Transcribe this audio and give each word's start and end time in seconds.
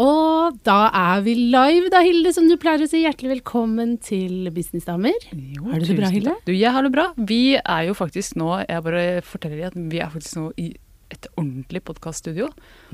Og 0.00 0.56
da 0.64 0.78
er 0.96 1.20
vi 1.26 1.34
live, 1.36 1.90
da, 1.92 2.00
Hilde, 2.06 2.30
som 2.32 2.46
du 2.48 2.54
pleier 2.60 2.80
å 2.84 2.88
si. 2.88 3.02
Hjertelig 3.04 3.34
velkommen 3.36 3.98
til 4.02 4.48
Businessdamer. 4.54 5.16
Jo, 5.34 5.66
Har 5.68 5.82
du 5.82 5.88
det 5.90 5.96
bra, 5.98 6.08
Hilde? 6.14 6.36
Du, 6.46 6.52
jeg 6.56 6.72
har 6.72 6.86
det 6.86 6.92
bra. 6.94 7.10
Vi 7.18 7.56
er 7.60 7.82
jo 7.90 7.96
faktisk 7.98 8.38
nå 8.40 8.62
Jeg 8.64 8.84
bare 8.86 9.02
forteller 9.26 9.58
deg 9.60 9.66
at 9.72 9.76
vi 9.92 10.00
er 10.00 10.12
faktisk 10.14 10.38
nå 10.40 10.46
i 10.62 10.70
et 11.10 11.26
ordentlig 11.34 11.80
podkaststudio 11.82 12.46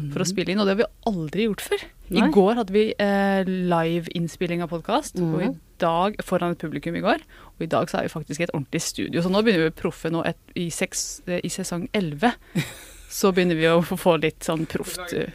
for 0.08 0.22
å 0.22 0.26
spille 0.26 0.48
inn, 0.54 0.58
og 0.62 0.64
det 0.64 0.72
har 0.72 0.78
vi 0.80 1.10
aldri 1.10 1.44
gjort 1.50 1.60
før. 1.66 1.82
I 2.16 2.22
går 2.32 2.56
hadde 2.62 2.72
vi 2.72 2.84
eh, 2.96 3.44
live-innspilling 3.44 4.62
av 4.64 4.70
podkast, 4.72 5.20
og 5.20 5.34
i 5.44 5.50
Mhm. 5.50 5.58
dag 5.78 6.16
foran 6.24 6.52
et 6.56 6.58
publikum 6.58 6.96
i 6.96 7.02
går. 7.04 7.20
Og 7.58 7.60
i 7.66 7.68
dag 7.68 7.86
så 7.92 7.98
er 8.00 8.08
vi 8.08 8.14
faktisk 8.16 8.40
i 8.40 8.44
et 8.48 8.54
ordentlig 8.56 8.80
studio, 8.80 9.20
så 9.20 9.28
nå 9.30 9.42
begynner 9.44 9.66
vi 9.68 9.70
å 9.70 9.76
proffe 9.82 10.08
nå 10.10 10.24
et, 10.24 10.38
i, 10.56 10.70
seks, 10.72 11.20
eh, 11.28 11.42
i 11.44 11.48
sesong 11.52 11.88
11. 11.92 12.32
Så 13.16 13.30
begynner 13.32 13.54
vi 13.54 13.68
å 13.70 13.84
få 13.84 14.16
litt 14.20 14.40
sånn 14.42 14.66
proft 14.66 15.12
eh, 15.14 15.28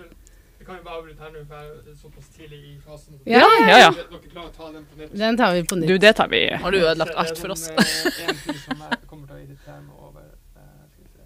Jeg 0.62 0.68
kan 0.68 0.76
jo 0.78 0.84
bare 0.86 0.98
avbryte 1.00 1.24
her 1.24 1.32
nå, 1.34 1.40
for 1.50 1.56
jeg 1.58 1.70
er 1.92 1.96
såpass 1.98 2.26
tidlig 2.36 2.58
i 2.70 2.74
fasen. 2.86 3.16
Ja, 3.26 3.40
ja, 3.66 3.78
ja. 3.82 3.88
Dere 3.98 4.20
klarer 4.30 4.46
å 4.46 4.52
ta 4.54 4.68
den 4.70 4.84
på 4.86 5.00
nytt? 5.00 5.14
Den 5.18 5.38
tar 5.40 5.56
vi 5.56 5.64
på 5.72 5.78
nytt. 5.80 5.90
Du, 5.90 5.94
det 6.04 6.12
tar 6.20 6.28
vi. 6.30 6.42
Har 6.54 6.76
du 6.76 6.78
ødelagt 6.78 7.16
alt 7.24 7.40
for 7.42 7.54
oss? 7.56 7.64
Det 7.66 7.82
er 7.82 7.88
sånn, 7.90 8.12
eh, 8.12 8.28
en 8.30 8.38
ting 8.44 8.60
som 8.62 8.84
jeg 8.86 9.00
kommer 9.10 9.26
til 9.32 9.34
å 9.34 9.42
irritere 9.42 9.78
meg 9.82 9.96
over. 10.06 10.28
Eh, 10.62 11.00
litt. 11.00 11.18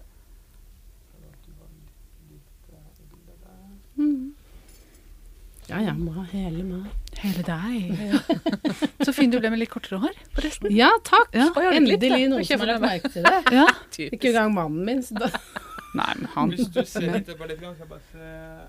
Mm. 4.00 4.32
Ja, 5.68 5.82
ma, 5.84 5.92
må 6.00 6.16
ha 6.16 6.24
hele 6.32 6.64
meg. 6.70 6.88
Hele 7.20 7.44
deg. 7.50 7.92
Så 9.04 9.12
fin 9.20 9.28
du 9.28 9.36
ble 9.36 9.52
med 9.52 9.60
litt 9.66 9.74
kortere 9.76 10.00
hår, 10.00 10.16
forresten. 10.38 10.72
Ja, 10.72 10.88
takk. 11.04 11.28
Ja. 11.36 11.50
Endelig 11.74 12.24
noen 12.32 12.40
som 12.40 12.64
har 12.64 12.72
lagt 12.72 12.88
merke 12.88 13.12
til 13.12 13.28
det. 13.28 13.44
Ja. 13.60 13.68
Ikke 14.08 14.32
engang 14.32 14.56
mannen 14.56 14.80
min. 14.88 15.04
Så 15.04 15.20
da. 15.20 15.28
Nei, 15.96 16.10
men 16.16 16.32
han 16.32 16.56
Hvis 16.56 16.72
du 16.72 16.80
ser 16.88 17.10
litt 17.12 17.28
på 17.36 17.52
det, 17.52 17.60
kan 17.60 17.76
jeg 17.76 17.92
bare 17.92 18.00
se 18.08 18.32
Ja. 18.32 18.66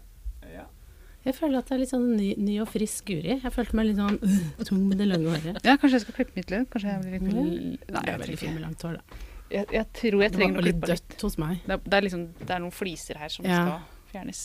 Jeg 1.27 1.35
føler 1.35 1.59
at 1.59 1.67
det 1.69 1.75
er 1.75 1.81
litt 1.83 1.91
sånn 1.91 2.05
ny, 2.15 2.27
ny 2.39 2.53
og 2.63 2.69
frisk 2.71 3.09
Guri. 3.11 3.33
Jeg 3.43 3.51
følte 3.53 3.75
meg 3.75 3.89
litt 3.89 3.99
sånn 3.99 4.17
uh, 4.23 4.63
tung 4.67 4.85
med 4.87 5.01
det 5.01 5.07
lange 5.09 5.33
håret. 5.33 5.59
Ja, 5.67 5.75
kanskje 5.75 5.99
jeg 5.99 6.05
skal 6.05 6.15
klippe 6.21 6.37
mitt 6.39 6.53
lønn? 6.53 6.65
Kanskje 6.71 6.93
jeg 6.93 7.03
blir 7.03 7.17
litt 7.17 7.27
Mm. 7.27 7.75
Nei, 7.91 8.03
jeg 8.07 8.13
er 8.13 8.21
veldig 8.23 8.39
fin 8.39 8.53
med 8.55 8.63
langt 8.63 8.85
hår, 8.87 8.97
da. 9.01 9.19
Jeg, 9.51 9.67
jeg 9.75 9.85
tror 9.99 10.23
jeg 10.23 10.33
trenger 10.35 10.57
var 10.57 10.63
å 10.63 10.65
litt 10.67 10.79
klippe 10.79 10.89
litt. 10.93 11.05
dødt 11.11 11.27
hos 11.27 11.37
meg. 11.39 11.61
Det 11.67 11.75
er, 11.77 11.83
det 11.87 11.97
er 11.99 12.05
liksom 12.07 12.23
Det 12.41 12.49
er 12.55 12.59
noen 12.63 12.75
fliser 12.75 13.19
her 13.21 13.29
som 13.31 13.45
Ja. 13.47 13.61
skal 13.61 14.11
fjernes. 14.11 14.41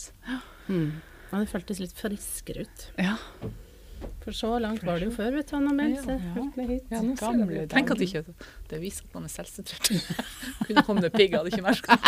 Mm. 0.67 0.87
Ja, 1.31 1.39
det 1.39 1.49
føltes 1.51 1.79
litt 1.83 1.95
friskere 1.97 2.63
ut. 2.67 2.85
Ja. 2.99 3.17
For 4.23 4.35
så 4.35 4.49
langt 4.59 4.83
var 4.83 4.99
det 4.99 5.07
jo 5.09 5.13
før, 5.15 5.31
vet 5.39 5.47
du. 5.51 5.55
Ja, 5.55 6.01
Så 6.03 6.15
ja. 6.15 6.19
Ja, 6.91 7.01
det. 7.01 7.47
dager. 7.47 7.67
Tenk 7.71 7.91
at 7.91 8.01
ikke 8.03 8.23
det 8.69 8.79
viser 8.83 9.03
at 9.07 9.13
man 9.15 9.23
er 9.27 9.31
selvsentrert. 9.31 9.91
Kunne 10.67 10.83
kommet 10.87 11.13
pigg, 11.15 11.35
hadde 11.35 11.51
ikke 11.51 11.63
merket 11.63 11.99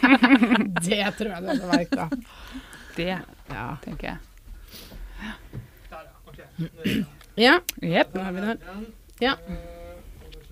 Det 0.88 1.00
tror 1.18 1.30
jeg 1.32 1.42
du 1.44 1.50
hadde 1.52 1.68
merka. 1.72 2.08
Det 2.96 3.08
Ja. 3.50 3.76
tenker 3.84 4.08
jeg. 4.08 4.18
Der, 5.90 6.04
ja. 6.04 6.12
Ok. 6.26 6.38
Nå 6.58 7.44
er 7.44 7.60
Jepp. 7.82 8.14
Nå 8.14 8.20
er 8.22 8.32
vi 8.32 8.40
der. 8.40 8.56
Ja. 9.20 9.32
Eh, 9.48 9.54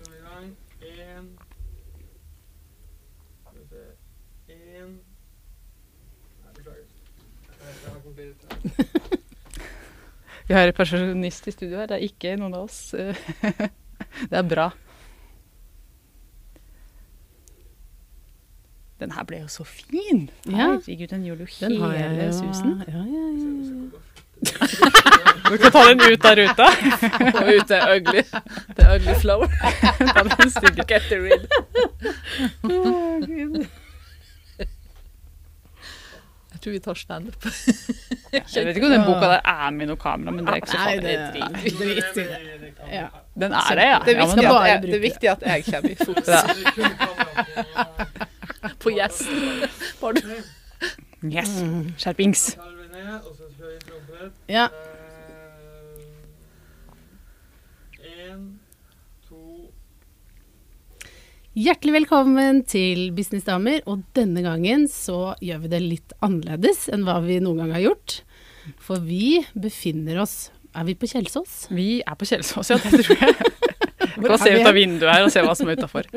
vi 0.07 0.19
har 0.23 0.53
Vi 10.47 10.53
har 10.53 10.67
en 10.67 10.73
pensjonist 10.73 11.47
i 11.47 11.51
studio 11.51 11.77
her. 11.79 11.87
Det 11.87 11.95
er 11.97 12.05
ikke 12.07 12.35
noen 12.39 12.53
av 12.57 12.65
oss. 12.67 12.79
Det 14.29 14.35
er 14.37 14.43
bra. 14.47 14.67
Den 19.03 19.11
her 19.11 19.23
ble 19.27 19.41
jo 19.41 19.47
så 19.51 19.63
fin! 19.67 20.29
Herregud, 20.47 21.07
den 21.11 21.25
gjør 21.27 21.35
jo 21.43 21.47
Den 21.59 21.81
har 21.81 21.93
jeg 21.93 22.09
hele 22.09 22.33
susen. 22.33 22.83
Ja, 22.87 22.93
ja, 22.93 23.03
ja, 23.03 23.25
ja. 23.43 23.99
Du 25.49 25.57
kan 25.57 25.71
ta 25.71 25.81
den 25.89 26.01
ut 26.13 26.25
av 26.25 26.35
ruta. 26.39 26.67
Og 27.41 27.49
ut 27.57 27.71
er 27.71 27.95
ugly. 27.97 28.23
Det 28.77 28.85
er 28.85 28.95
ugly 28.95 29.15
flower. 29.19 29.47
Ta 30.13 30.23
den 30.23 30.49
stygge. 30.51 30.83
The. 30.87 31.27
Jeg 36.51 36.59
tror 36.61 36.71
vi 36.71 36.79
tar 36.79 36.93
standup. 36.93 37.45
Jeg 38.31 38.65
vet 38.65 38.75
ikke 38.75 38.87
om 38.87 38.91
den 38.93 39.05
boka 39.07 39.25
der 39.35 39.41
er 39.43 39.69
med 39.75 39.83
i 39.83 39.87
noe 39.91 39.99
kamera, 39.99 40.31
men 40.31 40.45
det 40.45 40.51
er 40.51 40.55
ikke 40.63 40.71
så 40.71 40.77
farlig. 40.79 41.13
er. 41.13 41.23
Ja. 42.87 43.07
Den 43.35 43.51
er 43.51 43.75
det, 43.75 43.87
ja. 43.91 43.99
Det 44.05 44.11
er 44.15 44.19
viktig, 44.23 44.45
at, 44.47 44.67
jeg, 44.67 44.81
det 44.81 44.95
er 44.95 44.99
viktig 45.09 45.29
at 45.29 45.41
jeg 45.51 45.63
kommer 45.71 45.89
i 45.89 45.95
fokus. 46.05 46.27
på 48.79 48.91
yes. 48.91 49.23
Du. 50.13 50.33
Yes. 51.31 51.51
Skjerpings. 51.97 52.57
ja. 54.47 54.67
Hjertelig 61.53 61.93
velkommen 61.93 62.63
til 62.65 63.11
Businessdamer, 63.13 63.83
og 63.85 64.01
denne 64.17 64.41
gangen 64.41 64.87
så 64.89 65.35
gjør 65.43 65.59
vi 65.63 65.69
det 65.69 65.81
litt 65.83 66.15
annerledes 66.25 66.87
enn 66.89 67.05
hva 67.05 67.19
vi 67.23 67.37
noen 67.43 67.61
gang 67.61 67.75
har 67.75 67.83
gjort. 67.85 68.15
For 68.81 69.03
vi 69.03 69.43
befinner 69.53 70.21
oss 70.23 70.49
Er 70.73 70.87
vi 70.87 70.95
på 70.97 71.05
Kjelsås? 71.05 71.67
Vi 71.69 72.01
er 72.01 72.15
på 72.17 72.25
Kjelsås, 72.25 72.71
ja, 72.73 72.79
det 72.81 73.03
tror 73.05 73.19
jeg. 73.21 73.35
Er 74.23 74.37
se 74.37 74.51
ut 74.53 74.67
av 74.67 74.75
vinduet 74.75 75.09
her 75.09 75.25
og 75.25 75.31
se 75.33 75.41
hva 75.43 75.53
som 75.57 75.69
er 75.69 75.77
utafor. 75.77 76.07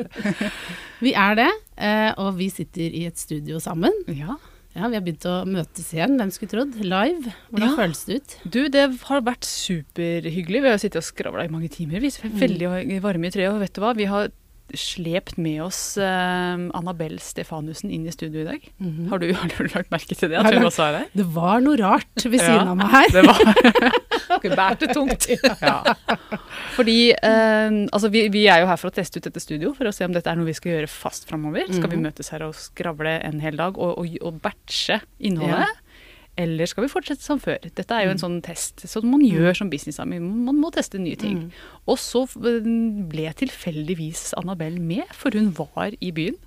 Vi 1.01 1.11
er 1.17 1.37
det, 1.37 1.47
eh, 1.77 2.11
og 2.17 2.35
vi 2.37 2.49
sitter 2.49 2.93
i 2.93 3.05
et 3.07 3.17
studio 3.17 3.59
sammen. 3.63 3.93
Ja. 4.07 4.35
Ja, 4.77 4.87
Vi 4.91 4.93
har 4.99 5.01
begynt 5.01 5.25
å 5.25 5.39
møtes 5.49 5.87
igjen, 5.95 6.17
hvem 6.19 6.29
skulle 6.29 6.51
trodd? 6.51 6.75
Live. 6.85 7.31
Hvordan 7.49 7.69
Ja. 7.71 7.75
føles 7.79 8.03
det 8.05 8.15
ut? 8.21 8.35
Du, 8.45 8.59
det 8.69 8.83
har 9.07 9.21
vært 9.25 9.41
superhyggelig. 9.47 10.61
Vi 10.61 10.69
har 10.69 10.77
sittet 10.77 11.01
og 11.01 11.07
skravla 11.07 11.45
i 11.47 11.49
mange 11.53 11.69
timer. 11.73 11.99
Vi 12.03 12.11
er 12.13 12.35
veldig 12.43 13.01
varme 13.01 13.25
i 13.25 13.31
treet. 13.33 13.49
Og 13.55 13.59
vet 13.63 13.73
du 13.73 13.81
hva, 13.81 13.95
vi 13.97 14.05
har 14.05 14.29
slept 14.75 15.37
med 15.39 15.61
oss 15.63 15.97
eh, 15.97 16.57
Annabelle 16.75 17.17
Stefanussen 17.23 17.89
inn 17.89 18.05
i 18.05 18.11
studio 18.11 18.41
i 18.43 18.47
dag. 18.49 18.65
Mhm. 18.83 19.07
Har, 19.09 19.17
du, 19.23 19.31
har 19.33 19.47
du 19.47 19.69
lagt 19.73 19.89
merke 19.89 20.13
til 20.13 20.29
det? 20.29 20.37
At 20.43 20.53
hun 20.53 20.67
også 20.67 20.83
er 20.91 20.97
her? 20.99 21.05
Det 21.15 21.25
var 21.33 21.61
noe 21.63 21.77
rart 21.79 22.25
ved 22.27 22.37
Ja. 22.41 22.45
siden 22.51 22.67
av 22.67 22.77
meg 22.77 22.91
her. 22.91 23.07
Det 23.15 23.23
var 23.25 23.39
Dere 24.43 24.55
bærte 24.59 24.89
tungt. 24.93 25.27
Ja. 25.67 25.79
Fordi 26.75 26.97
eh, 27.15 27.77
altså 27.93 28.09
vi, 28.13 28.25
vi 28.33 28.45
er 28.51 28.61
jo 28.63 28.69
her 28.69 28.77
for 28.79 28.91
å 28.91 28.95
teste 28.95 29.19
ut 29.21 29.27
dette 29.29 29.41
studio, 29.43 29.73
for 29.77 29.89
å 29.89 29.93
se 29.95 30.05
om 30.07 30.13
dette 30.15 30.29
er 30.31 30.37
noe 30.39 30.47
vi 30.49 30.55
skal 30.57 30.75
gjøre 30.75 30.89
fast 30.91 31.27
framover. 31.29 31.65
Skal 31.71 31.89
vi 31.91 31.97
Mhm. 31.97 32.05
møtes 32.09 32.29
her 32.33 32.43
og 32.45 32.55
skravle 32.59 33.17
en 33.25 33.39
hel 33.43 33.57
dag 33.59 33.77
og, 33.77 33.97
og, 33.97 34.17
og 34.21 34.39
batche 34.43 34.99
innholdet? 35.19 35.83
Eller 36.37 36.69
skal 36.69 36.85
vi 36.85 36.91
fortsette 36.91 37.23
som 37.25 37.39
før? 37.41 37.57
Dette 37.65 37.95
er 37.97 38.05
jo 38.05 38.11
en 38.13 38.19
sånn 38.21 38.35
test 38.45 38.83
som 38.85 39.07
man 39.09 39.23
gjør 39.25 39.55
som 39.57 39.71
businessdame. 39.71 40.19
Man 40.21 40.59
må 40.61 40.69
teste 40.75 40.99
nye 41.01 41.17
ting. 41.17 41.47
Mm. 41.47 41.63
Og 41.89 41.97
så 41.97 42.21
eh, 42.45 42.67
ble 43.09 43.31
tilfeldigvis 43.39 44.35
Annabelle 44.37 44.77
med, 44.77 45.09
for 45.17 45.33
hun 45.33 45.49
var 45.57 45.95
i 45.97 46.11
byen. 46.13 46.37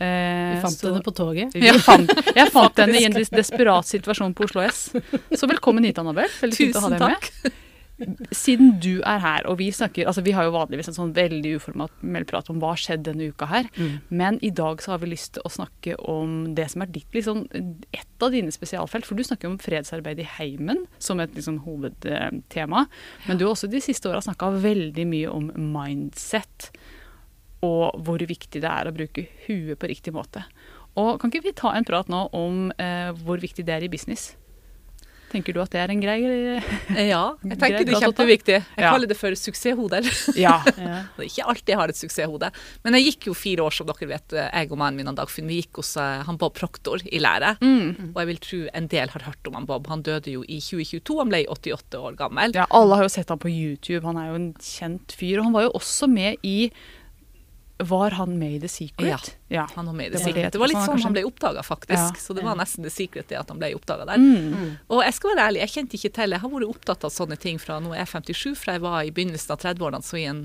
Eh, 0.00 0.54
Vi 0.56 0.60
fant 0.62 0.72
så- 0.78 0.88
henne 0.94 1.02
på 1.04 1.12
toget. 1.12 1.52
fant, 1.84 2.08
jeg 2.34 2.50
fant 2.52 2.76
henne 2.80 2.96
i 3.00 3.04
en 3.04 3.12
desperat 3.12 3.84
situasjon 3.84 4.34
på 4.34 4.44
Oslo 4.48 4.62
S. 4.64 4.92
Så 5.36 5.46
velkommen 5.50 5.84
hit, 5.84 5.98
ha 6.00 6.04
Tusen 6.40 6.96
takk. 6.98 7.28
Siden 8.32 8.78
du 8.80 9.02
er 9.04 9.18
her, 9.20 9.42
og 9.44 9.58
vi 9.58 9.66
snakker 9.70 10.06
Altså, 10.08 10.22
vi 10.24 10.32
har 10.32 10.44
jo 10.46 10.54
vanligvis 10.54 10.88
en 10.88 10.94
sånn 10.96 11.10
veldig 11.12 11.50
uformell 11.58 12.24
prat 12.24 12.48
om 12.48 12.56
hva 12.62 12.70
har 12.72 12.80
skjedd 12.80 13.02
denne 13.04 13.26
uka 13.28 13.44
her, 13.50 13.64
Mm. 13.76 14.00
men 14.08 14.38
i 14.42 14.48
dag 14.48 14.78
så 14.80 14.92
har 14.94 14.98
vi 15.02 15.10
lyst 15.10 15.34
til 15.34 15.42
å 15.44 15.50
snakke 15.52 15.98
om 16.08 16.54
det 16.54 16.70
som 16.70 16.80
er 16.80 16.86
ditt 16.86 17.12
liksom 17.12 17.44
Et 17.92 18.22
av 18.22 18.30
dine 18.32 18.48
spesialfelt, 18.52 19.04
for 19.04 19.14
du 19.16 19.22
snakker 19.22 19.48
om 19.50 19.58
fredsarbeid 19.58 20.18
i 20.18 20.24
heimen 20.38 20.86
som 20.98 21.20
et 21.20 21.34
liksom 21.34 21.60
hovedtema. 21.64 22.86
Men 23.28 23.36
du 23.38 23.44
har 23.46 23.52
også 23.54 23.68
de 23.70 23.80
siste 23.80 24.08
åra 24.08 24.20
snakka 24.24 24.48
veldig 24.62 25.06
mye 25.06 25.28
om 25.32 25.50
mindset, 25.56 26.70
og 27.66 27.98
hvor 28.06 28.22
viktig 28.24 28.62
det 28.62 28.70
er 28.70 28.88
å 28.90 28.94
bruke 28.96 29.26
huet 29.46 29.78
på 29.80 29.90
riktig 29.90 30.14
måte. 30.16 30.44
Og 30.98 31.18
kan 31.22 31.30
ikke 31.30 31.44
vi 31.50 31.52
ta 31.56 31.74
en 31.76 31.84
prat 31.86 32.08
nå 32.10 32.26
om 32.34 32.70
eh, 32.80 33.10
hvor 33.24 33.38
viktig 33.42 33.62
det 33.68 33.76
er 33.76 33.84
i 33.86 33.92
business? 33.92 34.32
Tenker 35.30 35.54
du 35.54 35.60
at 35.62 35.70
det 35.70 35.78
er 35.78 35.92
en 35.92 36.00
grei 36.02 36.16
Ja, 37.12 37.36
jeg 37.46 37.58
tenker 37.60 37.84
det 37.86 37.92
er 37.94 38.00
kjempeviktig. 38.02 38.56
Jeg 38.56 38.82
Ja. 38.82 38.88
kaller 38.90 39.06
det 39.06 39.14
for 39.14 39.30
suksesshoder. 39.38 40.02
Ja. 40.34 40.56
Ja. 40.74 40.96
Det 41.14 41.22
er 41.22 41.28
ikke 41.28 41.44
alltid 41.52 41.70
jeg 41.70 41.78
har 41.78 41.92
et 41.92 42.00
suksesshode. 42.00 42.48
Men 42.82 42.96
jeg 42.98 43.04
gikk 43.12 43.28
jo 43.30 43.36
fire 43.38 43.62
år, 43.68 43.76
som 43.76 43.86
dere 43.86 44.08
vet, 44.10 44.34
jeg 44.34 44.72
og 44.74 44.80
mannen 44.82 44.98
min 44.98 45.14
Dagfinn. 45.14 45.46
Vi 45.46 45.60
gikk 45.60 45.78
hos 45.84 45.92
eh, 46.02 46.24
han 46.26 46.40
Bob 46.40 46.58
Proktor 46.58 46.98
i 47.06 47.22
lære. 47.22 47.52
Mm. 47.62 48.10
Og 48.10 48.18
jeg 48.24 48.30
vil 48.32 48.42
tro 48.48 48.60
en 48.74 48.90
del 48.90 49.14
har 49.14 49.26
hørt 49.28 49.46
om 49.52 49.60
han 49.60 49.70
Bob. 49.70 49.86
Han 49.94 50.02
døde 50.02 50.34
jo 50.34 50.42
i 50.50 50.58
2022, 50.58 51.20
han 51.22 51.30
ble 51.30 51.44
88 51.46 52.02
år 52.10 52.18
gammel. 52.18 52.56
Ja, 52.58 52.66
alle 52.74 52.98
har 52.98 53.06
jo 53.06 53.14
sett 53.14 53.30
han 53.30 53.38
på 53.38 53.52
YouTube. 53.54 54.02
Han 54.10 54.18
er 54.18 54.32
jo 54.32 54.40
en 54.42 54.50
kjent 54.58 55.14
fyr. 55.14 55.38
Og 55.38 55.46
han 55.46 55.54
var 55.60 55.68
jo 55.68 55.76
også 55.78 56.10
med 56.10 56.42
i 56.42 56.72
Var 57.80 58.10
han 58.10 58.38
med 58.38 58.52
i 58.52 58.60
The 58.60 58.68
Secret? 58.68 59.36
Ja. 59.48 59.66
Han 59.74 59.86
var 59.86 59.96
med 59.96 60.06
i 60.06 60.10
The 60.10 60.18
Det 60.18 60.24
Secret. 60.24 60.44
det. 60.44 60.52
Det 60.52 60.60
var 60.62 60.68
litt 60.72 60.84
sånn 60.84 61.02
han 61.02 61.16
ble 61.16 61.24
oppdaga, 61.24 61.62
faktisk. 61.66 62.16
Ja. 62.16 62.22
Så 62.22 62.36
det 62.36 62.44
var 62.44 62.58
nesten 62.60 62.84
The 62.84 62.92
Secret 62.92 63.28
det 63.30 63.38
at 63.40 63.48
han 63.48 63.60
ble 63.60 63.72
oppdaga 63.78 64.06
der. 64.12 64.20
Mm. 64.20 64.76
Og 64.92 65.04
jeg 65.06 65.16
skal 65.16 65.34
være 65.34 65.46
ærlig, 65.50 65.62
jeg 65.64 65.74
kjente 65.76 65.98
ikke 65.98 66.12
til 66.18 66.36
Jeg 66.36 66.44
har 66.44 66.52
vært 66.54 66.74
opptatt 66.74 67.06
av 67.08 67.14
sånne 67.14 67.38
ting 67.40 67.60
fra 67.62 67.78
nå 67.80 67.94
er 67.94 68.04
jeg 68.04 68.12
57, 68.14 68.58
fra 68.60 68.76
jeg 68.76 68.84
var 68.84 69.00
i 69.04 69.14
begynnelsen 69.14 69.54
av 69.56 69.62
30-årene, 69.64 70.02
så 70.04 70.20
i 70.20 70.26
en 70.30 70.44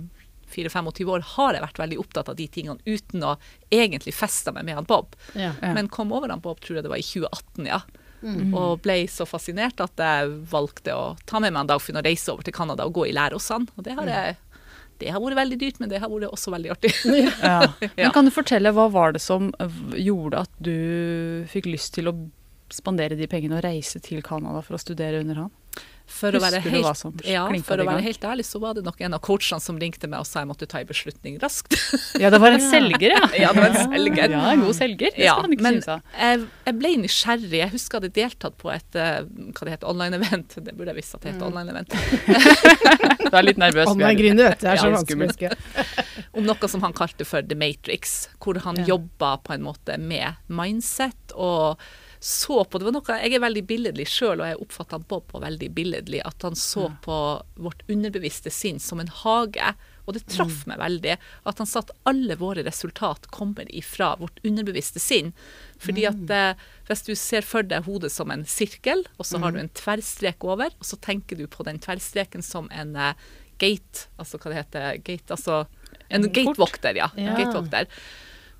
24-25 0.56 1.12
år 1.12 1.28
har 1.36 1.58
jeg 1.58 1.66
vært 1.66 1.80
veldig 1.82 2.00
opptatt 2.00 2.30
av 2.32 2.40
de 2.40 2.48
tingene 2.48 2.80
uten 2.86 3.24
å 3.26 3.36
egentlig 3.74 4.14
feste 4.16 4.54
meg 4.56 4.68
med 4.68 4.80
han 4.80 4.88
Bob. 4.90 5.16
Ja. 5.34 5.54
Ja. 5.62 5.74
Men 5.76 5.90
kom 5.92 6.14
over 6.16 6.32
han 6.32 6.44
Bob, 6.44 6.62
tror 6.64 6.80
jeg 6.80 6.86
det 6.88 6.94
var 6.94 7.02
i 7.02 7.06
2018, 7.06 7.70
ja. 7.70 7.82
Og 8.26 8.80
ble 8.82 9.04
så 9.12 9.26
fascinert 9.30 9.82
at 9.84 10.02
jeg 10.02 10.32
valgte 10.50 10.96
å 10.98 11.04
ta 11.30 11.38
med 11.44 11.54
meg 11.54 11.66
en 11.66 11.70
Dagfinn 11.76 12.00
og 12.00 12.08
reise 12.08 12.32
over 12.34 12.46
til 12.48 12.56
Canada 12.56 12.88
og 12.88 12.96
gå 12.98 13.06
i 13.10 13.14
lære 13.14 13.38
hos 13.38 13.52
han. 13.54 13.68
Og 13.76 13.86
det 13.86 13.94
har 14.00 14.10
jeg 14.10 14.38
det 15.02 15.12
har 15.12 15.22
vært 15.24 15.40
veldig 15.42 15.58
dyrt, 15.60 15.80
men 15.82 15.92
det 15.92 16.00
har 16.04 16.12
vært 16.12 16.32
også 16.32 16.54
veldig 16.56 16.72
artig. 16.76 16.94
Ja. 17.46 17.60
Men 17.98 18.14
kan 18.16 18.28
du 18.28 18.32
fortelle, 18.34 18.72
hva 18.76 18.88
var 18.92 19.16
det 19.16 19.22
som 19.24 19.52
gjorde 19.98 20.46
at 20.46 20.54
du 20.64 21.46
fikk 21.52 21.68
lyst 21.70 21.94
til 21.98 22.10
å 22.12 22.16
spandere 22.74 23.18
de 23.20 23.28
pengene 23.30 23.60
og 23.60 23.66
reise 23.66 24.00
til 24.04 24.24
Canada 24.26 24.64
for 24.66 24.78
å 24.78 24.82
studere 24.82 25.22
under 25.22 25.46
han? 25.46 25.52
For 26.08 26.32
å 26.38 26.40
være 26.40 26.60
helt, 26.62 26.86
som 27.00 27.14
ja, 27.26 27.44
for 27.66 27.82
å 27.82 27.86
være 27.88 28.04
helt 28.06 28.24
ærlig, 28.30 28.44
så 28.46 28.60
var 28.62 28.76
det 28.78 28.84
nok 28.86 29.00
en 29.02 29.16
av 29.18 29.22
coachene 29.26 29.60
som 29.60 29.78
ringte 29.82 30.08
meg 30.08 30.22
og 30.22 30.28
sa 30.30 30.44
jeg 30.44 30.50
måtte 30.52 30.68
ta 30.70 30.80
en 30.84 30.88
beslutning 30.90 31.40
raskt. 31.42 31.74
Ja, 32.22 32.30
det 32.32 32.40
var 32.40 32.54
en 32.56 32.62
selger, 32.62 33.10
ja. 33.16 33.24
Ja, 33.36 33.50
det 33.56 33.64
var 33.64 33.74
en 33.74 33.90
selger. 33.96 34.30
Ja, 34.32 34.44
en 34.54 34.62
god 34.64 34.76
selger. 34.78 35.12
Det 35.18 35.26
Ja, 35.26 35.34
skal 35.36 35.48
man 35.50 35.56
ikke 35.58 35.66
men 35.66 35.80
synes 35.80 35.90
av. 35.96 36.02
jeg, 36.22 36.46
jeg 36.70 36.78
ble 36.80 36.92
nysgjerrig. 37.02 37.60
Jeg 37.60 37.74
husker 37.74 37.98
jeg 37.98 38.04
hadde 38.06 38.14
deltatt 38.22 38.58
på 38.62 38.72
et 38.76 39.00
eh, 39.02 39.18
hva 39.26 39.66
det 39.68 39.74
heter, 39.76 39.90
online-event. 39.92 40.56
Det 40.70 40.76
burde 40.78 40.94
jeg 40.94 41.00
visst 41.02 41.18
at 41.18 41.26
det 41.26 41.34
Mm. 41.34 41.36
heter 41.36 41.48
online-event. 41.50 41.90
Du 43.26 43.36
er 43.36 43.44
litt 43.50 43.60
nervøs. 43.60 43.90
Online-gründer, 43.92 44.50
vet 44.54 44.62
du. 44.62 44.66
Det 44.68 44.72
er 44.72 44.82
så 44.82 44.92
vanskelig 44.94 45.52
Om 46.38 46.46
noe 46.48 46.70
som 46.72 46.84
han 46.86 46.94
kalte 46.96 47.26
for 47.28 47.42
The 47.44 47.58
Matrix, 47.60 48.28
hvor 48.44 48.60
han 48.64 48.80
Ja. 48.84 48.94
jobba 48.96 49.38
på 49.44 49.54
en 49.58 49.64
måte 49.66 49.98
med 50.00 50.38
mindset 50.48 51.34
og 51.36 51.80
så 52.20 52.64
på 52.66 52.80
Det 52.80 52.86
var 52.88 52.96
noe, 52.96 53.18
Jeg 53.22 53.34
er 53.36 53.44
veldig 53.44 53.66
billedlig 53.68 54.08
sjøl, 54.10 54.40
og 54.42 54.48
jeg 54.48 54.62
oppfatta 54.62 55.00
Bob 55.00 55.28
på 55.32 55.42
veldig 55.44 55.70
billedlig. 55.76 56.22
At 56.26 56.42
han 56.42 56.56
så 56.56 56.90
på 57.06 57.18
vårt 57.56 57.84
underbevisste 57.88 58.52
sinn 58.54 58.80
som 58.80 59.00
en 59.00 59.12
hage. 59.24 59.76
Og 60.06 60.14
det 60.14 60.28
traff 60.30 60.66
meg 60.70 60.78
veldig 60.78 61.16
at 61.50 61.58
han 61.58 61.70
sa 61.70 61.82
at 61.82 61.92
alle 62.06 62.36
våre 62.38 62.62
resultat 62.66 63.26
kommer 63.34 63.66
ifra 63.74 64.12
vårt 64.20 64.38
underbevisste 64.46 65.02
sinn. 65.02 65.32
Fordi 65.82 66.06
at 66.06 66.34
eh, 66.34 66.68
hvis 66.90 67.02
du 67.08 67.16
ser 67.18 67.42
for 67.42 67.66
deg 67.66 67.88
hodet 67.90 68.12
som 68.14 68.30
en 68.34 68.46
sirkel, 68.46 69.02
og 69.18 69.26
så 69.26 69.42
har 69.42 69.56
du 69.56 69.60
en 69.64 69.72
tverrstrek 69.74 70.46
over, 70.46 70.70
og 70.78 70.86
så 70.86 71.00
tenker 71.02 71.40
du 71.42 71.48
på 71.50 71.66
den 71.66 71.82
tverrstreken 71.82 72.46
som 72.46 72.70
en 72.70 72.94
eh, 72.96 73.18
gate, 73.58 74.06
altså 74.22 74.38
hva 74.38 74.52
det 74.52 74.62
heter, 74.62 75.02
gate, 75.02 75.32
altså 75.34 75.66
en 76.10 76.28
En 76.28 76.30
gatevokter, 76.30 76.96
ja. 77.02 77.10
Ja. 77.18 77.34
Gatevokter. 77.40 77.90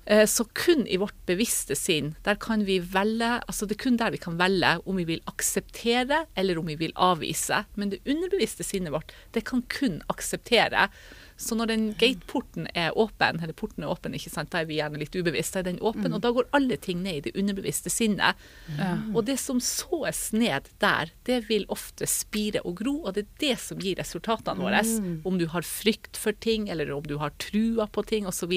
Eh, 0.06 0.26
Så 0.26 0.44
kun 0.54 0.86
i 0.86 0.96
vårt 1.02 1.16
bevisste 1.26 1.74
sinn, 1.74 2.14
der 2.22 2.38
kan 2.38 2.62
vi 2.66 2.78
velge 2.78 3.40
altså 3.48 3.66
Det 3.66 3.74
er 3.76 3.84
kun 3.84 3.96
der 3.98 4.12
vi 4.14 4.20
kan 4.22 4.38
velge 4.38 4.76
om 4.86 4.96
vi 5.00 5.04
vil 5.04 5.22
akseptere 5.26 6.26
eller 6.36 6.58
om 6.58 6.66
vi 6.66 6.76
vil 6.78 6.92
avvise. 6.94 7.64
Men 7.74 7.90
det 7.90 8.00
underbevisste 8.06 8.62
sinnet 8.64 8.92
vårt, 8.94 9.12
det 9.34 9.44
kan 9.44 9.62
kun 9.62 10.02
akseptere. 10.08 10.88
Så 11.36 11.56
når 11.58 11.68
den 11.68 11.86
gateporten 12.00 12.68
er 12.72 12.94
åpen, 12.96 13.40
eller 13.42 13.56
porten 13.56 13.84
er 13.84 13.92
åpen, 13.92 14.14
ikke 14.16 14.32
sant, 14.32 14.50
da 14.52 14.62
er 14.62 14.68
vi 14.70 14.78
gjerne 14.78 15.00
litt 15.00 15.16
ubevisst, 15.16 15.52
da 15.52 15.60
er 15.60 15.68
den 15.68 15.80
åpen, 15.84 16.14
og 16.16 16.22
da 16.24 16.30
går 16.32 16.48
alle 16.56 16.78
ting 16.80 17.02
ned 17.04 17.18
i 17.18 17.24
det 17.26 17.34
underbevisste 17.36 17.92
sinnet. 17.92 18.40
Mm. 18.78 19.12
Og 19.12 19.26
det 19.28 19.36
som 19.42 19.60
såes 19.60 20.30
ned 20.32 20.70
der, 20.82 21.12
det 21.28 21.42
vil 21.50 21.68
ofte 21.72 22.08
spire 22.08 22.64
og 22.64 22.78
gro, 22.80 22.96
og 23.04 23.18
det 23.18 23.26
er 23.26 23.42
det 23.44 23.58
som 23.66 23.82
gir 23.82 24.00
resultatene 24.00 24.64
våre. 24.64 24.80
Om 25.28 25.36
du 25.40 25.46
har 25.52 25.66
frykt 25.66 26.16
for 26.20 26.36
ting, 26.40 26.70
eller 26.72 26.90
om 26.96 27.04
du 27.04 27.18
har 27.20 27.36
trua 27.42 27.88
på 27.92 28.06
ting, 28.08 28.26
osv. 28.28 28.56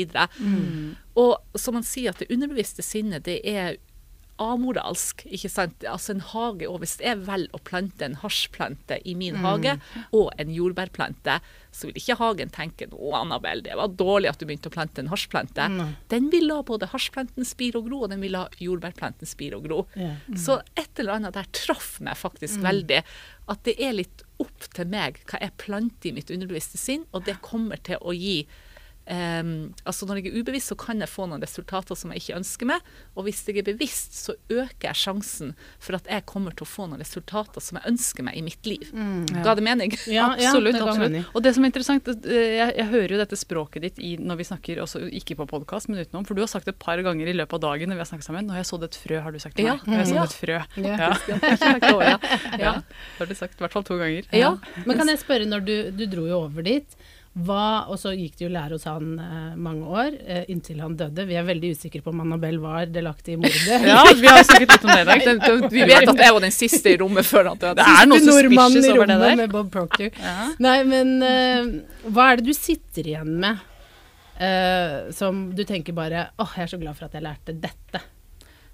Og 1.20 1.60
som 1.60 1.76
man 1.76 1.84
sier, 1.84 2.14
at 2.14 2.24
det 2.24 2.32
underbevisste 2.32 2.86
sinnet, 2.86 3.28
det 3.28 3.42
er 3.44 3.76
amoralsk, 4.40 5.26
ikke 5.28 5.52
sant. 5.52 5.84
Altså 5.88 6.16
en 6.16 6.24
hage, 6.32 6.68
og 6.70 6.80
hvis 6.84 6.98
jeg 7.04 7.22
velger 7.28 7.56
å 7.56 7.62
plante 7.68 8.06
en 8.06 8.18
hasjplante 8.22 9.00
i 9.08 9.16
min 9.20 9.40
hage, 9.44 9.76
og 10.16 10.30
en 10.40 10.54
jordbærplante, 10.54 11.40
så 11.76 11.90
vil 11.90 12.00
ikke 12.00 12.18
hagen 12.20 12.50
tenke 12.54 12.88
å 12.90 13.12
Annabelle, 13.20 13.62
det 13.66 13.76
var 13.78 13.92
dårlig 14.00 14.32
at 14.32 14.40
du 14.42 14.48
begynte 14.50 14.72
å 14.72 14.74
plante 14.74 15.04
en 15.04 15.12
hasjplante. 15.12 15.68
Den 16.12 16.32
vil 16.34 16.48
la 16.50 16.62
både 16.66 16.90
hasjplanten 16.94 17.48
spire 17.48 17.82
og 17.82 17.90
gro, 17.90 18.04
og 18.06 18.14
den 18.14 18.24
vil 18.24 18.34
la 18.38 18.48
jordbærplanten 18.64 19.30
spire 19.30 19.60
og 19.60 19.68
gro. 19.68 19.84
Ja. 20.00 20.16
Så 20.40 20.62
et 20.80 21.00
eller 21.00 21.20
annet 21.20 21.38
der 21.38 21.52
traff 21.56 21.98
meg 22.06 22.18
faktisk 22.20 22.64
veldig. 22.66 23.04
At 23.50 23.64
det 23.68 23.78
er 23.82 23.96
litt 23.98 24.26
opp 24.40 24.70
til 24.74 24.90
meg 24.90 25.22
hva 25.30 25.42
jeg 25.44 25.58
planter 25.62 26.12
i 26.12 26.16
mitt 26.16 26.32
underbevisste 26.34 26.80
sinn, 26.80 27.06
og 27.14 27.28
det 27.28 27.40
kommer 27.46 27.82
til 27.86 28.02
å 28.02 28.16
gi 28.16 28.44
Ehm, 29.10 29.74
altså 29.90 30.06
Når 30.06 30.20
jeg 30.22 30.30
er 30.30 30.36
ubevisst, 30.44 30.70
så 30.70 30.76
kan 30.78 31.00
jeg 31.02 31.10
få 31.10 31.26
noen 31.26 31.42
resultater 31.42 31.98
som 31.98 32.12
jeg 32.14 32.22
ikke 32.22 32.36
ønsker 32.38 32.68
meg. 32.70 32.82
Og 33.18 33.26
hvis 33.26 33.40
jeg 33.48 33.58
er 33.58 33.66
bevisst, 33.66 34.14
så 34.14 34.36
øker 34.54 34.86
jeg 34.92 35.00
sjansen 35.02 35.56
for 35.82 35.98
at 35.98 36.06
jeg 36.12 36.26
kommer 36.30 36.54
til 36.54 36.68
å 36.68 36.70
få 36.70 36.86
noen 36.86 37.02
resultater 37.02 37.64
som 37.64 37.80
jeg 37.80 37.90
ønsker 37.90 38.28
meg 38.28 38.38
i 38.38 38.44
mitt 38.46 38.70
liv. 38.70 38.92
Ga 39.44 39.56
det 39.58 39.66
mening? 39.66 39.96
Ja, 40.06 40.36
ja, 40.38 40.54
det 40.54 40.76
absolutt. 40.78 41.00
mening. 41.02 41.26
Og 41.34 41.42
det 41.42 41.56
som 41.56 41.66
er 41.66 41.72
interessant, 41.72 42.08
eh, 42.08 42.60
jeg, 42.60 42.76
jeg 42.78 42.88
hører 42.94 43.16
jo 43.16 43.22
dette 43.24 43.40
språket 43.40 43.82
ditt 43.88 44.00
i, 44.00 44.14
når 44.22 44.40
vi 44.44 44.48
snakker, 44.52 44.84
også 44.86 45.02
ikke 45.22 45.40
på 45.42 45.50
podkast, 45.56 45.90
men 45.90 46.04
utenom. 46.06 46.28
For 46.30 46.38
du 46.38 46.44
har 46.46 46.52
sagt 46.52 46.70
det 46.70 46.76
et 46.78 46.82
par 46.86 47.02
ganger 47.02 47.28
i 47.34 47.34
løpet 47.34 47.58
av 47.58 47.66
dagen 47.66 47.90
når 47.90 47.98
vi 48.00 48.06
har 48.06 48.12
snakket 48.14 48.30
sammen. 48.30 48.46
'Nå 48.46 48.54
har 48.54 48.62
jeg 48.62 48.70
sådd 48.70 48.84
et 48.86 49.00
frø', 49.02 49.22
har 49.26 49.32
du 49.34 49.40
sagt 49.40 49.56
til 49.58 49.66
Ja. 49.66 49.74
meg. 49.76 49.86
Nå 49.90 49.94
har 49.98 50.06
jeg 50.06 50.14
sådd 50.14 50.22
Ja. 50.22 50.30
et 50.30 50.38
frø. 50.38 50.58
Ja. 50.86 50.96
Ja. 51.00 51.80
ja. 52.02 52.18
ja. 52.60 52.74
Det 52.82 53.20
har 53.20 53.26
du 53.26 53.36
sagt 53.36 53.56
i 53.58 53.64
hvert 53.64 53.74
fall 53.74 53.84
to 53.84 53.98
ganger. 53.98 54.24
Ja. 54.36 54.54
Men 54.86 54.98
kan 54.98 55.08
jeg 55.08 55.20
spørre, 55.22 55.46
når 55.50 55.66
du, 55.66 55.76
du 55.98 56.06
dro 56.06 56.28
jo 56.30 56.44
over 56.46 56.62
dit, 56.66 56.86
hva, 57.38 57.86
og 57.88 58.00
så 58.02 58.12
gikk 58.18 58.40
det 58.40 58.44
jo 58.48 58.50
lære 58.52 58.74
hos 58.76 58.84
han 58.90 59.12
eh, 59.22 59.56
mange 59.62 59.86
år, 59.86 60.16
eh, 60.26 60.48
inntil 60.52 60.80
han 60.82 60.96
døde. 60.98 61.24
Vi 61.30 61.38
er 61.38 61.46
veldig 61.48 61.70
usikre 61.78 62.02
på 62.04 62.10
om 62.12 62.24
Annabelle 62.26 62.60
var 62.60 62.90
delaktig 62.90 63.36
i 63.36 63.40
mordet. 63.40 63.86
Ja, 63.86 64.02
vi 64.18 64.28
har 64.28 64.42
snakket 64.44 64.74
litt 64.74 64.88
om 64.88 64.92
det 64.92 65.00
i 65.04 65.08
dag. 65.12 65.24
Den, 65.30 65.40
den, 65.46 65.64
vi 65.72 65.86
vet 65.86 66.10
at 66.10 66.24
jeg 66.26 66.36
var 66.36 66.44
den 66.44 66.56
siste 66.56 66.92
i 66.92 66.98
rommet 67.00 67.28
før 67.30 67.52
han 67.52 67.62
døde. 67.62 67.78
Det 67.80 67.86
er 68.02 68.10
noe 68.10 68.20
suspicious 68.26 68.90
over 68.96 69.12
det 69.14 69.20
der. 69.22 69.36
med 69.44 69.54
Bob 69.54 69.70
Proctor. 69.72 70.10
Ja. 70.10 70.50
Nei, 70.66 70.78
men 70.90 71.16
eh, 71.24 71.72
hva 72.10 72.32
er 72.34 72.42
det 72.42 72.50
du 72.50 72.58
sitter 72.58 73.14
igjen 73.14 73.36
med 73.46 73.62
eh, 74.42 75.12
som 75.16 75.50
du 75.56 75.64
tenker 75.70 75.96
bare 75.96 76.30
åh, 76.42 76.56
jeg 76.58 76.66
er 76.66 76.74
så 76.74 76.82
glad 76.82 76.98
for 76.98 77.10
at 77.10 77.18
jeg 77.20 77.26
lærte 77.30 77.56
dette. 77.62 78.02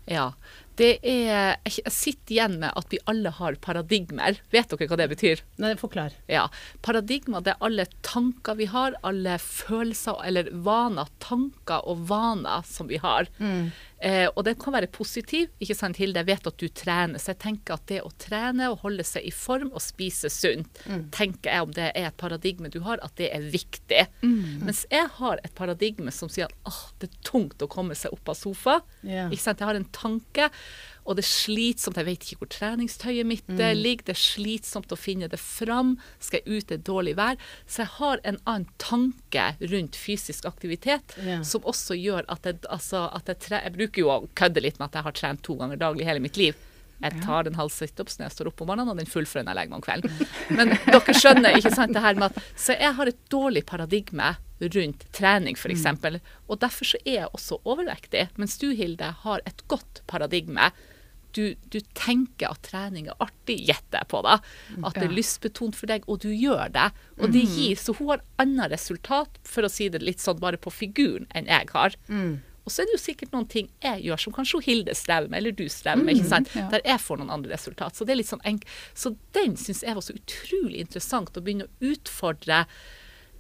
Ja. 0.09 0.29
Det 0.75 0.99
er 1.07 1.55
Jeg 1.65 1.93
sitter 1.93 2.35
igjen 2.35 2.57
med 2.61 2.75
at 2.75 2.91
vi 2.91 2.99
alle 3.09 3.31
har 3.37 3.57
paradigmer. 3.63 4.39
Vet 4.51 4.71
dere 4.71 4.89
hva 4.89 4.99
det 4.99 5.09
betyr? 5.13 5.43
Nei, 5.61 5.73
forklar. 5.79 6.15
Ja. 6.31 6.47
Paradigmer 6.85 7.43
det 7.45 7.55
er 7.55 7.65
alle 7.65 7.87
tanker 8.05 8.57
vi 8.59 8.67
har, 8.71 8.97
alle 9.07 9.37
følelser 9.41 10.19
eller 10.27 10.51
vaner, 10.65 11.09
tanker 11.23 11.85
og 11.87 12.05
vaner 12.11 12.65
som 12.67 12.91
vi 12.91 12.99
har. 13.03 13.29
Eh, 14.05 14.27
og 14.35 14.43
det 14.45 14.53
kan 14.61 14.75
være 14.75 14.89
positiv. 14.93 15.49
ikke 15.59 15.75
sant, 15.77 15.97
Hilde? 15.97 16.21
Jeg 16.21 16.29
vet 16.29 16.47
at 16.51 16.61
du 16.61 16.67
trener, 16.69 17.21
så 17.21 17.33
jeg 17.33 17.41
tenker 17.41 17.73
at 17.79 17.85
det 17.89 18.01
å 18.05 18.11
trene 18.21 18.69
og 18.69 18.83
holde 18.83 19.05
seg 19.07 19.25
i 19.25 19.33
form 19.33 19.71
og 19.73 19.81
spise 19.81 20.29
sunt, 20.29 20.81
tenker 21.15 21.49
jeg 21.49 21.65
om 21.65 21.73
det 21.73 21.87
er 21.89 22.09
et 22.11 22.17
paradigme 22.21 22.69
du 22.69 22.79
har, 22.85 23.01
at 23.01 23.15
det 23.17 23.31
er 23.33 23.47
viktig. 23.53 24.03
Mens 24.61 24.83
jeg 24.91 25.09
har 25.17 25.41
et 25.41 25.55
paradigme 25.57 26.13
som 26.13 26.29
sier 26.29 26.51
at 26.69 27.01
det 27.01 27.09
er 27.09 27.17
tungt 27.25 27.65
å 27.65 27.69
komme 27.71 27.97
seg 27.97 28.13
opp 28.13 28.29
av 28.29 28.37
sofa. 28.37 28.77
Yeah. 29.01 29.31
Ikke 29.33 29.47
sant? 29.47 29.63
Jeg 29.63 29.71
har 29.71 29.79
en 29.79 29.89
tanke, 29.95 30.49
og 31.05 31.17
det 31.17 31.25
er 31.25 31.29
slitsomt. 31.29 31.99
Jeg 32.01 32.07
vet 32.07 32.25
ikke 32.25 32.39
hvor 32.41 32.49
treningstøyet 32.49 33.29
mitt 33.29 33.47
mm. 33.47 33.61
ligger. 33.77 34.07
Det 34.07 34.15
er 34.15 34.21
slitsomt 34.21 34.93
å 34.93 34.97
finne 34.97 35.29
det 35.29 35.39
fram. 35.41 35.95
Skal 36.19 36.41
jeg 36.41 36.57
ut 36.57 36.69
det 36.71 36.79
er 36.79 36.85
dårlig 36.89 37.15
vær? 37.19 37.37
Så 37.69 37.83
jeg 37.83 37.93
har 37.99 38.23
en 38.23 38.39
annen 38.43 38.69
tanke 38.81 39.51
rundt 39.61 39.97
fysisk 39.99 40.47
aktivitet 40.49 41.13
Ja. 41.25 41.41
som 41.45 41.63
også 41.67 41.95
gjør 41.97 42.25
at 42.31 42.45
jeg, 42.45 42.57
altså, 42.69 43.05
at 43.13 43.29
jeg, 43.29 43.39
tre, 43.45 43.59
jeg 43.63 43.75
bruker 43.77 44.01
jo 44.01 44.09
å 44.11 44.21
kødde 44.37 44.63
litt 44.65 44.79
med 44.79 44.89
at 44.89 44.97
jeg 44.97 45.07
har 45.07 45.15
trent 45.19 45.43
to 45.45 45.55
ganger 45.59 45.79
daglig 45.79 46.07
hele 46.07 46.23
mitt 46.23 46.39
liv. 46.41 46.57
Jeg 47.03 47.21
tar 47.25 47.43
den 47.43 47.57
halv 47.59 47.73
situps 47.75 48.17
når 48.17 48.29
jeg 48.29 48.35
står 48.37 48.49
opp 48.49 48.61
om 48.63 48.69
morgenen, 48.71 48.91
og 48.93 48.99
den 48.99 49.09
fullfører 49.09 49.43
jeg 49.43 49.57
legger 49.57 49.73
meg 49.73 49.81
om 49.81 49.85
kvelden. 49.85 50.27
Men 50.57 50.73
dere 50.87 51.15
skjønner 51.19 51.57
ikke 51.59 51.73
sant, 51.75 51.93
det 51.95 52.03
her 52.05 52.17
med 52.17 52.31
at 52.31 52.51
Så 52.55 52.77
jeg 52.79 52.95
har 52.97 53.11
et 53.11 53.21
dårlig 53.31 53.65
paradigme 53.67 54.31
rundt 54.63 55.03
trening, 55.15 55.57
f.eks. 55.59 55.73
eksempel 55.75 56.21
Og 56.47 56.59
derfor 56.63 56.87
så 56.87 57.01
er 57.03 57.25
jeg 57.25 57.31
også 57.35 57.59
overvektig. 57.67 58.29
Mens 58.39 58.55
du, 58.61 58.69
Hilde, 58.71 59.11
har 59.25 59.43
et 59.45 59.65
godt 59.71 60.01
paradigme. 60.07 60.71
Du, 61.35 61.43
du 61.71 61.77
tenker 61.99 62.53
at 62.53 62.61
trening 62.63 63.09
er 63.11 63.17
artig, 63.19 63.57
gjetter 63.67 63.99
jeg 64.01 64.07
på 64.13 64.21
da. 64.23 64.37
At 64.87 64.95
det 64.95 65.09
er 65.09 65.15
lystbetont 65.17 65.75
for 65.75 65.91
deg, 65.91 66.07
og 66.07 66.21
du 66.23 66.29
gjør 66.31 66.71
det. 66.71 66.89
Og 67.19 67.27
det 67.35 67.43
gir, 67.51 67.75
Så 67.75 67.93
hun 67.99 68.13
har 68.13 68.23
annet 68.41 68.71
resultat, 68.71 69.39
for 69.43 69.67
å 69.67 69.69
si 69.71 69.89
det 69.91 69.99
litt 70.01 70.23
sånn 70.23 70.39
bare 70.39 70.57
på 70.61 70.71
figuren, 70.71 71.27
enn 71.35 71.49
jeg 71.51 71.67
har. 71.75 71.95
Og 72.65 72.71
så 72.73 72.81
er 72.81 72.87
det 72.89 72.95
jo 72.95 73.03
sikkert 73.03 73.33
noen 73.35 73.45
ting 73.45 73.67
jeg 73.83 73.99
gjør 74.07 74.17
som 74.23 74.33
kanskje 74.33 74.63
Hilde 74.65 74.95
strever 74.97 75.27
med, 75.29 75.37
eller 75.37 75.51
du 75.53 75.67
strever 75.69 76.01
med, 76.01 76.15
ikke 76.17 76.31
sant? 76.31 76.47
der 76.71 76.81
jeg 76.87 76.97
får 77.03 77.19
noen 77.21 77.29
andre 77.35 77.51
resultat. 77.53 77.93
Så 77.95 78.07
det 78.07 78.15
er 78.15 78.21
litt 78.23 78.31
sånn 78.31 78.41
enk 78.47 78.63
Så 78.97 79.11
den 79.37 79.53
syns 79.59 79.83
jeg 79.85 79.93
var 79.93 80.01
så 80.01 80.15
utrolig 80.17 80.79
interessant 80.81 81.37
å 81.37 81.43
begynne 81.45 81.67
å 81.67 81.91
utfordre. 81.91 82.63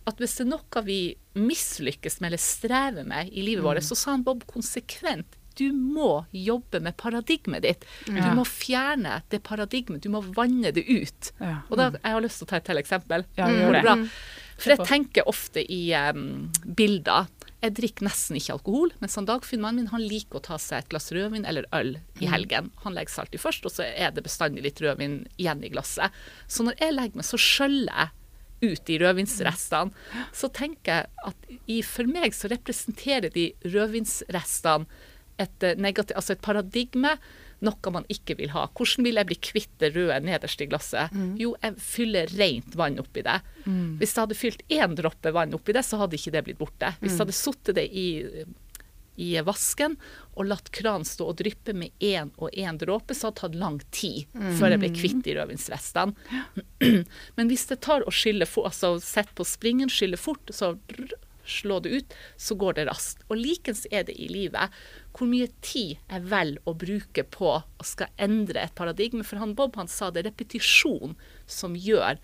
At 0.05 0.19
hvis 0.21 0.35
det 0.37 0.45
er 0.45 0.51
noe 0.51 0.83
vi 0.85 0.99
mislykkes 1.33 2.19
med 2.21 2.27
eller 2.29 2.43
strever 2.43 3.07
med 3.09 3.31
i 3.33 3.41
livet 3.41 3.63
vårt, 3.65 3.81
så 3.81 3.97
sa 3.97 4.11
han 4.13 4.21
Bob 4.27 4.45
konsekvent 4.45 5.39
du 5.55 5.69
må 5.73 6.25
jobbe 6.35 6.81
med 6.83 6.97
paradigmet 6.97 7.61
ditt. 7.65 7.85
Du 8.05 8.13
Ja. 8.17 8.33
må 8.35 8.45
fjerne 8.45 9.21
det 9.29 9.41
paradigmet. 9.43 10.01
Du 10.01 10.09
må 10.09 10.21
vanne 10.35 10.71
det 10.75 10.85
ut. 10.87 11.31
Ja. 11.39 11.61
Og 11.69 11.77
da, 11.77 11.91
Jeg 11.91 12.11
har 12.11 12.21
lyst 12.21 12.39
til 12.39 12.47
å 12.47 12.49
ta 12.49 12.57
et 12.57 12.65
til 12.65 12.77
eksempel. 12.81 13.25
Ja, 13.37 13.47
gjør 13.47 13.73
det 13.73 13.83
det. 13.83 14.09
For 14.57 14.71
jeg 14.71 14.87
tenker 14.87 15.27
ofte 15.27 15.63
i 15.71 15.91
um, 15.93 16.51
bilder. 16.63 17.27
Jeg 17.61 17.73
drikker 17.79 18.05
nesten 18.05 18.37
ikke 18.37 18.53
alkohol, 18.59 18.91
mens 19.01 19.15
han 19.15 19.25
Dagfinn, 19.25 19.59
mannen 19.63 19.83
min, 19.83 19.87
han 19.91 20.03
liker 20.05 20.37
å 20.37 20.43
ta 20.43 20.57
seg 20.61 20.83
et 20.83 20.89
glass 20.91 21.09
rødvin 21.11 21.47
eller 21.49 21.65
øl 21.73 21.95
i 22.21 22.27
helgen. 22.29 22.69
Han 22.83 22.93
legger 22.93 23.09
seg 23.15 23.25
alltid 23.25 23.41
først, 23.41 23.65
og 23.65 23.71
så 23.73 23.87
er 23.89 24.11
det 24.11 24.23
bestandig 24.23 24.63
litt 24.63 24.79
rødvin 24.83 25.25
igjen 25.37 25.63
i 25.65 25.71
glasset. 25.73 26.11
Så 26.47 26.63
når 26.63 26.77
jeg 26.79 26.93
legger 26.93 27.15
meg, 27.15 27.25
så 27.25 27.39
skjøller 27.41 27.91
jeg 28.03 28.71
ut 28.71 28.85
de 28.87 28.99
rødvinsrestene. 29.01 29.91
Så 30.31 30.47
tenker 30.53 31.01
jeg 31.01 31.09
at 31.25 31.49
i, 31.67 31.81
for 31.81 32.07
meg 32.07 32.33
så 32.37 32.47
representerer 32.53 33.33
de 33.33 33.49
rødvinsrestene 33.65 34.85
et, 35.37 35.63
eh, 35.63 35.75
negativ, 35.75 36.15
altså 36.15 36.35
et 36.35 36.41
paradigme, 36.41 37.15
noe 37.65 37.91
man 37.91 38.05
ikke 38.11 38.35
vil 38.37 38.51
ha. 38.51 38.67
Hvordan 38.75 39.07
vil 39.07 39.15
jeg 39.15 39.29
bli 39.29 39.37
kvitt 39.39 39.77
det 39.79 39.93
røde 39.95 40.19
nederst 40.23 40.61
i 40.61 40.67
glasset? 40.67 41.15
Jo, 41.39 41.55
jeg 41.63 41.79
fyller 41.81 42.27
rent 42.37 42.75
vann 42.75 42.99
oppi 42.99 43.23
det. 43.25 43.39
Hvis 43.99 44.13
jeg 44.13 44.21
hadde 44.25 44.37
fylt 44.37 44.61
én 44.69 44.95
droppe 44.95 45.31
vann 45.33 45.55
oppi 45.55 45.73
det, 45.73 45.85
så 45.87 45.97
hadde 45.97 46.19
ikke 46.19 46.35
det 46.35 46.43
blitt 46.45 46.59
borte. 46.59 46.93
Hvis 46.99 47.15
jeg 47.15 47.25
hadde 47.25 47.39
sittet 47.39 47.75
det 47.79 47.89
i 47.91 48.07
i 49.15 49.41
vasken 49.47 49.95
og 50.35 50.49
latt 50.49 50.71
kranen 50.75 51.05
stå 51.07 51.29
og 51.31 51.37
dryppe 51.39 51.71
med 51.71 51.91
én 52.03 52.31
og 52.35 52.51
én 52.51 52.75
dråpe, 52.79 53.15
så 53.15 53.29
hadde 53.29 53.35
det 53.35 53.41
tatt 53.41 53.59
lang 53.61 53.77
tid 53.95 54.25
før 54.59 54.73
jeg 54.73 54.81
ble 54.81 54.89
kvitt 54.95 55.21
de 55.23 55.35
rødvinsrestene. 55.37 56.13
Men 57.37 57.51
hvis 57.51 57.67
det 57.71 57.79
tar 57.85 58.03
å 58.03 58.11
skylle 58.11 58.47
fort, 58.49 58.73
altså 58.73 58.97
sett 58.99 59.31
på 59.35 59.47
springen, 59.47 59.91
skylle 59.91 60.19
fort, 60.19 60.51
så 60.51 60.75
slå 61.45 61.79
det 61.79 61.89
ut, 61.89 62.13
så 62.41 62.57
går 62.59 62.73
det 62.79 62.87
raskt. 62.89 63.23
Og 63.29 63.39
likens 63.39 63.85
er 63.91 64.03
det 64.07 64.17
i 64.19 64.27
livet. 64.31 64.73
Hvor 65.15 65.29
mye 65.31 65.47
tid 65.63 65.95
jeg 65.95 66.23
velger 66.27 66.67
å 66.67 66.73
bruke 66.75 67.23
på 67.31 67.51
å 67.55 67.85
skal 67.87 68.11
endre 68.19 68.65
et 68.65 68.75
paradigme. 68.75 69.23
For 69.23 69.39
han 69.39 69.53
Bob 69.55 69.77
han 69.79 69.87
sa 69.91 70.09
det 70.11 70.23
er 70.23 70.29
repetisjon 70.31 71.15
som 71.47 71.75
gjør 71.77 72.17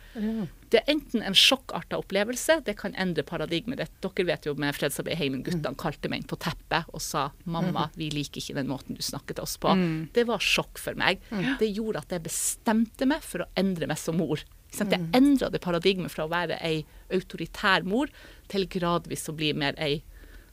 Det 0.71 0.79
er 0.79 0.91
enten 0.91 1.23
en 1.23 1.35
sjokkarta 1.35 1.99
opplevelse, 1.99 2.61
det 2.65 2.77
kan 2.79 2.95
endre 2.99 3.23
paradigmet 3.27 3.81
ditt. 3.81 3.95
Dere 4.03 4.27
vet 4.27 4.47
jo 4.47 4.55
med 4.59 4.75
fredsarbeid 4.75 5.17
i 5.17 5.19
heimen, 5.19 5.43
guttene 5.43 5.75
kalte 5.79 6.11
meg 6.11 6.21
inn 6.21 6.29
på 6.31 6.39
teppet 6.39 6.87
og 6.95 7.03
sa 7.03 7.29
'mamma, 7.43 7.89
vi 7.99 8.09
liker 8.11 8.39
ikke 8.41 8.55
den 8.55 8.71
måten 8.71 8.95
du 8.95 9.03
snakket 9.03 9.35
til 9.35 9.43
oss 9.43 9.57
på'. 9.57 9.75
Det 10.13 10.27
var 10.27 10.39
sjokk 10.39 10.79
for 10.79 10.95
meg. 10.95 11.19
Det 11.59 11.67
gjorde 11.71 12.03
at 12.03 12.15
jeg 12.15 12.23
bestemte 12.23 13.05
meg 13.05 13.23
for 13.23 13.43
å 13.43 13.51
endre 13.55 13.87
meg 13.87 13.99
som 13.99 14.17
mor. 14.17 14.39
Jeg 14.71 15.03
endra 15.11 15.49
det 15.51 15.59
paradigmet 15.59 16.11
fra 16.11 16.23
å 16.23 16.31
være 16.31 16.55
ei 16.63 16.85
autoritær 17.11 17.83
mor 17.83 18.07
til 18.47 18.67
gradvis 18.71 19.27
å 19.27 19.35
bli 19.35 19.51
mer 19.53 19.75
ei 19.77 20.01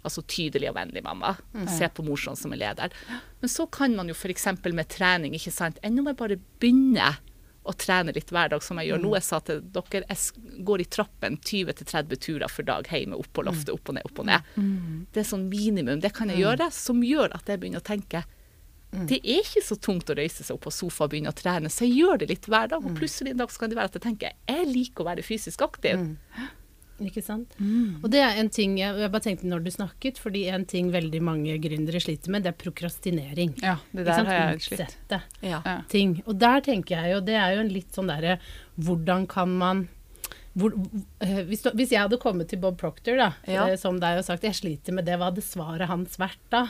altså 0.06 0.22
tydelig 0.30 0.70
og 0.70 0.76
vennlig 0.78 1.02
mamma. 1.04 1.34
Se 1.68 1.88
på 1.90 2.04
morsomt 2.06 2.38
som 2.38 2.52
en 2.54 2.60
leder. 2.60 2.92
Men 3.40 3.50
så 3.52 3.66
kan 3.66 3.96
man 3.98 4.08
jo 4.08 4.14
f.eks. 4.14 4.46
med 4.64 4.88
trening, 4.88 5.34
ikke 5.34 5.52
sant. 5.54 5.78
Enn 5.82 5.98
om 5.98 6.06
jeg 6.06 6.16
bare 6.20 6.38
begynner 6.60 7.18
å 7.68 7.74
trene 7.76 8.14
litt 8.16 8.30
hver 8.32 8.48
dag, 8.48 8.62
som 8.64 8.78
jeg 8.80 8.88
gjør 8.88 9.02
nå. 9.02 9.10
Jeg 9.18 9.26
sa 9.26 9.40
til 9.44 9.60
dere, 9.74 10.04
jeg 10.08 10.62
går 10.64 10.80
i 10.80 10.88
trappen 10.88 11.36
20-30 11.36 12.16
turer 12.24 12.48
for 12.48 12.64
dag 12.64 12.88
hjemme, 12.88 13.18
opp 13.18 13.28
på 13.36 13.44
loftet, 13.44 13.74
opp 13.74 13.90
og 13.92 13.98
ned, 13.98 14.06
opp 14.08 14.22
og 14.22 14.28
ned. 14.30 14.40
Det 15.12 15.20
er 15.20 15.28
sånn 15.28 15.48
minimum. 15.50 16.00
Det 16.00 16.14
kan 16.16 16.32
jeg 16.32 16.40
gjøre, 16.46 16.70
som 16.72 17.02
gjør 17.04 17.34
at 17.36 17.50
jeg 17.52 17.60
begynner 17.60 17.84
å 17.84 17.88
tenke 17.90 18.24
det 18.88 19.18
er 19.20 19.42
ikke 19.44 19.60
så 19.60 19.76
tungt 19.76 20.08
å 20.08 20.14
røyse 20.16 20.40
seg 20.46 20.54
opp 20.54 20.62
på 20.64 20.70
sofa 20.72 21.04
og 21.04 21.10
begynne 21.12 21.28
å 21.28 21.36
trene, 21.36 21.68
så 21.68 21.84
jeg 21.84 21.98
gjør 22.00 22.22
det 22.22 22.28
litt 22.30 22.46
hver 22.48 22.70
dag. 22.72 22.80
Og 22.80 22.94
plutselig 22.96 23.34
en 23.34 23.42
dag 23.42 23.50
så 23.52 23.60
kan 23.60 23.68
det 23.68 23.76
være 23.76 23.90
at 23.90 23.98
jeg 23.98 24.04
tenker 24.06 24.32
jeg 24.48 24.68
liker 24.70 25.04
å 25.04 25.08
være 25.10 25.24
fysisk 25.26 25.60
aktiv. 25.66 26.00
Ikke 27.00 27.22
sant? 27.22 27.52
Og 28.02 28.08
det 28.10 28.18
er 28.24 28.40
en 28.40 28.48
ting 28.50 28.72
jeg, 28.80 28.96
jeg 28.98 29.10
bare 29.14 29.22
tenkte 29.22 29.46
når 29.46 29.62
du 29.62 29.70
snakket, 29.70 30.18
fordi 30.18 30.46
en 30.50 30.64
ting 30.66 30.88
veldig 30.90 31.20
mange 31.22 31.54
gründere 31.62 32.00
sliter 32.02 32.32
med, 32.34 32.42
det 32.42 32.50
er 32.50 32.56
prokrastinering. 32.58 33.52
Ja, 33.62 33.76
det 33.92 34.06
der 34.08 34.24
har 34.26 34.40
jeg 34.52 34.64
slitt. 34.66 34.80
Utsette 34.80 35.20
Ja. 35.46 35.60
Ja. 35.64 35.76
ting. 35.88 36.16
Og 36.26 36.38
der 36.40 36.60
tenker 36.66 36.96
jeg 36.98 37.12
jo, 37.14 37.20
det 37.20 37.36
er 37.38 37.54
jo 37.54 37.60
en 37.60 37.70
litt 37.72 37.94
sånn 37.94 38.10
derre 38.10 38.38
Hvordan 38.78 39.28
kan 39.30 39.54
man 39.58 39.84
hvor, 40.58 40.72
eh, 41.22 41.44
hvis, 41.46 41.62
du, 41.62 41.70
hvis 41.78 41.92
jeg 41.94 42.00
hadde 42.02 42.18
kommet 42.18 42.48
til 42.50 42.58
Bob 42.58 42.78
Proctor, 42.80 43.14
da, 43.20 43.28
Ja. 43.46 43.68
eh, 43.68 43.76
som 43.78 44.00
deg 44.02 44.18
og 44.18 44.24
sagt 44.26 44.42
jeg 44.42 44.56
sliter 44.58 44.92
med 44.96 45.04
det, 45.06 45.14
hva 45.20 45.28
hadde 45.30 45.44
svaret 45.44 45.86
hans 45.86 46.16
vært 46.18 46.40
da? 46.50 46.64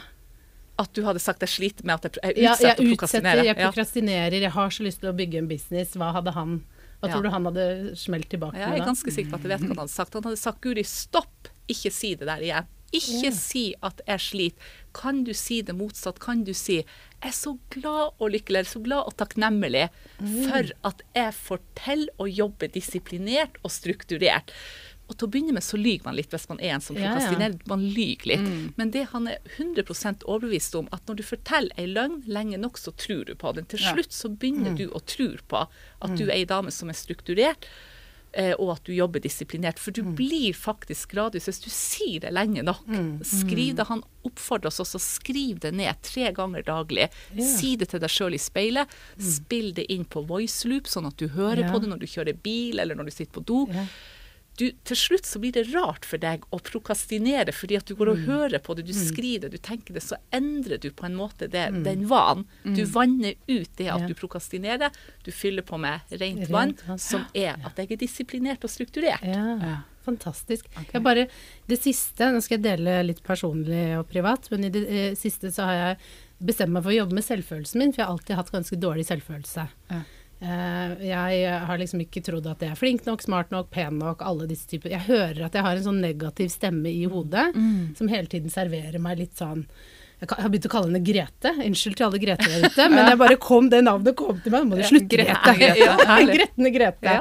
At 0.78 0.92
du 0.92 1.00
hadde 1.06 1.18
sagt 1.24 1.40
jeg 1.40 1.48
sliter 1.48 1.86
med 1.88 1.94
at 2.04 2.18
jeg, 2.20 2.36
jeg 2.36 2.50
utsetter 2.52 2.66
å 2.66 2.68
jeg 2.68 2.76
utsetter, 2.76 2.90
prokrastinere. 2.92 3.44
jeg 3.48 3.56
prokrastinerer, 3.56 4.40
jeg 4.44 4.50
har 4.52 4.68
så 4.76 4.84
lyst 4.84 5.00
til 5.00 5.08
å 5.08 5.16
bygge 5.16 5.38
en 5.40 5.48
business. 5.48 5.96
Hva 5.96 6.12
hadde 6.12 6.34
han 6.36 6.58
Hva 6.98 7.08
Ja. 7.08 7.14
tror 7.14 7.22
du 7.22 7.30
han 7.30 7.44
hadde 7.46 7.96
smelt 7.96 8.28
tilbake 8.28 8.58
Jeg 8.58 8.80
er 8.80 8.86
ganske 8.86 9.12
sikker 9.14 9.30
på 9.30 9.38
at 9.38 9.42
jeg 9.46 9.50
vet 9.52 9.60
hva 9.68 9.68
han 9.74 9.82
hadde 9.84 9.94
sagt. 9.94 10.14
Han 10.14 10.22
hadde 10.26 10.40
sagt 10.40 10.60
Guri, 10.60 10.82
stopp, 10.82 11.48
ikke 11.68 11.92
si 11.94 12.14
det 12.18 12.26
der 12.26 12.42
igjen. 12.42 12.66
Ikke 12.90 13.30
si 13.36 13.74
at 13.84 14.00
jeg 14.08 14.18
sliter. 14.24 14.58
Kan 14.96 15.22
du 15.22 15.34
si 15.36 15.60
det 15.62 15.74
motsatt? 15.76 16.18
Kan 16.18 16.42
du 16.44 16.54
si 16.56 16.78
jeg 16.78 16.86
er 17.28 17.34
så 17.34 17.58
glad 17.70 18.14
og 18.18 18.30
lykkelig, 18.30 18.64
så 18.70 18.80
glad 18.82 19.04
og 19.10 19.16
takknemlig 19.18 19.88
for 20.46 20.70
at 20.86 21.02
jeg 21.14 21.34
får 21.34 21.60
til 21.74 22.08
å 22.18 22.26
jobbe 22.30 22.68
disiplinert 22.72 23.58
og 23.64 23.70
strukturert. 23.74 24.52
Og 25.08 25.16
til 25.16 25.24
å 25.24 25.32
begynne 25.32 25.56
med 25.56 25.64
så 25.64 25.80
lyver 25.80 26.04
man 26.04 26.16
litt 26.18 26.32
hvis 26.34 26.48
man 26.50 26.60
er 26.60 26.76
en 26.76 26.84
som 26.84 26.96
Ja, 27.00 27.16
ja. 27.16 27.50
Man 27.70 27.84
lyver 27.84 28.32
litt. 28.34 28.48
Men 28.76 28.92
det 28.94 29.08
han 29.14 29.28
er 29.30 29.40
100 29.56 30.26
overbevist 30.28 30.76
om, 30.78 30.88
at 30.92 31.04
når 31.08 31.20
du 31.20 31.26
forteller 31.26 31.80
ei 31.80 31.88
løgn 31.88 32.20
lenge 32.28 32.60
nok, 32.60 32.80
så 32.80 32.92
tror 32.92 33.24
du 33.28 33.34
på 33.38 33.54
den. 33.56 33.68
Til 33.68 33.80
slutt 33.82 34.12
så 34.12 34.28
begynner 34.28 34.76
du 34.76 34.88
å 34.92 35.00
tro 35.00 35.30
på 35.48 35.64
at 35.64 36.18
du 36.18 36.26
er 36.28 36.40
ei 36.40 36.48
dame 36.48 36.72
som 36.74 36.92
er 36.92 36.98
strukturert, 36.98 37.64
eh, 38.32 38.52
og 38.58 38.74
at 38.74 38.84
du 38.84 38.92
jobber 38.92 39.22
disiplinert. 39.24 39.80
For 39.80 39.96
du 39.96 40.02
blir 40.18 40.52
faktisk 40.56 41.14
gradvis, 41.16 41.48
hvis 41.48 41.62
du 41.64 41.70
sier 41.72 42.26
det 42.26 42.34
lenge 42.36 42.66
nok. 42.66 42.84
Skriv 43.24 43.78
det. 43.78 43.88
Han 43.88 44.04
oppfordrer 44.28 44.68
oss 44.68 44.82
også, 44.84 45.00
skriv 45.00 45.64
det 45.64 45.72
ned 45.78 46.04
tre 46.04 46.28
ganger 46.36 46.68
daglig. 46.68 47.08
Yeah. 47.32 47.48
Si 47.48 47.72
det 47.80 47.88
til 47.94 48.04
deg 48.04 48.12
sjøl 48.12 48.36
i 48.36 48.42
speilet. 48.42 48.92
Spill 49.16 49.72
det 49.72 49.88
inn 49.88 50.04
på 50.04 50.26
voice 50.28 50.68
loop, 50.68 50.92
sånn 50.92 51.08
at 51.08 51.16
du 51.16 51.30
hører 51.32 51.64
yeah. 51.64 51.72
på 51.72 51.80
det 51.80 51.88
når 51.94 52.04
du 52.04 52.08
kjører 52.10 52.36
bil, 52.44 52.76
eller 52.84 52.98
når 52.98 53.08
du 53.08 53.16
sitter 53.16 53.32
på 53.40 53.46
do 53.48 53.64
Ja. 53.72 53.88
Du, 54.58 54.64
til 54.84 54.96
slutt 54.98 55.26
så 55.28 55.38
blir 55.38 55.52
det 55.54 55.68
rart 55.70 56.04
for 56.08 56.18
deg 56.18 56.42
å 56.52 56.58
prokastinere, 56.66 57.52
fordi 57.54 57.76
at 57.78 57.86
du 57.86 57.94
går 57.94 58.08
Mm. 58.08 58.12
og 58.14 58.26
hører 58.28 58.58
på 58.64 58.74
det, 58.76 58.86
du 58.88 58.92
skriver 58.96 59.46
det, 59.46 59.50
du 59.52 59.58
tenker 59.62 59.94
det, 59.94 60.02
så 60.02 60.16
endrer 60.34 60.80
du 60.82 60.90
på 60.90 61.06
en 61.06 61.14
måte 61.14 61.46
det, 61.48 61.66
den 61.84 62.06
vanen. 62.10 62.44
Du 62.64 62.82
vanner 62.84 63.34
ut 63.46 63.70
det 63.76 63.86
at 63.88 64.00
Mm. 64.00 64.02
Ja. 64.02 64.08
du 64.08 64.14
prokastinerer, 64.14 64.90
du 65.24 65.30
fyller 65.30 65.62
på 65.62 65.78
med 65.78 66.00
rent, 66.10 66.40
Rent 66.48 66.50
vann, 66.50 66.74
som 66.98 67.24
er 67.34 67.54
at 67.64 67.76
jeg 67.76 67.92
er 67.92 67.96
disiplinert 68.02 68.64
og 68.64 68.70
strukturert. 68.70 69.22
Ja, 69.22 69.58
Ja. 69.62 69.76
fantastisk. 70.04 70.64
Jeg 70.92 71.02
bare, 71.02 71.28
det 71.68 71.78
siste, 71.82 72.32
nå 72.32 72.40
skal 72.42 72.58
jeg 72.58 72.78
dele 72.78 73.02
litt 73.06 73.22
personlig 73.22 73.98
og 73.98 74.08
privat, 74.08 74.50
men 74.50 74.64
i 74.64 74.70
det 74.70 74.88
eh, 74.88 75.14
siste 75.14 75.52
så 75.52 75.64
har 75.68 75.74
jeg 75.74 75.98
bestemt 76.40 76.70
meg 76.70 76.82
for 76.82 76.90
å 76.90 76.96
jobbe 77.04 77.12
med 77.14 77.24
selvfølelsen 77.24 77.76
min, 77.78 77.92
for 77.92 78.00
jeg 78.02 78.06
har 78.06 78.14
alltid 78.14 78.36
hatt 78.36 78.50
ganske 78.52 78.76
dårlig 78.80 79.04
selvfølelse. 79.06 79.68
Ja. 79.90 80.02
Eh, 80.40 81.06
jeg 81.08 81.52
har 81.66 81.80
liksom 81.80 82.02
ikke 82.04 82.22
trodd 82.22 82.46
at 82.46 82.62
jeg 82.62 82.70
er 82.70 82.78
flink 82.78 83.06
nok, 83.08 83.22
smart 83.24 83.50
nok, 83.54 83.70
pen 83.74 83.98
nok, 83.98 84.22
alle 84.22 84.46
disse 84.50 84.68
typer. 84.70 84.94
Jeg 84.94 85.06
hører 85.08 85.46
at 85.48 85.56
jeg 85.58 85.66
har 85.66 85.78
en 85.78 85.86
sånn 85.90 86.02
negativ 86.04 86.52
stemme 86.54 86.92
i 86.92 87.06
hodet 87.10 87.50
som 87.98 88.10
hele 88.12 88.30
tiden 88.30 88.52
serverer 88.52 89.02
meg 89.02 89.18
litt 89.18 89.38
sånn 89.38 89.66
jeg 90.18 90.34
har 90.34 90.50
begynt 90.50 90.66
å 90.66 90.70
kalle 90.72 90.88
henne 90.90 91.00
Grete. 91.06 91.52
Unnskyld 91.62 91.94
til 91.98 92.06
alle 92.08 92.18
Grete 92.18 92.48
der 92.50 92.64
ute, 92.66 92.86
men 92.90 93.06
jeg 93.12 93.18
bare 93.20 93.36
kom, 93.38 93.68
det 93.70 93.84
navnet 93.86 94.16
kom 94.18 94.40
til 94.42 94.50
meg. 94.50 94.64
Nå 94.64 94.72
må 94.72 94.80
du 94.80 94.86
slutte, 94.88 95.14
Grete. 95.14 95.54
Ja, 95.78 96.16
Gretne 96.26 96.72
Grete. 96.74 97.14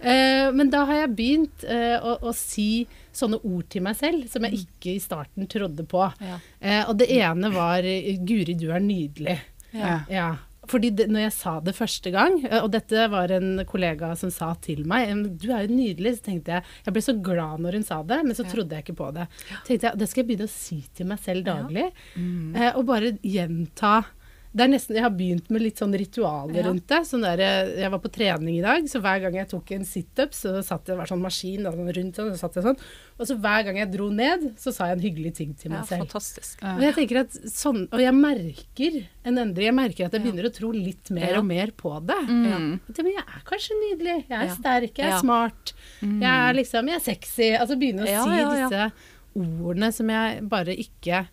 Eh, 0.00 0.48
men 0.56 0.72
da 0.72 0.86
har 0.88 1.02
jeg 1.02 1.12
begynt 1.18 1.66
eh, 1.68 1.98
å, 2.00 2.16
å 2.24 2.32
si 2.36 2.86
sånne 3.12 3.42
ord 3.44 3.68
til 3.68 3.84
meg 3.84 3.98
selv 3.98 4.24
som 4.32 4.46
jeg 4.48 4.62
ikke 4.62 4.94
i 4.94 5.02
starten 5.02 5.50
trodde 5.52 5.84
på. 5.84 6.00
Og 6.00 6.92
det 6.96 7.10
ene 7.12 7.50
var 7.52 7.84
'Guri, 7.84 8.56
du 8.56 8.70
er 8.72 8.80
nydelig'. 8.80 9.40
Ja. 9.76 9.98
Ja. 10.08 10.30
Fordi 10.70 10.92
det, 10.94 11.08
når 11.10 11.26
jeg 11.26 11.34
sa 11.36 11.54
det 11.64 11.74
første 11.76 12.12
gang, 12.14 12.38
eh, 12.46 12.60
og 12.60 12.70
dette 12.74 13.08
var 13.12 13.32
en 13.34 13.64
kollega 13.68 14.12
som 14.18 14.30
sa 14.34 14.52
til 14.62 14.84
meg 14.86 15.10
'Du 15.40 15.50
er 15.50 15.66
jo 15.66 15.74
nydelig', 15.74 16.18
så 16.18 16.22
tenkte 16.30 16.52
jeg 16.52 16.62
Jeg 16.86 16.94
ble 16.94 17.02
så 17.02 17.16
glad 17.22 17.60
når 17.60 17.72
hun 17.78 17.82
sa 17.86 18.02
det, 18.02 18.20
men 18.24 18.34
så 18.34 18.44
trodde 18.46 18.76
jeg 18.76 18.84
ikke 18.84 19.00
på 19.02 19.10
det. 19.14 19.26
tenkte 19.66 19.86
jeg, 19.88 19.98
Det 19.98 20.08
skal 20.08 20.22
jeg 20.22 20.28
begynne 20.28 20.48
å 20.48 20.54
si 20.54 20.84
til 20.94 21.06
meg 21.06 21.18
selv 21.18 21.44
daglig. 21.44 21.90
Eh, 22.56 22.72
og 22.76 22.86
bare 22.86 23.18
gjenta 23.22 24.04
det 24.52 24.64
er 24.64 24.68
nesten, 24.72 24.96
Jeg 24.96 25.02
har 25.04 25.10
begynt 25.14 25.48
med 25.50 25.62
litt 25.62 25.76
sånn 25.78 25.92
ritualer 25.94 26.56
Ja. 26.56 26.62
rundt 26.66 26.86
det. 26.88 26.98
Sånn 27.06 27.22
der, 27.22 27.38
eh, 27.38 27.80
jeg 27.82 27.90
var 27.90 28.00
på 28.00 28.10
trening 28.10 28.58
i 28.58 28.60
dag, 28.62 28.82
så 28.90 29.00
hver 29.00 29.20
gang 29.22 29.34
jeg 29.34 29.48
tok 29.48 29.70
en 29.72 29.84
situp, 29.84 30.32
så 30.34 30.58
satt 30.64 30.84
det, 30.86 30.96
var 30.96 31.06
sånn 31.06 31.20
maskin 31.22 31.62
da, 31.62 31.70
sånn 31.70 31.86
rundt 31.94 32.14
sånn, 32.16 32.32
så 32.34 32.38
satt 32.48 32.54
jeg 32.58 32.64
sånn. 32.64 32.78
Og 33.20 33.26
så 33.28 33.36
hver 33.38 33.64
gang 33.64 33.76
jeg 33.76 33.92
dro 33.92 34.10
ned, 34.10 34.56
så 34.58 34.72
sa 34.74 34.86
jeg 34.88 34.98
en 34.98 35.04
hyggelig 35.06 35.34
ting 35.36 35.54
til 35.54 35.70
Ja, 35.70 35.78
meg 35.78 35.86
selv. 35.86 36.02
fantastisk. 36.08 36.58
Og 36.64 36.80
jeg 36.80 36.94
tenker 36.96 37.20
at 37.20 37.30
sånn, 37.30 37.86
og 37.92 38.00
jeg 38.00 38.12
merker 38.12 39.06
en 39.24 39.38
endring. 39.38 39.66
Jeg 39.70 39.74
merker 39.74 40.04
at 40.06 40.12
jeg 40.12 40.22
begynner 40.22 40.48
å 40.50 40.52
tro 40.54 40.70
litt 40.72 41.10
mer 41.10 41.30
Ja. 41.30 41.38
og 41.38 41.44
mer 41.46 41.68
på 41.68 42.04
det. 42.04 42.16
Mm. 42.28 42.80
At, 42.90 42.96
ja, 42.96 43.02
men 43.04 43.12
jeg 43.12 43.24
er 43.26 43.42
kanskje 43.46 43.74
nydelig, 43.84 44.24
jeg 44.28 44.38
er 44.40 44.46
Ja. 44.46 44.54
sterk, 44.56 44.94
jeg 44.98 45.06
er 45.06 45.10
Ja. 45.10 45.20
smart, 45.20 45.72
jeg 46.02 46.22
er 46.22 46.52
liksom, 46.54 46.86
jeg 46.88 46.96
er 46.96 47.14
sexy. 47.14 47.56
Altså 47.56 47.78
begynne 47.78 48.02
å 48.02 48.08
Ja, 48.08 48.24
si 48.24 48.30
ja, 48.30 48.54
ja. 48.54 48.68
disse 48.68 48.92
ordene 49.38 49.92
som 49.92 50.08
jeg 50.08 50.48
bare 50.48 50.74
ikke, 50.76 51.28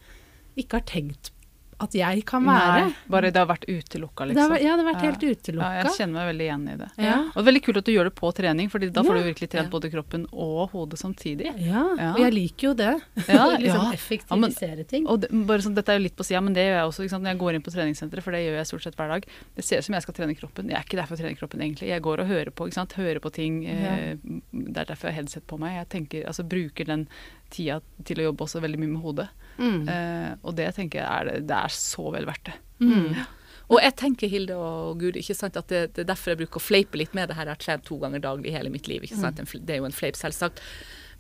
ikke 0.56 0.72
har 0.74 0.82
tenkt 0.82 1.32
at 1.80 1.94
jeg 1.94 2.24
kan 2.26 2.42
Nei, 2.48 2.54
være. 2.58 2.86
bare 3.14 3.30
det 3.30 3.38
har 3.38 3.48
vært 3.52 3.66
utelukka, 3.70 4.26
Det 4.26 4.38
har, 4.42 4.50
liksom. 4.50 4.66
ja, 4.66 4.76
det 4.78 4.84
har 4.84 4.88
vært 4.94 5.04
helt 5.06 5.24
Ja, 5.54 5.68
jeg 5.78 5.92
kjenner 5.98 6.14
meg 6.18 6.28
veldig 6.32 6.46
igjen 6.48 6.64
i 6.74 6.76
det. 6.80 6.88
Ja. 6.98 7.18
Og 7.30 7.36
det 7.38 7.44
er 7.44 7.48
veldig 7.52 7.62
kult 7.68 7.78
at 7.78 7.86
du 7.86 7.92
gjør 7.94 8.10
det 8.10 8.14
på 8.18 8.32
trening, 8.34 8.70
Fordi 8.74 8.90
da 8.96 9.04
får 9.06 9.14
du 9.20 9.24
virkelig 9.28 9.50
trent 9.54 9.70
både 9.70 9.92
kroppen 9.94 10.26
og 10.34 10.72
hodet 10.74 10.98
samtidig. 11.00 11.52
Ja, 11.62 11.84
Ja. 11.98 12.14
og 12.16 12.20
jeg 12.24 12.34
liker 12.34 12.68
jo 12.70 12.74
det. 12.74 12.94
Ja, 13.28 13.46
liksom 13.62 13.94
effektivisere 13.94 14.88
ting. 14.90 15.06
Og 15.08 15.22
det, 15.22 15.30
bare 15.46 15.62
sånn, 15.62 15.76
dette 15.78 15.94
er 15.94 16.00
jo 16.00 16.06
litt 16.08 16.16
på 16.18 16.26
sida, 16.26 16.42
men 16.42 16.54
det 16.58 16.66
gjør 16.66 16.78
jeg 16.82 16.88
også 16.90 17.22
når 17.22 17.32
jeg 17.32 17.38
går 17.46 17.54
inn 17.54 17.62
på 17.66 17.72
treningssenteret, 17.78 18.24
for 18.26 18.32
det 18.34 18.42
gjør 18.46 18.58
jeg 18.58 18.68
stort 18.72 18.84
sett 18.88 18.98
hver 18.98 19.14
dag. 19.14 19.26
Det 19.56 19.64
ser 19.66 19.78
ut 19.78 19.86
som 19.86 19.94
jeg 19.94 20.02
skal 20.08 20.14
trene 20.18 20.36
kroppen. 20.38 20.70
Jeg 20.74 20.78
er 20.82 20.84
ikke 20.88 20.98
der 20.98 21.06
for 21.06 21.16
å 21.16 21.22
trene 21.22 21.38
kroppen, 21.38 21.62
egentlig. 21.62 21.90
Jeg 21.94 22.02
går 22.02 22.20
og 22.26 22.28
hører 22.28 22.52
på, 22.52 22.68
ikke 22.68 22.80
sant? 22.82 22.94
hører 22.98 23.20
på 23.22 23.32
ting, 23.34 23.66
eh, 23.70 24.16
det 24.52 24.78
er 24.82 24.86
derfor 24.90 25.10
jeg 25.10 25.14
har 25.14 25.22
headset 25.22 25.46
på 25.48 25.60
meg. 25.62 25.78
Jeg 25.78 25.90
tenker, 25.94 26.26
altså 26.26 26.44
bruker 26.48 26.86
den 26.90 27.08
tida 27.50 27.80
til 28.06 28.18
å 28.22 28.28
jobbe 28.30 28.46
også 28.48 28.62
veldig 28.64 28.80
mye 28.84 28.94
med 28.94 29.02
hodet. 29.04 29.28
Mm. 29.58 29.88
Eh, 29.90 30.36
og 30.44 30.56
det 30.56 30.70
tenker 30.76 31.00
jeg 31.02 31.08
er, 31.08 31.26
det- 31.32 31.48
det 31.48 31.58
er 31.58 31.74
så 31.74 32.12
vel 32.14 32.26
verdt 32.30 32.46
det. 32.52 32.58
Mm. 32.82 33.26
Og 33.70 33.82
jeg 33.84 33.96
tenker, 34.00 34.30
Hilde 34.32 34.56
og 34.56 35.00
Guri, 35.02 35.20
ikke 35.20 35.36
sant, 35.36 35.58
at 35.58 35.68
det, 35.68 35.94
det 35.94 36.06
er 36.06 36.14
derfor 36.14 36.32
jeg 36.32 36.38
bruker 36.46 36.62
å 36.62 36.64
fleipe 36.64 36.96
litt 36.96 37.14
med 37.18 37.28
det 37.28 37.36
her. 37.36 37.46
Jeg 37.50 37.58
har 37.58 37.64
trent 37.66 37.84
to 37.90 37.98
ganger 38.00 38.22
daglig 38.24 38.48
i 38.48 38.56
hele 38.56 38.70
mitt 38.72 38.88
liv. 38.88 39.02
ikke 39.04 39.18
sant, 39.20 39.40
En 39.40 39.46
Det 39.66 39.74
er 39.76 39.82
jo 39.82 39.86
en 39.90 39.92
fleip, 39.92 40.16
selvsagt. 40.16 40.62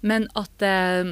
Men 0.05 0.27
at 0.37 0.61
eh, 0.61 1.03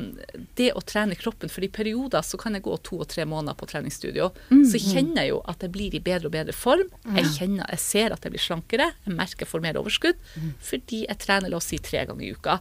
det 0.56 0.68
å 0.78 0.82
trene 0.86 1.16
kroppen 1.18 1.50
For 1.50 1.64
i 1.66 1.68
perioder 1.74 2.22
så 2.22 2.38
kan 2.38 2.54
jeg 2.54 2.62
gå 2.62 2.76
to 2.86 3.00
og 3.02 3.08
tre 3.10 3.26
måneder 3.26 3.58
på 3.58 3.66
treningsstudio. 3.68 4.30
Så 4.70 4.78
kjenner 4.80 5.24
jeg 5.26 5.30
jo 5.34 5.42
at 5.50 5.60
jeg 5.66 5.72
blir 5.74 5.96
i 5.98 6.00
bedre 6.06 6.28
og 6.30 6.32
bedre 6.38 6.54
form. 6.54 6.88
Jeg 7.18 7.26
kjenner, 7.34 7.66
jeg 7.74 7.80
ser 7.82 8.14
at 8.14 8.22
jeg 8.24 8.32
blir 8.32 8.46
slankere. 8.46 8.92
Jeg 9.08 9.16
merker 9.18 9.44
jeg 9.44 9.50
får 9.50 9.62
mer 9.66 9.74
overskudd. 9.82 10.16
Fordi 10.62 11.02
jeg 11.08 11.18
trener 11.18 11.50
la 11.50 11.58
oss 11.58 11.66
si 11.74 11.80
tre 11.80 12.06
ganger 12.06 12.24
i 12.30 12.32
uka. 12.38 12.60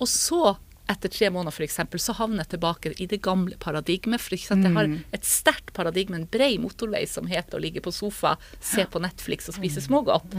Og 0.00 0.08
så 0.08 0.56
etter 0.90 1.12
tre 1.12 1.30
måneder 1.30 1.64
eksempel, 1.66 2.00
så 2.02 2.14
havner 2.18 2.44
jeg 2.44 2.56
tilbake 2.56 2.92
i 2.98 3.06
det 3.10 3.20
gamle 3.24 3.56
paradigmet. 3.62 4.22
For 4.22 4.36
ikke 4.36 4.50
sant, 4.50 4.66
jeg 4.66 4.74
har 4.74 4.90
et 5.16 5.28
sterkt 5.28 5.72
paradigme, 5.76 6.18
en 6.18 6.26
brei 6.30 6.56
motorvei 6.62 7.04
som 7.08 7.28
heter 7.30 7.58
å 7.58 7.62
ligge 7.62 7.82
på 7.84 7.92
sofa, 7.94 8.36
se 8.60 8.86
på 8.90 9.02
Netflix 9.02 9.50
og 9.50 9.58
spise 9.60 9.84
smågodt. 9.84 10.34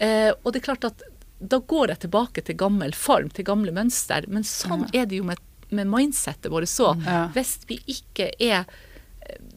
Eh, 0.00 0.32
og 0.32 0.50
det 0.52 0.62
er 0.62 0.66
klart 0.70 0.88
at 0.88 1.04
da 1.36 1.60
går 1.60 1.92
jeg 1.92 2.06
tilbake 2.06 2.44
til 2.46 2.56
gammel 2.56 2.96
form, 2.96 3.28
til 3.28 3.44
gamle 3.48 3.74
mønster. 3.76 4.24
Men 4.32 4.46
sånn 4.48 4.86
er 4.96 5.08
det 5.10 5.20
jo 5.20 5.28
med, 5.28 5.40
med 5.68 5.90
mindsettet 5.92 6.48
vårt 6.52 6.72
så. 6.72 6.94
Ja. 7.04 7.26
Hvis 7.36 7.58
vi 7.68 7.80
ikke 7.98 8.32
er 8.40 8.64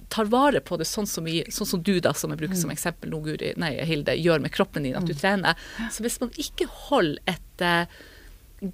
tar 0.10 0.26
vare 0.26 0.60
på 0.66 0.78
det 0.82 0.88
sånn 0.90 1.08
som, 1.08 1.28
vi, 1.28 1.44
sånn 1.54 1.68
som 1.70 1.82
du, 1.86 2.00
da, 2.02 2.16
som 2.18 2.32
jeg 2.34 2.42
bruker 2.42 2.58
som 2.58 2.72
eksempel 2.74 3.12
nå, 3.14 3.20
Guri, 3.28 3.52
nei, 3.62 3.76
Hilde, 3.86 4.16
gjør 4.18 4.42
med 4.42 4.54
kroppen 4.56 4.88
din, 4.88 4.98
at 4.98 5.06
du 5.06 5.14
trener. 5.14 5.60
Så 5.94 6.02
hvis 6.06 6.18
man 6.24 6.32
ikke 6.42 6.66
holder 6.90 7.22
et 7.30 7.66
eh, 7.66 8.00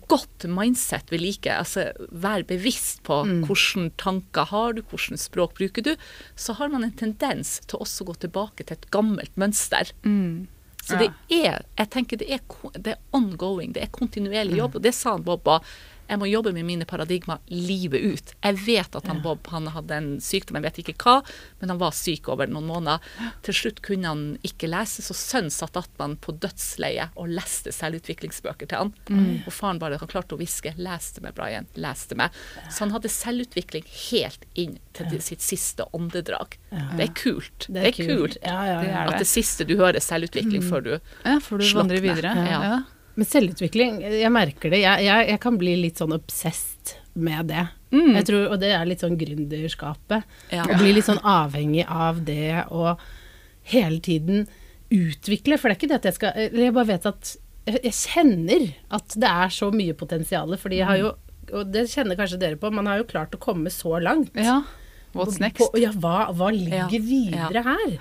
godt 0.09 0.47
mindset 0.49 1.11
vi 1.13 1.19
like, 1.21 1.51
altså 1.51 1.91
vær 2.11 2.45
bevisst 2.47 3.03
på 3.05 3.21
hvilke 3.25 3.89
tanker 4.01 4.49
har 4.49 4.73
du, 4.77 4.81
hvilket 4.81 5.21
språk 5.21 5.55
bruker 5.59 5.85
du, 5.85 5.93
så 6.35 6.57
har 6.57 6.73
man 6.73 6.83
en 6.87 6.95
tendens 6.97 7.59
til 7.67 7.81
også 7.85 8.03
å 8.03 8.09
gå 8.11 8.19
tilbake 8.25 8.65
til 8.65 8.77
et 8.77 8.89
gammelt 8.93 9.35
mønster. 9.37 9.91
Så 10.85 10.99
det 11.01 11.09
er 11.33 11.63
jeg 11.79 11.89
tenker 11.93 12.19
det 12.21 12.27
er, 12.29 12.41
det 12.77 12.93
er 12.93 13.01
ongoing, 13.17 13.73
det 13.73 13.81
er 13.85 13.93
kontinuerlig 13.93 14.59
jobb. 14.59 14.75
Og 14.77 14.83
det 14.85 14.93
sa 14.93 15.15
han 15.15 15.25
Bob 15.25 15.47
òg. 15.49 15.65
Jeg 16.09 16.19
må 16.21 16.27
jobbe 16.29 16.53
med 16.53 16.65
mine 16.67 16.85
paradigmer 16.85 17.39
livet 17.49 18.01
ut. 18.05 18.33
Jeg 18.43 18.59
vet 18.65 18.95
at 18.97 19.07
han 19.09 19.21
Bob 19.23 19.47
han 19.51 19.67
hadde 19.73 19.95
en 19.97 20.09
sykdom, 20.21 20.59
jeg 20.59 20.65
vet 20.67 20.79
ikke 20.83 20.95
hva, 21.01 21.15
men 21.61 21.73
han 21.73 21.81
var 21.81 21.95
syk 21.97 22.29
over 22.29 22.49
noen 22.51 22.67
måneder. 22.69 23.01
Til 23.45 23.57
slutt 23.57 23.81
kunne 23.85 24.11
han 24.11 24.23
ikke 24.45 24.69
lese, 24.69 25.01
så 25.05 25.15
sønnen 25.17 25.53
satt 25.53 25.77
attman 25.79 26.17
på 26.21 26.35
dødsleiet 26.43 27.15
og 27.19 27.31
leste 27.33 27.73
selvutviklingsbøker 27.75 28.69
til 28.69 28.83
han. 28.83 28.93
Og 29.45 29.51
faren 29.53 29.81
bare 29.81 29.99
han 30.01 30.11
klarte 30.11 30.35
å 30.37 30.39
hviske 30.41 30.75
'les 30.77 31.11
det 31.15 31.23
meg, 31.23 31.35
Brian', 31.35 31.67
les 31.75 32.05
det 32.05 32.17
meg. 32.17 32.31
Så 32.69 32.85
han 32.85 32.91
hadde 32.91 33.09
selvutvikling 33.09 33.85
helt 34.11 34.45
inn 34.55 34.79
til 34.93 35.05
det- 35.09 35.23
sitt 35.23 35.41
siste 35.41 35.85
åndedrag. 35.93 36.57
Det 36.97 37.09
er 37.09 37.13
kult. 37.13 37.67
Det 37.69 37.81
er, 37.81 37.91
kult. 37.91 38.37
Ja, 38.43 38.65
ja, 38.65 38.81
Det 38.81 38.89
ja. 38.89 39.05
det. 39.05 39.13
At 39.13 39.19
det 39.19 39.27
siste 39.27 39.65
du 39.65 39.75
hører, 39.77 39.95
er 39.95 40.05
selvutvikling 40.05 40.61
før 40.61 40.83
du 40.83 40.99
Ja, 41.25 41.39
du 41.39 41.63
Slått 41.63 41.87
vandre 41.87 42.01
videre. 42.01 42.35
Ja. 42.45 42.83
Men 43.15 43.27
selvutvikling, 43.29 44.01
jeg 44.03 44.31
merker 44.33 44.73
det. 44.73 44.81
Jeg, 44.83 45.05
jeg, 45.07 45.27
jeg 45.31 45.41
kan 45.43 45.57
bli 45.59 45.75
litt 45.79 46.01
sånn 46.01 46.15
obsessed 46.15 46.95
med 47.15 47.47
det. 47.51 47.67
Mm. 47.95 48.11
Jeg 48.17 48.27
tror, 48.27 48.47
og 48.51 48.59
det 48.59 48.73
er 48.75 48.87
litt 48.87 49.03
sånn 49.05 49.15
gründerskapet. 49.19 50.25
Ja. 50.51 50.65
Å 50.67 50.79
bli 50.81 50.91
litt 50.97 51.07
sånn 51.07 51.21
avhengig 51.23 51.85
av 51.87 52.19
det 52.27 52.65
og 52.67 52.99
hele 53.71 54.01
tiden 54.03 54.45
utvikle. 54.93 55.57
For 55.57 55.71
det 55.71 55.75
er 55.75 55.79
ikke 55.79 55.91
det 55.93 56.01
at 56.01 56.09
jeg 56.11 56.17
skal 56.19 56.41
Eller 56.47 56.67
jeg 56.67 56.75
bare 56.75 56.91
vet 56.91 57.07
at 57.09 57.31
Jeg, 57.65 57.79
jeg 57.87 57.95
kjenner 57.97 58.65
at 58.93 59.15
det 59.17 59.29
er 59.31 59.53
så 59.55 59.71
mye 59.73 59.95
potensial, 59.97 60.51
fordi 60.61 60.83
jeg 60.83 60.89
har 60.91 60.99
jo 61.01 61.13
og 61.53 61.69
det 61.69 61.83
kjenner 61.91 62.17
kanskje 62.17 62.39
dere 62.41 62.57
på, 62.57 62.71
man 62.73 62.87
har 62.89 62.97
jo 62.97 63.05
klart 63.05 63.35
å 63.37 63.41
komme 63.41 63.69
så 63.69 63.99
langt. 64.01 64.33
ja. 64.33 64.63
What's 65.15 65.39
next? 65.39 65.63
På, 65.63 65.69
ja, 65.79 65.91
hva, 65.95 66.27
hva 66.35 66.51
ligger 66.53 66.85
Ja, 66.91 67.01
videre 67.01 67.63
her? 67.65 67.97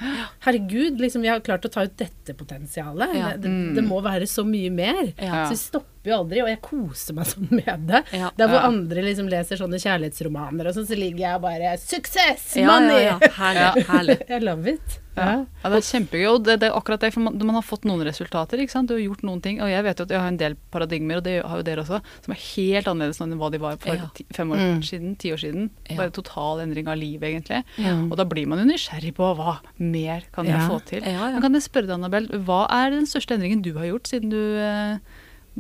Herregud, 0.46 1.00
liksom, 1.00 1.22
vi 1.22 1.30
har 1.30 1.40
klart 1.46 1.64
å 1.66 1.70
ta 1.72 1.84
ut 1.86 1.96
dette 2.00 2.34
potensialet. 2.36 3.14
Ja. 3.16 3.32
Det, 3.40 3.52
det 3.78 3.84
må 3.86 4.00
være 4.04 4.26
så 4.30 4.44
mye 4.46 4.70
mer. 4.74 5.12
Ja. 5.16 5.44
Så 5.46 5.54
vi 5.54 5.60
stopper 5.62 5.93
jo 6.12 6.18
aldri, 6.20 6.42
og 6.42 6.48
jeg 6.48 6.60
koser 6.60 7.14
meg 7.14 7.26
sånn 7.32 7.48
med 7.50 7.86
det. 7.88 8.02
Ja. 8.12 8.30
Der 8.36 8.48
hvor 8.50 8.60
Ja. 8.60 8.66
andre 8.68 9.02
liksom 9.06 9.28
leser 9.32 9.56
sånne 9.56 9.80
kjærlighetsromaner 9.80 10.66
og 10.68 10.74
sånn, 10.76 10.86
så 10.90 10.98
ligger 10.98 11.24
jeg 11.28 11.40
bare 11.40 11.76
Suksess! 11.78 12.56
Money! 12.56 13.04
ja, 13.06 13.18
ja. 13.20 13.30
Herlig. 13.38 13.86
herlig. 13.92 14.18
I 14.30 14.38
love 14.44 14.68
it. 14.76 15.00
Ja. 15.14 15.44
ja, 15.62 15.70
det 15.70 15.76
er 15.78 15.84
kjempegøy. 15.86 16.24
Og 16.26 16.40
det, 16.42 16.56
det 16.58 16.66
er 16.68 16.74
akkurat 16.74 16.98
det, 17.04 17.12
for 17.14 17.22
man, 17.22 17.36
man 17.38 17.54
har 17.54 17.62
fått 17.62 17.84
noen 17.86 18.02
resultater. 18.02 18.58
ikke 18.58 18.72
sant? 18.74 18.88
Du 18.90 18.96
har 18.96 19.02
gjort 19.04 19.22
noen 19.22 19.38
ting. 19.44 19.60
Og 19.62 19.70
jeg 19.70 19.84
vet 19.86 20.00
jo 20.02 20.06
at 20.08 20.10
jeg 20.10 20.18
har 20.18 20.26
en 20.32 20.38
del 20.40 20.56
paradigmer, 20.74 21.20
og 21.20 21.22
det 21.28 21.36
har 21.46 21.60
jo 21.60 21.66
dere 21.68 21.84
også, 21.84 22.00
som 22.24 22.34
er 22.34 22.40
helt 22.42 22.88
annerledes 22.90 23.20
enn 23.22 23.36
hva 23.38 23.50
de 23.54 23.60
var 23.62 23.76
for 23.78 23.94
Ja. 23.94 24.08
ti, 24.16 24.26
fem 24.34 24.50
år 24.50 24.58
Mm. 24.64 24.80
siden, 24.82 25.12
ti 25.22 25.30
år 25.30 25.38
siden. 25.38 25.70
Ja. 25.88 25.96
Bare 26.00 26.10
total 26.10 26.64
endring 26.64 26.88
av 26.90 26.98
livet, 26.98 27.28
egentlig. 27.30 27.62
Ja. 27.78 27.94
Og 28.10 28.16
da 28.18 28.24
blir 28.26 28.48
man 28.50 28.58
jo 28.58 28.66
nysgjerrig 28.72 29.14
på 29.14 29.30
hva 29.38 29.60
mer 29.78 30.26
kan 30.34 30.46
jeg 30.50 30.66
få 30.66 30.80
til. 30.84 31.02
Ja, 31.06 31.28
ja. 31.28 31.30
Men 31.38 31.42
kan 31.46 31.52
jeg 31.60 31.62
spørre 31.62 31.86
deg, 31.86 31.94
Annabel, 31.94 32.26
hva 32.42 32.64
er 32.74 32.90
den 32.90 33.06
største 33.06 33.38
endringen 33.38 33.62
du 33.62 33.70
har 33.78 33.86
gjort 33.92 34.10
siden 34.10 34.34
du 34.34 34.40
eh, 34.58 34.98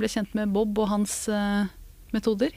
ble 0.00 0.10
kjent 0.10 0.34
med 0.36 0.52
Bob 0.54 0.78
og 0.82 0.90
hans 0.90 1.24
uh, 1.32 1.66
metoder? 2.14 2.54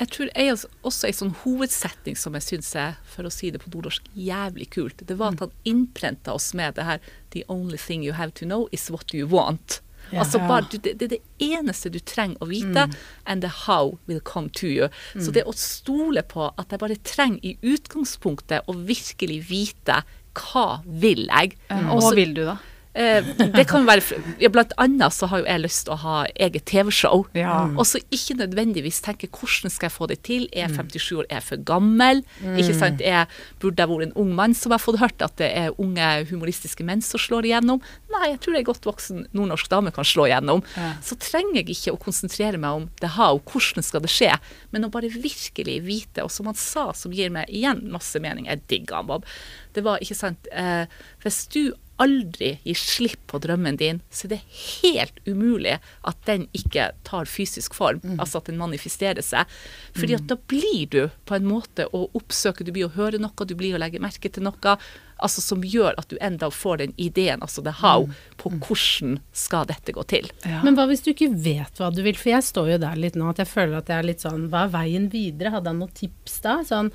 Jeg 0.00 0.08
tror 0.14 0.30
jeg 0.32 0.56
også 0.56 1.08
en 1.10 1.16
sånn 1.18 1.34
hovedsetning 1.42 2.16
som 2.16 2.36
jeg 2.38 2.46
syns 2.46 2.70
er, 2.78 2.96
for 3.04 3.28
å 3.28 3.32
si 3.32 3.50
det 3.52 3.60
på 3.60 3.72
nordnorsk, 3.72 4.06
jævlig 4.16 4.70
kult. 4.72 5.02
Det 5.04 5.18
var 5.20 5.34
at 5.34 5.44
han 5.44 5.52
innprenta 5.68 6.32
oss 6.32 6.54
med 6.56 6.78
det 6.78 6.86
her 6.88 7.02
The 7.34 7.44
only 7.52 7.76
thing 7.78 8.02
you 8.06 8.16
have 8.16 8.32
to 8.40 8.48
know 8.48 8.68
is 8.72 8.88
what 8.90 9.12
you 9.12 9.28
want. 9.28 9.82
Ja. 10.10 10.24
altså 10.24 10.40
bare, 10.42 10.64
du, 10.72 10.78
det, 10.82 10.96
er 11.02 11.12
det 11.12 11.20
eneste 11.44 11.90
du 11.92 12.00
trenger 12.02 12.40
å 12.42 12.48
vite, 12.50 12.88
and 13.26 13.44
the 13.44 13.50
how 13.66 13.98
will 14.08 14.22
come 14.24 14.50
to 14.58 14.66
you. 14.66 14.88
Så 15.20 15.30
det 15.36 15.44
å 15.46 15.54
stole 15.54 16.24
på 16.26 16.48
at 16.48 16.72
jeg 16.72 16.82
bare 16.82 16.96
trenger 17.06 17.44
i 17.46 17.54
utgangspunktet 17.60 18.66
å 18.66 18.74
virkelig 18.74 19.38
vite 19.50 20.00
hva 20.40 20.80
vil 20.86 21.26
jeg. 21.28 21.54
Mm. 21.70 21.92
Og 21.92 22.02
hva 22.02 22.14
vil 22.16 22.34
du, 22.34 22.42
da? 22.48 22.56
Eh, 22.90 23.22
det 23.54 23.64
kan 23.70 23.84
være, 23.86 24.18
ja, 24.42 24.48
Blant 24.50 24.72
annet 24.82 25.14
så 25.14 25.28
har 25.30 25.44
jo 25.44 25.46
jeg 25.46 25.62
lyst 25.62 25.84
til 25.86 25.94
å 25.94 25.98
ha 26.02 26.16
eget 26.34 26.64
TV-show. 26.66 27.22
Ja. 27.38 27.68
Og 27.76 27.86
så 27.86 28.00
ikke 28.10 28.34
nødvendigvis 28.40 28.98
tenke 29.04 29.28
hvordan 29.30 29.70
skal 29.70 29.86
jeg 29.86 29.94
få 29.94 30.08
det 30.10 30.18
til. 30.26 30.48
Er 30.50 30.66
jeg 30.66 30.74
57 30.80 31.20
år, 31.20 31.28
er 31.28 31.38
jeg 31.38 31.46
for 31.46 31.64
gammel? 31.70 32.24
Ikke 32.56 32.74
sant? 32.74 33.02
jeg 33.04 33.28
burde 33.62 33.80
jeg 33.80 33.90
vært 33.90 34.08
en 34.08 34.16
ung 34.20 34.32
mann 34.36 34.56
som 34.58 34.74
har 34.74 34.82
fått 34.82 34.98
hørt 35.00 35.22
at 35.22 35.36
det 35.40 35.50
er 35.56 35.76
unge 35.80 36.08
humoristiske 36.30 36.84
menn 36.86 37.02
som 37.04 37.22
slår 37.22 37.48
igjennom? 37.48 37.82
Nei, 38.12 38.32
jeg 38.32 38.40
tror 38.44 38.58
ei 38.58 38.66
godt 38.66 38.88
voksen 38.88 39.26
nordnorsk 39.36 39.70
dame 39.70 39.94
kan 39.94 40.06
slå 40.06 40.26
igjennom. 40.26 40.64
Ja. 40.74 40.92
Så 41.04 41.18
trenger 41.20 41.60
jeg 41.60 41.76
ikke 41.76 41.94
å 41.94 42.02
konsentrere 42.02 42.58
meg 42.60 42.82
om 42.82 42.88
det 43.00 43.14
how, 43.14 43.38
hvordan 43.46 43.86
skal 43.86 44.02
det 44.04 44.10
skje, 44.12 44.32
men 44.74 44.86
å 44.86 44.92
bare 44.92 45.12
virkelig 45.12 45.78
vite. 45.86 46.26
Og 46.26 46.34
som 46.34 46.50
han 46.50 46.58
sa, 46.58 46.90
som 46.96 47.14
gir 47.14 47.30
meg 47.34 47.50
igjen 47.54 47.86
masse 47.94 48.18
mening, 48.22 48.50
jeg 48.50 48.64
digger 48.70 49.00
han, 49.00 49.10
Bob. 49.10 49.30
Det 49.76 49.86
var, 49.86 50.02
ikke 50.02 50.18
sant, 50.18 50.50
eh, 50.50 50.90
hvis 51.22 51.44
du 51.54 51.62
aldri 52.00 52.54
gir 52.64 52.78
slipp 52.78 53.26
på 53.30 53.40
drømmen 53.44 53.76
din, 53.80 54.00
så 54.10 54.30
det 54.30 54.40
er 54.40 54.62
helt 54.82 55.20
umulig 55.28 55.76
at 56.08 56.22
den 56.28 56.46
ikke 56.56 56.90
tar 57.06 57.28
fysisk 57.28 57.76
form, 57.76 58.00
altså 58.16 58.40
at 58.40 58.50
den 58.50 58.58
manifesterer 58.60 59.24
seg. 59.24 59.50
Fordi 59.96 60.16
at 60.16 60.26
da 60.30 60.38
blir 60.50 60.88
du 60.90 61.00
på 61.28 61.36
en 61.36 61.48
måte 61.48 61.86
å 61.96 62.06
oppsøke, 62.16 62.64
du 62.64 62.72
blir 62.74 62.88
å 62.88 62.94
høre 62.96 63.20
noe, 63.20 63.46
du 63.46 63.54
blir 63.58 63.76
å 63.76 63.82
legge 63.82 64.02
merke 64.02 64.32
til 64.32 64.46
noe, 64.48 64.76
altså 65.20 65.44
som 65.44 65.64
gjør 65.64 65.98
at 66.00 66.08
du 66.08 66.16
enda 66.24 66.48
får 66.50 66.80
den 66.82 66.94
ideen, 66.96 67.42
altså 67.44 67.62
the 67.64 67.74
how, 67.82 68.08
på 68.40 68.52
hvordan 68.56 69.18
skal 69.36 69.68
dette 69.68 69.92
gå 69.96 70.04
til. 70.08 70.30
Ja. 70.48 70.62
Men 70.64 70.78
hva 70.78 70.88
hvis 70.90 71.04
du 71.04 71.12
ikke 71.12 71.32
vet 71.36 71.80
hva 71.80 71.92
du 71.92 72.02
vil? 72.06 72.16
For 72.16 72.32
jeg 72.32 72.46
står 72.46 72.74
jo 72.74 72.84
der 72.86 73.00
litt 73.00 73.18
nå 73.20 73.28
at 73.30 73.42
jeg 73.42 73.50
føler 73.50 73.80
at 73.80 73.92
jeg 73.92 74.00
er 74.00 74.08
litt 74.08 74.24
sånn 74.24 74.48
Hva 74.52 74.64
er 74.66 74.72
veien 74.72 75.10
videre? 75.12 75.52
Hadde 75.54 75.72
han 75.72 75.82
noen 75.82 75.92
tips 75.96 76.40
da? 76.44 76.60
Sånn 76.66 76.88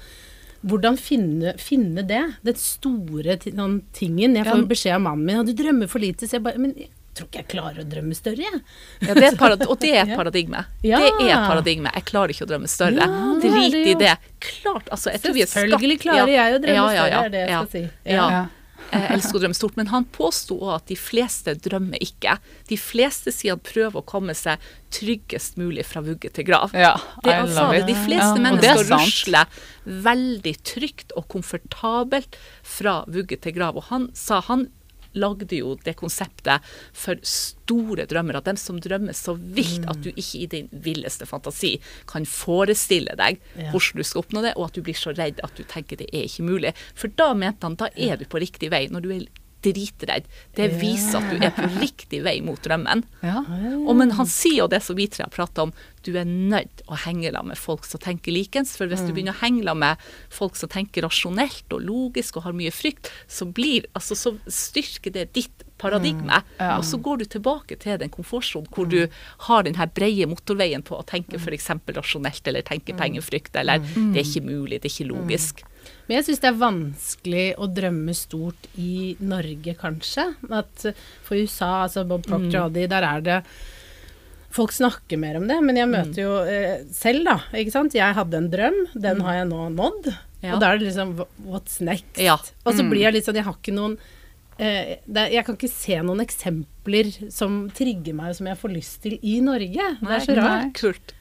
hvordan 0.64 0.98
finne, 0.98 1.56
finne 1.60 2.04
det? 2.08 2.22
Den 2.46 2.56
store 2.56 3.38
ti- 3.42 3.52
sånn, 3.52 3.82
tingen. 3.94 4.36
Jeg 4.36 4.46
får 4.46 4.62
jo 4.62 4.68
beskjed 4.72 4.96
av 4.96 5.02
mannen 5.02 5.26
min 5.26 5.40
at 5.42 5.46
du 5.50 5.54
drømmer 5.54 5.90
for 5.90 6.00
lite. 6.00 6.28
Så 6.28 6.38
jeg 6.40 6.44
bare 6.44 6.58
Men 6.58 6.74
jeg 6.78 6.90
tror 7.16 7.28
ikke 7.30 7.42
jeg 7.44 7.48
klarer 7.48 7.80
å 7.80 7.88
drømme 7.88 8.16
større, 8.18 8.44
jeg. 8.44 8.62
Ja, 9.08 9.14
det 9.14 9.24
er 9.24 9.38
og 9.70 9.80
det 9.80 9.92
er 9.96 10.02
et 10.04 10.18
paradigme. 10.22 10.66
Ja. 10.84 11.00
Det 11.00 11.12
er 11.32 11.48
paradigme. 11.48 11.92
Jeg 11.96 12.06
klarer 12.06 12.30
ikke 12.34 12.46
å 12.46 12.50
drømme 12.50 12.68
større. 12.68 13.00
Ja, 13.00 13.40
det 13.40 13.52
Drit 13.56 13.74
i 13.88 13.94
det. 14.00 14.18
Klart, 14.40 14.90
altså. 14.92 15.12
Jeg 15.12 15.22
tror 15.22 15.34
vi 15.34 15.42
er 15.42 15.48
skapt- 15.48 15.70
Selvfølgelig 15.70 16.00
klarer 16.02 16.28
jeg 16.36 16.58
å 16.58 16.62
drømme 16.66 16.90
større, 16.92 17.24
er 17.26 17.30
det 17.30 17.40
jeg 17.46 17.50
ja, 17.50 17.64
skal 17.64 17.72
si. 17.72 17.90
Ja. 18.06 18.46
Jeg 18.96 19.12
elsker 19.18 19.38
å 19.38 19.42
drømme 19.44 19.58
stort, 19.58 19.76
men 19.80 19.92
han 19.92 20.08
påsto 20.16 20.58
òg 20.62 20.74
at 20.78 20.88
de 20.92 20.98
fleste 21.00 21.56
drømmer 21.66 22.02
ikke. 22.04 22.38
De 22.70 22.78
fleste 22.80 23.34
sier 23.36 23.56
han 23.56 23.64
prøver 23.66 24.00
å 24.00 24.06
komme 24.08 24.36
seg 24.38 24.64
tryggest 24.96 25.60
mulig 25.60 25.84
fra 25.88 26.04
vugge 26.06 26.32
til 26.32 26.48
grav. 26.48 26.72
Ja, 26.78 26.94
Det 27.26 27.34
han 27.36 27.52
sa 27.52 27.68
det. 27.74 27.84
De 27.90 27.98
fleste 28.06 28.40
Ja, 28.40 28.44
mennesker 28.48 28.86
er 28.86 28.94
rusler 28.96 29.62
veldig 30.08 30.56
trygt 30.64 31.14
og 31.20 31.28
komfortabelt 31.34 32.40
fra 32.64 33.04
vugge 33.12 33.38
til 33.42 33.58
grav. 33.58 33.78
Og 33.82 33.90
han 33.92 34.10
sa 34.16 34.42
han 34.48 34.70
lagde 35.16 35.60
jo 35.60 35.76
det 35.86 35.96
konseptet 36.00 36.66
for 36.96 37.20
store 37.26 38.08
drømmer. 38.10 38.40
At 38.40 38.50
Dem 38.50 38.60
som 38.60 38.80
drømmer 38.82 39.16
så 39.18 39.36
vilt 39.36 39.88
at 39.90 40.02
du 40.04 40.12
ikke 40.14 40.44
i 40.44 40.50
din 40.52 40.70
villeste 40.72 41.28
fantasi 41.30 41.76
kan 42.10 42.28
forestille 42.30 43.16
deg 43.20 43.40
hvordan 43.72 44.02
du 44.02 44.06
skal 44.06 44.24
oppnå 44.24 44.44
det, 44.46 44.54
og 44.56 44.70
at 44.70 44.78
du 44.78 44.84
blir 44.86 44.98
så 44.98 45.16
redd 45.16 45.42
at 45.46 45.56
du 45.58 45.64
tenker 45.64 46.00
det 46.00 46.12
er 46.12 46.28
ikke 46.28 46.46
mulig. 46.46 46.76
For 46.98 47.12
da 47.16 47.34
mente 47.38 47.66
han 47.66 47.80
da 47.80 47.90
er 47.96 48.20
du 48.20 48.28
på 48.30 48.42
riktig 48.42 48.72
vei. 48.74 48.86
Når 48.92 49.06
du 49.06 49.12
er 49.16 49.26
dritredd. 49.74 50.30
Det 50.56 50.70
viser 50.80 51.20
at 51.20 51.32
du 51.32 51.42
er 51.42 51.54
på 51.56 51.68
riktig 51.80 52.22
vei 52.26 52.38
mot 52.46 52.62
drømmen. 52.62 53.04
Ja. 53.26 53.42
Og 53.82 53.94
men 53.98 54.14
han 54.18 54.30
sier 54.30 54.66
jo 54.66 54.72
det 54.72 54.84
som 54.86 54.98
vi 54.98 55.08
tre 55.12 55.26
har 55.26 55.34
prata 55.34 55.66
om, 55.66 55.74
du 56.06 56.12
er 56.20 56.28
nødt 56.28 56.84
å 56.86 56.98
henge 57.02 57.32
sammen 57.32 57.54
med 57.54 57.60
folk 57.60 57.88
som 57.90 58.02
tenker 58.04 58.36
likens. 58.36 58.76
For 58.78 58.90
hvis 58.90 59.04
du 59.08 59.14
begynner 59.14 59.34
å 59.34 59.42
henge 59.42 59.64
sammen 59.66 59.86
med 59.86 60.10
folk 60.34 60.60
som 60.60 60.70
tenker 60.72 61.06
rasjonelt 61.08 61.74
og 61.74 61.86
logisk 61.88 62.38
og 62.38 62.46
har 62.46 62.58
mye 62.58 62.74
frykt, 62.74 63.10
så, 63.28 63.48
blir, 63.50 63.88
altså, 63.98 64.18
så 64.18 64.36
styrker 64.46 65.16
det 65.16 65.32
ditt 65.38 65.66
paradigme. 65.82 66.42
Ja. 66.60 66.76
Og 66.78 66.86
så 66.88 67.00
går 67.02 67.24
du 67.24 67.26
tilbake 67.36 67.78
til 67.82 68.00
den 68.02 68.14
komfortsonen 68.14 68.70
hvor 68.74 68.88
du 68.90 69.08
har 69.50 69.66
den 69.66 69.80
her 69.80 69.90
breie 69.92 70.28
motorveien 70.30 70.86
på 70.86 71.00
å 71.00 71.06
tenke 71.08 71.42
f.eks. 71.42 71.72
rasjonelt, 71.98 72.46
eller 72.48 72.66
tenke 72.66 72.96
pengefrykt, 72.98 73.56
eller 73.60 73.82
det 73.84 74.22
er 74.22 74.28
ikke 74.28 74.46
mulig, 74.46 74.80
det 74.80 74.92
er 74.92 74.94
ikke 74.94 75.12
logisk. 75.12 75.66
Men 76.08 76.18
jeg 76.18 76.28
syns 76.28 76.44
det 76.44 76.50
er 76.52 76.60
vanskelig 76.62 77.46
å 77.62 77.70
drømme 77.72 78.16
stort 78.18 78.68
i 78.82 79.16
Norge, 79.24 79.76
kanskje. 79.80 80.28
At 80.50 80.86
for 81.26 81.40
USA, 81.40 81.86
altså 81.86 82.06
Bob 82.08 82.26
Proctor 82.28 82.68
og 82.68 82.78
de, 82.78 82.86
der 82.92 83.10
er 83.14 83.26
det 83.26 83.40
Folk 84.56 84.72
snakker 84.72 85.20
mer 85.20 85.36
om 85.36 85.50
det, 85.50 85.58
men 85.68 85.76
jeg 85.76 85.88
møter 85.92 86.22
jo 86.22 86.36
eh, 86.48 86.86
selv, 86.96 87.26
da. 87.28 87.34
ikke 87.60 87.74
sant? 87.74 87.98
Jeg 87.98 88.16
hadde 88.16 88.40
en 88.40 88.46
drøm, 88.54 88.78
den 89.04 89.20
har 89.26 89.42
jeg 89.42 89.50
nå 89.50 89.66
nådd. 89.74 90.08
Ja. 90.46 90.54
Og 90.56 90.62
da 90.64 90.70
er 90.70 90.80
det 90.80 90.88
liksom 90.88 91.12
What's 91.44 91.82
next? 91.84 92.16
Ja. 92.22 92.38
Og 92.64 92.78
så 92.78 92.86
blir 92.88 93.04
jeg 93.04 93.16
litt 93.16 93.28
sånn 93.28 93.40
Jeg 93.40 93.48
har 93.48 93.58
ikke 93.58 93.74
noen 93.74 93.96
eh, 94.62 94.98
det, 95.04 95.24
Jeg 95.34 95.46
kan 95.48 95.58
ikke 95.58 95.72
se 95.72 96.00
noen 96.06 96.24
eksempler 96.24 97.12
som 97.34 97.66
trigger 97.76 98.16
meg, 98.18 98.36
som 98.38 98.50
jeg 98.52 98.60
får 98.62 98.76
lyst 98.76 99.00
til 99.04 99.18
i 99.20 99.40
Norge. 99.44 99.92
Det 100.00 100.18
er 100.20 100.26
så 100.28 100.38
rart. 100.38 100.68
Nei. 100.70 100.74
Kult. 100.78 101.16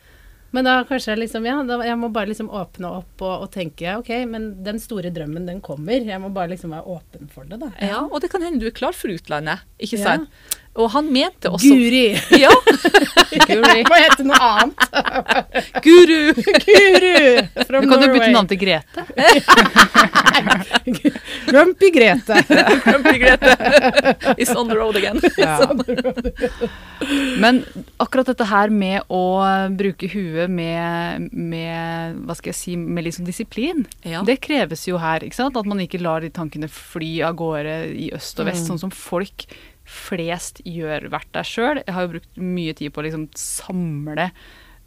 Men 0.54 0.68
da 0.68 0.74
kanskje 0.86 1.16
liksom 1.18 1.46
Ja, 1.48 1.56
da, 1.66 1.80
jeg 1.82 1.98
må 1.98 2.10
bare 2.14 2.30
liksom 2.30 2.50
åpne 2.54 2.90
opp 3.00 3.22
og, 3.24 3.46
og 3.46 3.48
tenke 3.54 3.96
ok, 3.98 4.10
men 4.30 4.50
den 4.66 4.78
store 4.82 5.10
drømmen, 5.14 5.48
den 5.50 5.60
kommer. 5.64 5.98
Jeg 6.06 6.20
må 6.22 6.30
bare 6.34 6.52
liksom 6.54 6.74
være 6.76 6.86
åpen 6.94 7.30
for 7.32 7.48
det, 7.50 7.58
da. 7.64 7.72
Ja, 7.82 8.04
og 8.06 8.20
det 8.22 8.30
kan 8.32 8.44
hende 8.46 8.62
du 8.62 8.68
er 8.70 8.76
klar 8.76 8.94
for 8.94 9.10
utlandet, 9.14 9.64
ikke 9.82 9.98
Ja. 9.98 10.18
Og 10.74 10.88
han 10.90 11.06
mente 11.14 11.50
også 11.54 11.70
Guri! 11.70 12.16
Ja, 12.40 12.50
Guri. 13.48 13.82
Må 13.86 13.98
hete 14.00 14.24
noe 14.26 14.38
annet. 14.42 14.74
guru! 15.86 16.34
Guru 16.34 17.64
from 17.68 17.84
Du 17.86 17.92
kan 17.92 18.02
jo 18.02 18.08
bytte 18.14 18.30
navn 18.34 18.48
til 18.50 18.58
Grete. 18.58 19.04
Grumpy 21.50 21.90
Grete. 21.94 22.40
Grumpy 22.84 23.18
Grete 23.22 23.54
is 24.38 24.50
on 24.50 24.68
the 24.68 24.76
road 24.78 24.96
again. 24.96 25.20
Men 27.38 27.62
akkurat 28.02 28.26
dette 28.32 28.46
her 28.48 28.72
med 28.74 29.02
å 29.12 29.22
bruke 29.78 30.08
huet 30.10 30.50
med, 30.50 31.28
med 31.32 32.18
hva 32.26 32.36
skal 32.38 32.50
jeg 32.52 32.58
si, 32.58 32.76
med 32.80 33.06
liksom 33.06 33.26
disiplin, 33.28 33.84
Ja. 34.02 34.22
det 34.26 34.40
kreves 34.44 34.86
jo 34.88 34.98
her. 34.98 35.22
ikke 35.24 35.38
sant? 35.38 35.56
At 35.56 35.66
man 35.70 35.80
ikke 35.84 36.02
lar 36.02 36.20
de 36.24 36.30
tankene 36.34 36.68
fly 36.70 37.20
av 37.26 37.38
gårde 37.38 37.78
i 37.94 38.10
øst 38.14 38.40
og 38.42 38.50
vest, 38.50 38.66
sånn 38.68 38.80
som 38.80 38.90
folk 38.94 39.46
flest 39.84 40.60
gjør 40.64 41.08
hvert 41.12 41.30
deg 41.36 41.48
sjøl. 41.48 41.82
Jeg 41.84 41.94
har 41.96 42.06
jo 42.06 42.12
brukt 42.16 42.38
mye 42.40 42.74
tid 42.76 42.92
på 42.94 43.02
å 43.02 43.08
liksom 43.08 43.28
samle 43.38 44.30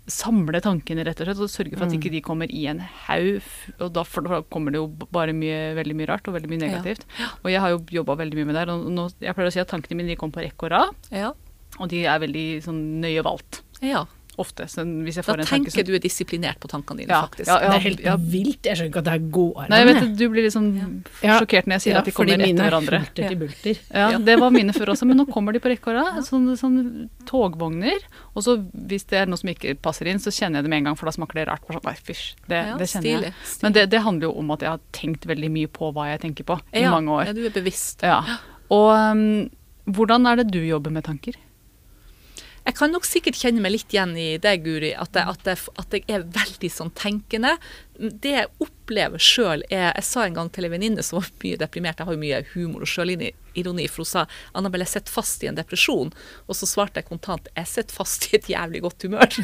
Samle 0.08 0.62
tankene, 0.64 1.04
rett 1.04 1.20
og 1.20 1.28
slett, 1.28 1.40
og 1.44 1.50
sørge 1.52 1.76
for 1.76 1.84
at 1.84 1.92
ikke 1.98 2.08
de 2.14 2.22
kommer 2.24 2.48
i 2.48 2.62
en 2.72 2.78
haug. 2.80 3.42
Og 3.84 3.90
da, 3.92 4.06
da 4.24 4.38
kommer 4.48 4.72
det 4.72 4.80
jo 4.80 4.86
bare 5.12 5.34
mye, 5.36 5.74
veldig 5.76 5.98
mye 6.00 6.08
rart 6.08 6.30
og 6.32 6.38
veldig 6.38 6.48
mye 6.48 6.62
negativt. 6.62 7.04
Og 7.44 7.50
jeg 7.52 7.60
har 7.60 7.74
jo 7.74 7.82
jobba 7.92 8.16
veldig 8.22 8.38
mye 8.40 8.48
med 8.48 8.56
det. 8.56 8.62
her, 8.62 8.72
Og 8.72 8.88
nå, 8.96 9.10
jeg 9.20 9.36
pleier 9.36 9.52
å 9.52 9.56
si 9.58 9.60
at 9.60 9.68
tankene 9.68 10.00
mine 10.00 10.14
de 10.14 10.16
kommer 10.16 10.38
på 10.40 10.46
rekke 10.46 10.70
og 10.70 10.72
rad. 10.72 11.10
Ja. 11.12 11.34
Og 11.76 11.92
de 11.92 12.06
er 12.08 12.24
veldig 12.24 12.46
sånn 12.64 12.80
nøye 13.04 13.26
valgt. 13.28 13.66
ja. 13.84 14.06
Ofte. 14.38 14.68
Hvis 14.70 15.16
jeg 15.18 15.26
Da 15.26 15.34
en 15.34 15.40
tanke 15.46 15.72
tenker 15.72 15.84
du 15.88 15.94
er 15.96 16.00
disiplinert 16.00 16.60
på 16.62 16.68
tankene 16.70 16.98
dine, 17.02 17.10
Ja, 17.10 17.24
faktisk. 17.26 17.48
ja, 17.48 17.58
Det 17.60 17.76
er 17.76 17.80
helt 17.88 18.00
ja. 18.06 18.16
vilt. 18.18 18.62
Jeg 18.64 18.78
skjønner 18.78 18.92
ikke 18.92 18.98
at 19.02 19.06
det 19.08 19.14
her 19.14 19.24
går 19.34 19.54
arbeid 19.58 19.70
Nei, 19.70 19.78
jeg 19.82 19.88
vet 19.96 20.18
du 20.18 20.30
blir 20.30 20.44
litt 20.46 20.54
sånn 20.54 21.04
Ja. 21.24 21.40
sjokkert 21.40 21.66
når 21.66 21.74
jeg 21.74 21.82
sier 21.82 21.94
Ja, 21.94 22.00
at 22.00 22.06
de 22.06 22.12
kommer 22.12 22.34
etter 22.38 22.46
er 22.48 22.70
hverandre. 22.70 23.00
bulter. 23.40 23.78
Ja, 23.94 24.10
Ja. 24.12 24.18
Det 24.20 24.40
var 24.40 24.52
mine 24.52 24.74
før 24.74 24.94
også, 24.94 25.08
men 25.08 25.18
nå 25.18 25.26
kommer 25.28 25.54
de 25.54 25.60
på 25.60 25.70
rekke 25.74 25.88
og 25.90 25.96
rad. 25.98 26.24
Sånne, 26.24 26.54
sånne 26.58 27.10
togvogner. 27.26 27.98
Og 28.36 28.44
så 28.44 28.58
hvis 28.88 29.06
det 29.10 29.18
er 29.24 29.26
noe 29.26 29.38
som 29.38 29.50
ikke 29.50 29.74
passer 29.82 30.06
inn, 30.08 30.20
så 30.20 30.30
kjenner 30.30 30.60
jeg 30.62 30.64
det 30.66 30.70
med 30.70 30.78
en 30.78 30.84
gang, 30.92 30.96
for 30.96 31.06
da 31.10 31.12
smaker 31.12 31.34
det 31.34 31.48
rart. 31.48 31.66
Sånn, 31.68 31.84
nei, 31.84 31.94
fysj, 31.94 32.36
det, 32.48 32.62
Ja, 32.68 32.78
det 32.78 32.88
kjenner 32.88 33.02
stilig, 33.02 33.24
jeg. 33.24 33.34
stilig. 33.44 33.64
Men 33.64 33.74
det, 33.74 33.90
det 33.90 34.02
handler 34.02 34.22
jo 34.30 34.34
om 34.38 34.52
at 34.52 34.60
jeg 34.62 34.70
har 34.70 34.80
tenkt 34.94 35.26
veldig 35.26 35.50
mye 35.52 35.68
på 35.68 35.92
hva 35.94 36.06
jeg 36.14 36.22
tenker 36.22 36.44
på 36.46 36.60
i 36.74 36.84
mange 36.88 37.10
år. 37.10 37.26
Ja, 37.26 37.34
du 37.34 37.46
er 37.46 37.50
bevisst. 37.50 38.02
Ja. 38.04 38.22
Og 38.70 38.90
um, 38.94 39.50
hvordan 39.90 40.28
er 40.28 40.36
det 40.44 40.52
du 40.52 40.60
jobber 40.62 40.92
med 40.92 41.04
tanker? 41.06 41.34
Jeg 42.68 42.76
kan 42.76 42.92
nok 42.92 43.06
sikkert 43.08 43.38
kjenne 43.40 43.62
meg 43.64 43.72
litt 43.72 43.94
igjen 43.96 44.12
i 44.20 44.34
det, 44.44 44.58
Guri, 44.66 44.92
at 44.92 45.16
jeg, 45.16 45.24
at 45.32 45.46
jeg, 45.48 45.60
at 45.80 45.94
jeg 45.96 46.04
er 46.12 46.26
veldig 46.36 46.70
sånn 46.74 46.92
tenkende. 47.00 47.54
Det 47.96 48.34
jeg 48.34 48.50
opplever 48.62 49.22
sjøl 49.24 49.64
er 49.74 49.88
Jeg 49.96 50.06
sa 50.06 50.26
en 50.28 50.36
gang 50.36 50.50
til 50.54 50.68
en 50.68 50.74
venninne 50.76 51.02
som 51.06 51.18
var 51.18 51.30
mye 51.42 51.58
deprimert, 51.58 51.98
jeg 51.98 52.10
har 52.10 52.18
jo 52.18 52.22
mye 52.22 52.42
humor 52.52 52.84
og 52.84 52.92
sjølironi, 52.92 53.88
for 53.88 54.04
hun 54.04 54.10
sa 54.10 54.26
Annabelle, 54.52 54.84
jeg 54.84 54.98
sitter 54.98 55.16
fast 55.16 55.48
i 55.48 55.50
en 55.50 55.58
depresjon. 55.58 56.12
Og 56.46 56.60
så 56.60 56.70
svarte 56.70 57.00
jeg 57.00 57.08
kontant 57.08 57.48
jeg 57.54 57.72
sitter 57.72 58.00
fast 58.02 58.28
i 58.28 58.36
et 58.42 58.52
jævlig 58.52 58.84
godt 58.84 59.08
humør. 59.08 59.40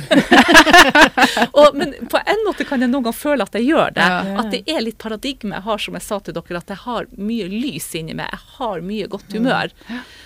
og, 1.64 1.80
men 1.80 1.96
på 2.12 2.22
en 2.28 2.46
måte 2.50 2.68
kan 2.68 2.84
jeg 2.84 2.92
noen 2.92 3.08
gang 3.08 3.18
føle 3.24 3.48
at 3.48 3.56
jeg 3.56 3.72
gjør 3.72 3.96
det. 3.96 4.12
Ja. 4.18 4.38
At 4.44 4.52
det 4.52 4.64
er 4.68 4.84
litt 4.84 5.00
paradigme 5.00 5.62
jeg 5.62 5.70
har, 5.72 5.88
som 5.88 5.96
jeg 5.96 6.10
sa 6.12 6.20
til 6.20 6.36
dere, 6.36 6.60
at 6.60 6.76
jeg 6.76 6.84
har 6.84 7.12
mye 7.16 7.50
lys 7.56 7.94
inni 7.96 8.20
meg. 8.20 8.36
Jeg 8.36 8.58
har 8.60 8.88
mye 8.92 9.12
godt 9.16 9.40
humør. 9.40 9.72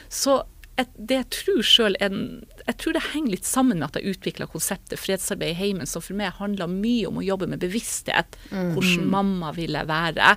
Så 0.10 0.42
et, 0.78 0.90
det 0.98 1.16
jeg 1.18 1.28
tror 1.34 1.96
er 1.98 2.16
Jeg 2.68 2.76
tror 2.82 2.96
det 2.96 3.04
henger 3.12 3.34
litt 3.34 3.48
sammen 3.48 3.80
med 3.80 3.88
at 3.90 4.00
jeg 4.00 4.16
utvikla 4.16 4.50
konseptet 4.52 5.00
fredsarbeid 5.02 5.56
i 5.56 5.58
heimen, 5.58 5.90
som 5.90 6.04
for 6.04 6.18
meg 6.20 6.36
handler 6.38 6.70
mye 6.72 7.08
om 7.10 7.22
å 7.22 7.26
jobbe 7.26 7.50
med 7.50 7.64
bevissthet. 7.64 8.38
Hvordan 8.52 9.08
mamma 9.10 9.54
vil 9.56 9.78
jeg 9.78 9.90
være, 9.90 10.36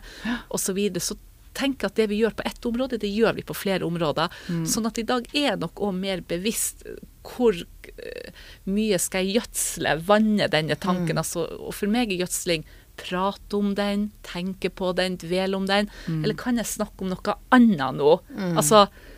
osv. 0.49 0.71
Så, 0.71 0.77
videre. 0.77 1.03
så 1.05 1.19
tenker 1.57 1.91
at 1.91 1.99
det 1.99 2.09
vi 2.11 2.21
gjør 2.21 2.37
på 2.39 2.47
ett 2.47 2.67
område, 2.69 2.99
det 3.03 3.11
gjør 3.11 3.35
vi 3.39 3.47
på 3.47 3.57
flere 3.59 3.87
områder. 3.87 4.33
Sånn 4.71 4.87
at 4.89 5.01
i 5.03 5.07
dag 5.07 5.27
er 5.37 5.59
nok 5.61 5.83
òg 5.83 5.97
mer 5.99 6.23
bevisst 6.27 6.87
hvor 7.27 7.57
eh, 7.57 8.45
mye 8.71 9.01
skal 9.03 9.27
jeg 9.27 9.41
gjødsle, 9.41 9.97
vanne 10.07 10.49
denne 10.53 10.79
tanken. 10.81 11.21
Altså, 11.21 11.45
og 11.59 11.75
for 11.77 11.91
meg 11.93 12.15
er 12.15 12.23
gjødsling 12.25 12.65
prate 13.01 13.57
om 13.57 13.75
den, 13.77 14.11
tenke 14.27 14.71
på 14.73 14.93
den, 14.97 15.17
dvele 15.21 15.57
om 15.57 15.67
den. 15.69 15.89
Eller 16.21 16.37
kan 16.39 16.61
jeg 16.61 16.69
snakke 16.69 17.05
om 17.05 17.13
noe 17.13 17.37
annet 17.55 17.97
nå? 17.99 18.19
Altså, 18.61 18.87
eh, 18.87 19.10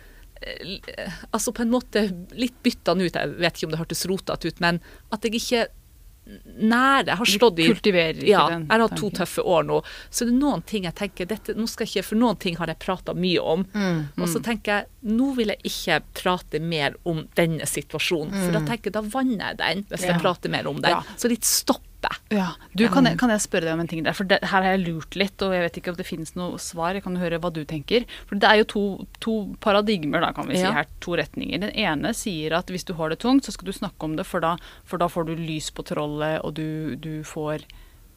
altså 1.33 1.52
på 1.55 1.62
en 1.64 1.70
måte 1.72 2.07
litt 2.38 2.57
bytta 2.64 2.94
ut, 2.98 3.14
jeg 3.14 3.37
vet 3.38 3.55
ikke 3.57 3.68
om 3.68 3.74
det 3.74 3.81
hørtes 3.83 4.07
rotete 4.11 4.48
ut, 4.50 4.61
men 4.64 4.81
at 5.12 5.24
jeg 5.28 5.38
ikke 5.40 5.68
nære 6.22 7.09
Jeg 7.11 7.18
har 7.18 7.26
slått 7.26 7.59
i 7.59 7.64
ja, 8.31 8.42
den 8.52 8.66
jeg 8.68 8.70
har 8.70 8.83
hatt 8.85 8.92
to 9.00 9.09
tøffe 9.11 9.42
år 9.42 9.64
nå. 9.66 9.81
Så 10.07 10.22
det 10.28 10.31
er 10.31 10.38
noen 10.38 10.62
ting 10.62 10.85
jeg 10.87 10.94
tenker 10.94 11.26
dette, 11.26 11.57
nå 11.59 11.66
skal 11.66 11.83
jeg 11.88 11.96
ikke, 11.96 12.07
For 12.12 12.20
noen 12.20 12.38
ting 12.38 12.59
har 12.61 12.70
jeg 12.70 12.78
prata 12.78 13.14
mye 13.18 13.42
om. 13.42 13.64
Og 14.22 14.28
så 14.31 14.38
tenker 14.44 14.76
jeg 14.85 15.16
nå 15.18 15.33
vil 15.35 15.50
jeg 15.50 15.72
ikke 15.72 15.98
prate 16.22 16.61
mer 16.62 16.94
om 17.11 17.24
denne 17.35 17.66
situasjonen. 17.66 18.37
For 18.38 18.55
da 18.55 18.62
tenker 18.68 18.92
jeg, 18.92 18.94
da 19.00 19.02
vanner 19.02 19.48
jeg 19.50 19.59
den 19.64 19.83
hvis 19.90 20.07
Ja. 20.07 20.12
jeg 20.12 20.22
prater 20.22 20.55
mer 20.55 20.70
om 20.70 20.78
den. 20.78 20.94
Ja. 20.94 21.02
Så 21.18 21.28
litt 21.33 21.42
stoppe. 22.03 22.35
Ja, 22.35 22.53
du, 22.73 22.88
kan, 22.88 23.07
jeg, 23.07 23.19
kan 23.21 23.31
jeg 23.31 23.41
spørre 23.45 23.67
deg 23.67 23.75
om 23.77 23.81
en 23.81 23.88
ting 23.91 24.03
der? 24.05 24.12
For 24.17 24.25
det, 24.29 24.38
her 24.43 24.62
har 24.65 24.71
jeg 24.75 24.83
lurt 24.87 25.17
litt, 25.19 25.43
og 25.43 25.53
jeg 25.55 25.62
vet 25.67 25.77
ikke 25.81 25.93
om 25.93 25.99
det 25.99 26.07
finnes 26.09 26.35
noe 26.35 26.59
svar. 26.59 26.95
Jeg 26.97 27.05
kan 27.05 27.17
høre 27.17 27.38
hva 27.43 27.53
du 27.53 27.62
tenker. 27.69 28.07
For 28.29 28.37
det 28.41 28.49
er 28.49 28.62
jo 28.62 28.65
to, 28.73 28.85
to 29.21 29.35
paradigmer, 29.61 30.21
da, 30.25 30.33
kan 30.33 30.49
vi 30.49 30.57
si 30.57 30.62
Ja. 30.67 30.73
her. 30.73 30.87
To 31.01 31.17
retninger. 31.17 31.61
Den 31.61 31.75
ene 31.77 32.12
sier 32.15 32.57
at 32.59 32.67
hvis 32.71 32.85
du 32.85 32.95
har 32.95 33.11
det 33.11 33.21
tungt, 33.21 33.45
så 33.45 33.53
skal 33.53 33.67
du 33.67 33.73
snakke 33.73 34.03
om 34.05 34.17
det, 34.17 34.27
for 34.27 34.41
da, 34.41 34.57
for 34.85 34.99
da 34.99 35.09
får 35.09 35.27
du 35.31 35.37
lys 35.37 35.71
på 35.71 35.85
trollet, 35.85 36.41
og 36.43 36.55
du, 36.55 36.97
du 36.97 37.23
får 37.25 37.62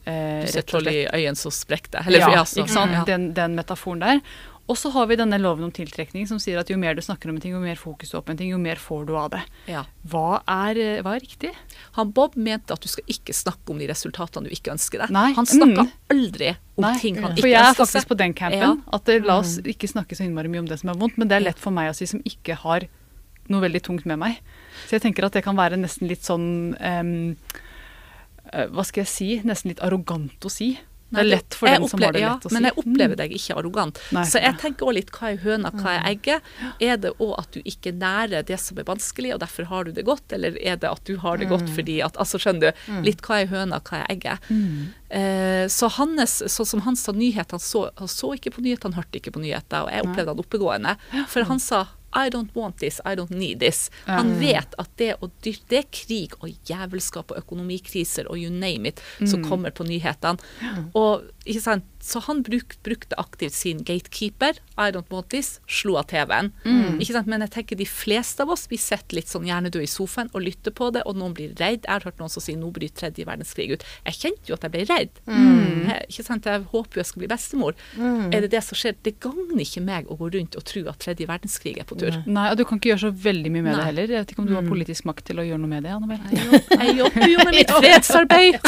eh, 0.05 0.43
Du 0.45 0.51
ser 0.51 0.61
troll 0.67 0.87
i 0.87 1.05
øynene 1.07 1.35
som 1.35 1.51
sprekker 1.51 1.91
deg. 1.99 2.07
Eller, 2.07 2.19
ja, 2.19 2.31
ja, 2.41 2.43
ikke 2.45 2.71
sant? 2.71 3.05
Den, 3.07 3.33
den 3.33 3.55
metaforen 3.55 3.99
der. 4.03 4.21
Og 4.67 4.77
så 4.81 4.89
har 4.95 5.05
vi 5.05 5.15
denne 5.19 5.37
loven 5.37 5.67
om 5.67 5.71
tiltrekning 5.71 6.25
som 6.25 6.39
sier 6.41 6.57
at 6.57 6.69
jo 6.71 6.77
mer 6.81 6.95
du 6.97 7.01
snakker 7.05 7.29
om 7.29 7.35
en 7.37 7.41
ting, 7.43 7.51
jo 7.53 7.59
mer 7.61 7.77
fokus 7.77 8.09
du 8.09 8.15
har 8.17 8.23
på 8.25 8.31
en 8.33 8.37
ting, 8.39 8.49
jo 8.49 8.57
mer 8.57 8.79
får 8.81 9.03
du 9.05 9.11
av 9.15 9.27
det. 9.35 9.41
Ja. 9.69 9.83
Hva 10.09 10.39
er, 10.49 10.79
eh, 10.81 11.01
hva 11.05 11.13
er 11.15 11.21
riktig? 11.21 11.51
Han 11.99 12.09
Bob 12.11 12.33
mente 12.35 12.73
at 12.73 12.81
du 12.81 12.87
skal 12.89 13.05
ikke 13.13 13.35
snakke 13.37 13.69
om 13.69 13.77
de 13.77 13.85
resultatene 13.91 14.49
du 14.49 14.55
ikke 14.55 14.73
ønsker 14.73 15.03
deg. 15.03 15.13
Nei. 15.13 15.33
Han 15.37 15.45
snakka 15.45 15.85
Mm. 15.85 15.91
aldri 16.09 16.49
om 16.77 16.81
Nei, 16.87 16.97
ting 16.99 17.15
han 17.21 17.35
for 17.35 17.43
ikke 17.45 17.51
jeg 17.53 17.61
er 17.61 17.73
faktisk 17.77 17.91
seg. 18.01 18.07
på 18.09 18.17
den 18.17 18.33
campen. 18.33 18.59
Ja. 18.59 18.75
At 18.91 19.05
det, 19.05 19.19
la 19.23 19.37
oss 19.39 19.59
ikke 19.59 19.87
snakke 19.91 20.17
så 20.17 20.25
innmari 20.25 20.49
mye 20.49 20.59
om 20.65 20.65
det 20.73 20.79
som 20.79 20.89
er 20.89 20.95
vondt, 20.97 21.17
men 21.17 21.27
det 21.27 21.35
er 21.37 21.45
lett 21.51 21.59
for 21.59 21.69
meg 21.71 21.91
å 21.91 21.95
si 21.95 22.05
som 22.09 22.19
ikke 22.25 22.55
har 22.65 22.87
noe 23.47 23.61
veldig 23.61 23.83
tungt 23.85 24.05
med 24.09 24.17
meg. 24.17 24.39
Så 24.87 24.97
jeg 24.97 25.01
tenker 25.03 25.25
at 25.25 25.33
det 25.33 25.43
kan 25.45 25.55
være 25.55 25.77
nesten 25.77 26.07
litt 26.09 26.23
sånn 26.25 26.73
eh, 26.81 27.35
Hva 28.71 28.83
skal 28.85 29.03
jeg 29.03 29.07
si? 29.11 29.29
Nesten 29.45 29.69
litt 29.73 29.81
arrogant 29.85 30.39
å 30.45 30.49
si. 30.49 30.77
Det 31.15 31.23
er 31.23 31.29
lett 31.29 31.57
for 31.57 31.71
den 31.71 31.87
som 31.91 32.03
har 32.03 32.15
det 32.15 32.21
lett 32.21 32.27
ja, 32.27 32.33
å 32.37 32.51
si. 32.51 32.55
Men 32.55 32.69
jeg 32.69 32.77
opplever 32.81 33.19
deg 33.21 33.35
ikke 33.37 33.57
arrogant. 33.61 34.01
Nei. 34.15 34.25
Så 34.29 34.41
jeg 34.43 34.59
tenker 34.61 34.87
også 34.87 34.97
litt 34.99 35.13
hva 35.15 35.31
er 35.31 35.41
høna, 35.45 35.71
hva 35.75 35.95
er 35.95 36.09
egget. 36.11 36.51
Er 36.83 36.99
det 37.01 37.13
òg 37.17 37.33
at 37.39 37.55
du 37.55 37.59
ikke 37.63 37.95
nærer 37.95 38.45
det 38.47 38.59
som 38.61 38.79
er 38.81 38.87
vanskelig, 38.87 39.33
og 39.35 39.41
derfor 39.43 39.69
har 39.71 39.87
du 39.87 39.95
det 39.95 40.05
godt, 40.07 40.35
eller 40.35 40.59
er 40.61 40.79
det 40.81 40.91
at 40.91 41.03
du 41.07 41.15
har 41.23 41.41
det 41.41 41.49
godt 41.51 41.71
fordi 41.75 41.99
at 42.05 42.13
Altså, 42.25 42.39
skjønner 42.41 42.71
du. 42.71 42.85
Litt 43.05 43.21
hva 43.25 43.41
er 43.43 43.49
høna, 43.51 43.81
hva 43.85 43.99
er 44.03 44.13
egget. 44.15 44.47
Eh, 45.15 45.65
så 45.71 45.89
Hannes, 45.97 46.39
sånn 46.51 46.69
som 46.69 46.81
han 46.87 46.97
sa 46.99 47.13
nyhet, 47.15 47.51
han 47.53 47.61
så, 47.61 47.89
han 47.99 48.09
så 48.11 48.33
ikke 48.37 48.55
på 48.55 48.63
nyheter, 48.65 48.89
han 48.89 48.97
hørte 48.97 49.19
ikke 49.19 49.35
på 49.35 49.43
nyheter, 49.43 49.85
og 49.85 49.93
jeg 49.93 50.07
opplevde 50.07 50.33
han 50.33 50.43
oppegående. 50.45 50.95
For 51.31 51.47
han 51.49 51.61
sa 51.61 51.85
I 52.15 52.29
don't 52.31 52.53
want 52.55 52.79
this, 52.79 53.01
I 53.05 53.15
don't 53.19 53.33
need 53.35 53.59
this. 53.59 53.89
Han 54.07 54.35
vet 54.39 54.75
at 54.79 54.91
det, 55.01 55.11
å 55.19 55.29
det 55.43 55.79
er 55.81 55.87
krig 55.91 56.35
og 56.39 56.53
jævelskap 56.69 57.33
og 57.33 57.41
økonomikriser 57.43 58.29
og 58.31 58.39
you 58.39 58.53
name 58.53 58.93
it 58.93 59.03
som 59.27 59.43
kommer 59.43 59.75
på 59.75 59.87
nyhetene. 59.87 60.39
Og 60.95 61.27
ikke 61.45 61.63
sant, 61.65 61.89
Så 62.05 62.19
han 62.27 62.43
bruk, 62.45 62.75
brukte 62.85 63.17
aktivt 63.17 63.53
sin 63.57 63.79
gatekeeper. 63.83 64.59
I 64.77 64.91
don't 64.93 65.09
want 65.09 65.29
this. 65.33 65.59
Slo 65.67 65.95
av 65.97 66.05
TV-en. 66.11 66.51
Mm. 66.65 66.99
Ikke 67.01 67.15
sant? 67.15 67.29
Men 67.31 67.41
jeg 67.41 67.53
tenker 67.55 67.79
de 67.79 67.87
fleste 67.89 68.45
av 68.45 68.51
oss 68.53 68.67
vi 68.69 68.77
sitter 68.77 69.17
litt 69.17 69.31
sånn 69.31 69.47
hjernedød 69.47 69.81
i 69.81 69.89
sofaen 69.89 70.29
og 70.35 70.43
lytter 70.45 70.75
på 70.75 70.91
det, 70.93 71.01
og 71.09 71.17
noen 71.17 71.33
blir 71.33 71.55
redd. 71.57 71.87
Jeg 71.87 71.89
har 71.89 72.05
hørt 72.05 72.21
noen 72.21 72.29
som 72.29 72.43
sier 72.45 72.59
nå 72.61 72.69
bryter 72.75 73.07
tredje 73.07 73.25
verdenskrig 73.25 73.71
ut. 73.73 73.85
Jeg 74.05 74.19
kjente 74.19 74.51
jo 74.51 74.57
at 74.57 74.67
jeg 74.67 74.73
ble 74.75 74.83
redd. 74.91 75.17
Mm. 75.25 75.87
Jeg, 75.89 76.05
ikke 76.13 76.27
sant? 76.27 76.45
jeg 76.45 76.65
håper 76.75 76.99
jo 76.99 77.01
jeg 77.01 77.09
skal 77.09 77.23
bli 77.23 77.31
bestemor. 77.33 77.79
Er 77.97 78.45
det 78.45 78.51
det 78.53 78.61
som 78.67 78.77
skjer? 78.77 78.97
Det 79.05 79.15
gagner 79.25 79.63
ikke 79.65 79.83
meg 79.85 80.11
å 80.11 80.19
gå 80.19 80.29
rundt 80.37 80.59
og 80.59 80.67
tro 80.69 80.85
at 80.91 81.01
tredje 81.01 81.29
verdenskrig 81.29 81.75
er 81.81 81.89
på 81.89 81.97
tur. 81.99 82.19
Nei, 82.29 82.45
og 82.51 82.59
du 82.59 82.65
kan 82.69 82.77
ikke 82.77 82.91
gjøre 82.93 83.03
så 83.07 83.11
veldig 83.25 83.53
mye 83.55 83.65
med 83.65 83.71
Nei. 83.71 83.79
det 83.79 83.87
heller. 83.89 84.13
Jeg 84.15 84.25
vet 84.25 84.35
ikke 84.35 84.45
om 84.45 84.49
du 84.51 84.55
har 84.59 84.69
politisk 84.69 85.09
makt 85.09 85.25
til 85.31 85.41
å 85.41 85.47
gjøre 85.47 85.61
noe 85.63 85.73
med 85.73 85.85
det, 85.87 85.95
Annabelle. 85.95 86.61
Jeg 86.85 86.97
jobber 87.01 87.33
jo 87.33 87.47
med 87.49 87.57
mitt 87.57 87.75
fredsarbeid. 87.79 88.59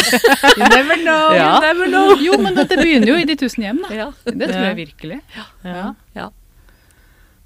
You 0.58 0.72
never 0.74 1.02
know. 1.04 1.38
Ja. 1.38 1.50
You 1.54 1.64
never 1.68 1.92
know. 1.94 2.14
Jo, 2.22 2.42
men 2.42 2.58
dette 2.58 2.78
det 2.78 2.84
begynner 2.86 3.10
jo 3.14 3.18
i 3.22 3.27
de 3.30 3.38
tusen 3.40 3.66
hjem, 3.66 3.80
da. 3.86 3.94
Ja. 3.96 4.10
Det 4.26 4.50
tror 4.50 4.68
jeg 4.70 4.78
virkelig. 4.82 5.22
Ja. 5.64 5.94
ja. 6.18 6.28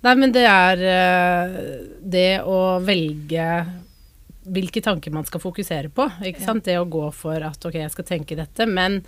Nei, 0.02 0.16
men 0.18 0.34
det 0.34 0.48
er 0.50 0.84
eh, 0.90 1.56
det 2.02 2.42
å 2.50 2.58
velge 2.82 3.48
hvilke 4.42 4.82
tanker 4.82 5.14
man 5.14 5.28
skal 5.28 5.44
fokusere 5.44 5.92
på. 5.94 6.08
Ikke 6.26 6.42
sant? 6.42 6.66
Det 6.66 6.80
å 6.80 6.90
gå 6.90 7.04
for 7.14 7.44
at 7.46 7.68
ok, 7.68 7.78
jeg 7.84 7.94
skal 7.94 8.08
tenke 8.08 8.38
dette. 8.40 8.66
Men 8.66 9.02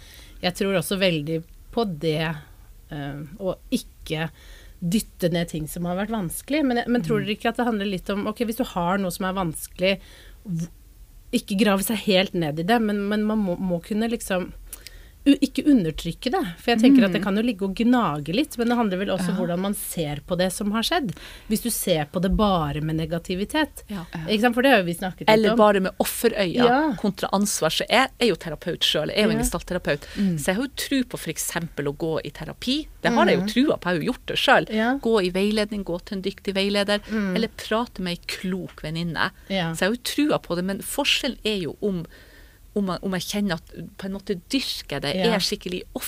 jeg 0.44 0.54
tror 0.60 0.78
også 0.78 1.00
veldig 1.02 1.40
på 1.74 1.88
det 1.90 2.28
eh, 2.30 3.24
å 3.42 3.56
ikke 3.74 4.30
dytte 4.84 5.30
ned 5.32 5.50
ting 5.50 5.66
som 5.72 5.88
har 5.90 5.98
vært 5.98 6.14
vanskelig. 6.14 6.62
Men, 6.68 6.84
men 6.86 7.06
tror 7.06 7.24
dere 7.24 7.38
ikke 7.38 7.54
at 7.54 7.62
det 7.62 7.68
handler 7.68 7.90
litt 7.90 8.14
om 8.14 8.28
ok, 8.30 8.44
hvis 8.46 8.62
du 8.62 8.66
har 8.76 9.02
noe 9.02 9.14
som 9.16 9.26
er 9.30 9.38
vanskelig, 9.40 9.94
ikke 11.34 11.58
grave 11.58 11.86
seg 11.86 12.04
helt 12.06 12.36
ned 12.38 12.60
i 12.62 12.68
det, 12.68 12.78
men, 12.84 13.00
men 13.10 13.24
man 13.26 13.42
må, 13.42 13.58
må 13.58 13.80
kunne 13.82 14.12
liksom 14.12 14.52
ikke 15.32 15.64
undertrykke 15.72 16.32
det. 16.34 16.42
For 16.60 16.72
jeg 16.74 16.82
tenker 16.82 17.06
at 17.08 17.14
det 17.16 17.22
kan 17.24 17.38
jo 17.40 17.44
ligge 17.46 17.64
og 17.64 17.76
gnage 17.80 18.34
litt, 18.36 18.58
men 18.60 18.68
det 18.68 18.76
handler 18.76 18.98
vel 19.00 19.12
også 19.14 19.30
om 19.32 19.38
hvordan 19.40 19.60
man 19.64 19.74
ser 19.74 20.20
på 20.28 20.36
det 20.38 20.50
som 20.52 20.72
har 20.76 20.84
skjedd. 20.84 21.14
Hvis 21.48 21.62
du 21.64 21.70
ser 21.72 22.06
på 22.12 22.20
det 22.22 22.34
bare 22.36 22.82
med 22.82 22.96
negativitet. 23.00 23.84
Ja. 23.88 24.04
For 24.52 24.62
det 24.62 24.72
har 24.74 24.82
jo 24.82 24.88
vi 24.90 24.94
snakket 24.98 25.22
litt 25.24 25.30
om. 25.30 25.34
Eller 25.34 25.56
bare 25.56 25.80
med 25.80 25.92
offerøya 26.04 26.66
Ja. 26.68 26.80
kontra 27.00 27.30
ansvar. 27.32 27.70
Så 27.72 27.86
jeg 27.90 28.10
er 28.20 28.28
jo 28.28 28.36
terapeut 28.36 28.84
sjøl, 28.84 29.08
jeg 29.14 29.18
er 29.20 29.24
jo 29.24 29.30
en 29.32 29.38
Ja. 29.38 29.44
gestaltterapeut. 29.44 30.02
Så 30.38 30.46
jeg 30.52 30.56
har 30.56 30.64
jo 30.64 30.72
tro 30.76 31.04
på 31.04 31.18
f.eks. 31.18 31.52
å 31.54 31.96
gå 31.98 32.20
i 32.26 32.30
terapi. 32.32 32.88
Det 33.02 33.12
har 33.12 33.26
jeg 33.28 33.40
jo 33.40 33.46
trua 33.48 33.78
på, 33.78 33.90
jeg 33.90 33.96
har 33.96 34.02
jo 34.04 34.12
gjort 34.12 34.26
det 34.28 34.38
sjøl. 34.38 34.68
Ja. 34.74 34.98
Gå 35.00 35.16
i 35.24 35.30
veiledning, 35.32 35.84
gå 35.86 36.00
til 36.04 36.18
en 36.18 36.22
dyktig 36.24 36.54
veileder. 36.54 37.00
Eller 37.36 37.48
prate 37.56 38.00
med 38.02 38.18
ei 38.18 38.22
klok 38.28 38.82
venninne. 38.84 39.32
Ja. 39.50 39.72
Så 39.74 39.80
jeg 39.80 39.90
har 39.90 39.96
jo 39.96 40.04
trua 40.04 40.40
på 40.42 40.56
det, 40.56 40.64
men 40.66 40.80
forskjellen 40.80 41.38
er 41.46 41.60
jo 41.64 41.78
om 41.82 42.06
om, 42.80 42.90
om 42.90 43.16
jeg 43.18 43.26
kjenner 43.30 43.60
at 43.60 43.74
på 43.98 44.08
en 44.08 44.16
måte 44.16 44.38
dyrker 44.52 45.02
det, 45.04 45.14
Ja. 45.16 45.34
er 45.36 45.44
skikkelig 45.44 45.84
i 45.84 46.04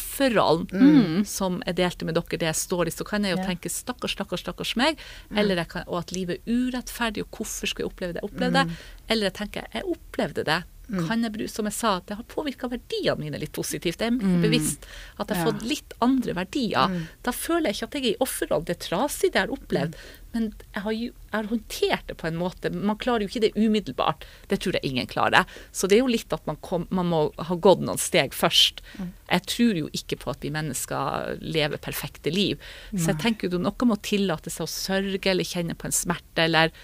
mm. 0.72 1.26
som 1.26 1.62
jeg 1.66 1.76
delte 1.76 2.06
med 2.06 2.16
dere 2.16 2.40
det 2.42 2.50
jeg 2.50 2.56
står 2.56 2.88
i, 2.88 2.92
så 2.96 3.06
kan 3.06 3.24
jeg 3.24 3.36
jo 3.38 3.42
Ja. 3.42 3.48
tenke 3.50 3.70
stakkars, 3.70 4.16
stakkars, 4.18 4.42
stakkars 4.42 4.76
meg, 4.76 4.98
eller 5.36 5.56
jeg 5.56 5.68
kan, 5.70 5.84
og 5.88 6.00
at 6.00 6.12
livet 6.12 6.42
er 6.42 6.52
urettferdig, 6.52 7.24
og 7.24 7.32
hvorfor 7.32 7.68
skulle 7.68 7.86
jeg 7.86 7.94
oppleve 7.94 8.14
det 8.14 8.22
jeg 8.22 8.30
opplevde, 8.32 8.78
eller 9.10 9.30
jeg 9.30 9.34
tenker 9.34 9.68
jeg 9.74 9.84
opplevde 9.84 10.44
det. 10.46 10.64
Kan 10.86 11.24
jeg 11.24 11.34
bruke, 11.34 11.50
som 11.50 11.66
jeg 11.66 11.74
sa, 11.74 12.00
det 12.06 12.16
har 12.20 12.26
påvirka 12.30 12.70
verdiene 12.70 13.18
mine 13.18 13.40
litt 13.42 13.54
positivt. 13.58 14.04
Jeg 14.04 14.12
er 14.12 14.18
mer 14.20 14.42
bevisst 14.44 14.86
at 15.18 15.32
jeg 15.32 15.40
har 15.40 15.48
fått 15.50 15.64
litt 15.66 15.96
andre 16.06 16.36
verdier. 16.38 17.08
Da 17.26 17.32
føler 17.32 17.72
jeg 17.72 17.80
ikke 17.80 17.88
at 17.90 17.98
jeg 17.98 18.06
er 18.06 18.12
i 18.12 18.22
offerrollen. 18.22 18.66
Det 18.66 18.76
er 18.76 18.84
trasig, 18.86 19.32
det 19.34 19.42
jeg 19.42 19.48
har 19.48 19.56
opplevd, 19.56 19.96
men 20.36 20.50
jeg 20.76 20.84
har, 20.84 20.92
jo, 20.92 21.14
jeg 21.30 21.36
har 21.38 21.48
håndtert 21.48 22.10
det 22.10 22.18
på 22.20 22.28
en 22.28 22.36
måte. 22.36 22.72
Man 22.76 22.98
klarer 23.00 23.24
jo 23.24 23.32
ikke 23.32 23.46
det 23.46 23.54
umiddelbart. 23.56 24.26
Det 24.52 24.60
tror 24.60 24.76
jeg 24.76 24.92
ingen 24.92 25.08
klarer. 25.08 25.48
Så 25.72 25.88
det 25.88 25.96
er 25.98 26.04
jo 26.04 26.12
litt 26.12 26.36
at 26.36 26.44
man, 26.50 26.60
kom, 26.66 26.90
man 26.92 27.08
må 27.08 27.22
ha 27.40 27.56
gått 27.56 27.86
noen 27.86 28.02
steg 28.02 28.36
først. 28.36 28.84
Jeg 29.00 29.46
tror 29.48 29.80
jo 29.80 29.88
ikke 29.96 30.20
på 30.20 30.34
at 30.34 30.44
vi 30.44 30.52
mennesker 30.52 31.40
lever 31.40 31.80
perfekte 31.82 32.34
liv. 32.36 32.60
Så 32.92 33.14
jeg 33.14 33.22
tenker 33.24 33.48
jo 33.48 33.62
noe 33.64 33.88
må 33.88 33.96
tillate 34.04 34.52
seg 34.52 34.68
å 34.68 34.72
sørge 34.72 35.32
eller 35.32 35.48
kjenne 35.48 35.78
på 35.80 35.88
en 35.88 35.96
smerte, 35.96 36.50
eller 36.50 36.76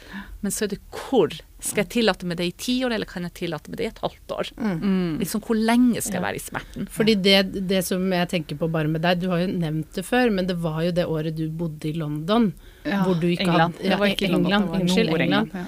Men 0.41 0.53
så 0.53 0.65
er 0.65 0.77
det 0.77 0.81
hvor. 0.95 1.35
Skal 1.61 1.83
jeg 1.83 1.91
tillate 1.93 2.25
meg 2.25 2.39
det 2.39 2.47
i 2.47 2.55
ti 2.57 2.73
år, 2.85 2.95
eller 2.95 3.09
kan 3.09 3.27
jeg 3.27 3.35
tillate 3.43 3.69
meg 3.69 3.77
det 3.77 3.85
i 3.85 3.91
et 3.91 4.01
halvt 4.01 4.33
år? 4.33 4.51
Liksom, 5.21 5.43
hvor 5.45 5.59
lenge 5.59 6.01
skal 6.01 6.17
jeg 6.17 6.25
være 6.25 6.39
i 6.39 6.45
smerten? 6.47 6.87
Fordi 6.89 7.15
det, 7.21 7.37
det 7.69 7.83
som 7.85 8.07
jeg 8.15 8.31
tenker 8.31 8.57
på 8.57 8.69
bare 8.73 8.89
med 8.89 9.03
deg, 9.05 9.21
du 9.21 9.27
har 9.29 9.43
jo 9.43 9.51
nevnt 9.51 9.91
det 9.93 10.07
før, 10.07 10.33
men 10.33 10.49
det 10.49 10.57
var 10.63 10.81
jo 10.87 10.95
det 10.97 11.05
året 11.05 11.37
du 11.37 11.45
bodde 11.53 11.91
i 11.91 11.93
London. 11.99 12.49
Ja, 12.85 13.03
hvor 13.05 13.13
du 13.19 13.27
ikke 13.27 13.45
England. 13.45 13.75
hadde 13.83 13.99
var 13.99 14.05
ikke 14.09 14.25
England, 14.31 14.69
var 14.71 14.79
unnskyld, 14.79 15.09
Nord-England, 15.11 15.51
Ja. 15.53 15.65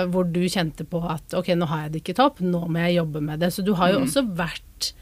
Eh, 0.00 0.06
hvor 0.10 0.24
du 0.32 0.40
kjente 0.50 0.84
på 0.84 1.02
at 1.10 1.34
ok, 1.38 1.52
nå 1.54 1.66
har 1.70 1.82
jeg 1.84 1.92
det 1.92 2.00
ikke 2.02 2.16
topp, 2.18 2.40
nå 2.42 2.64
må 2.68 2.78
jeg 2.86 2.96
jobbe 2.98 3.20
med 3.22 3.38
det. 3.40 3.52
Så 3.54 3.62
du 3.64 3.74
har 3.74 3.92
jo 3.92 4.00
også 4.00 4.24
vært 4.36 4.92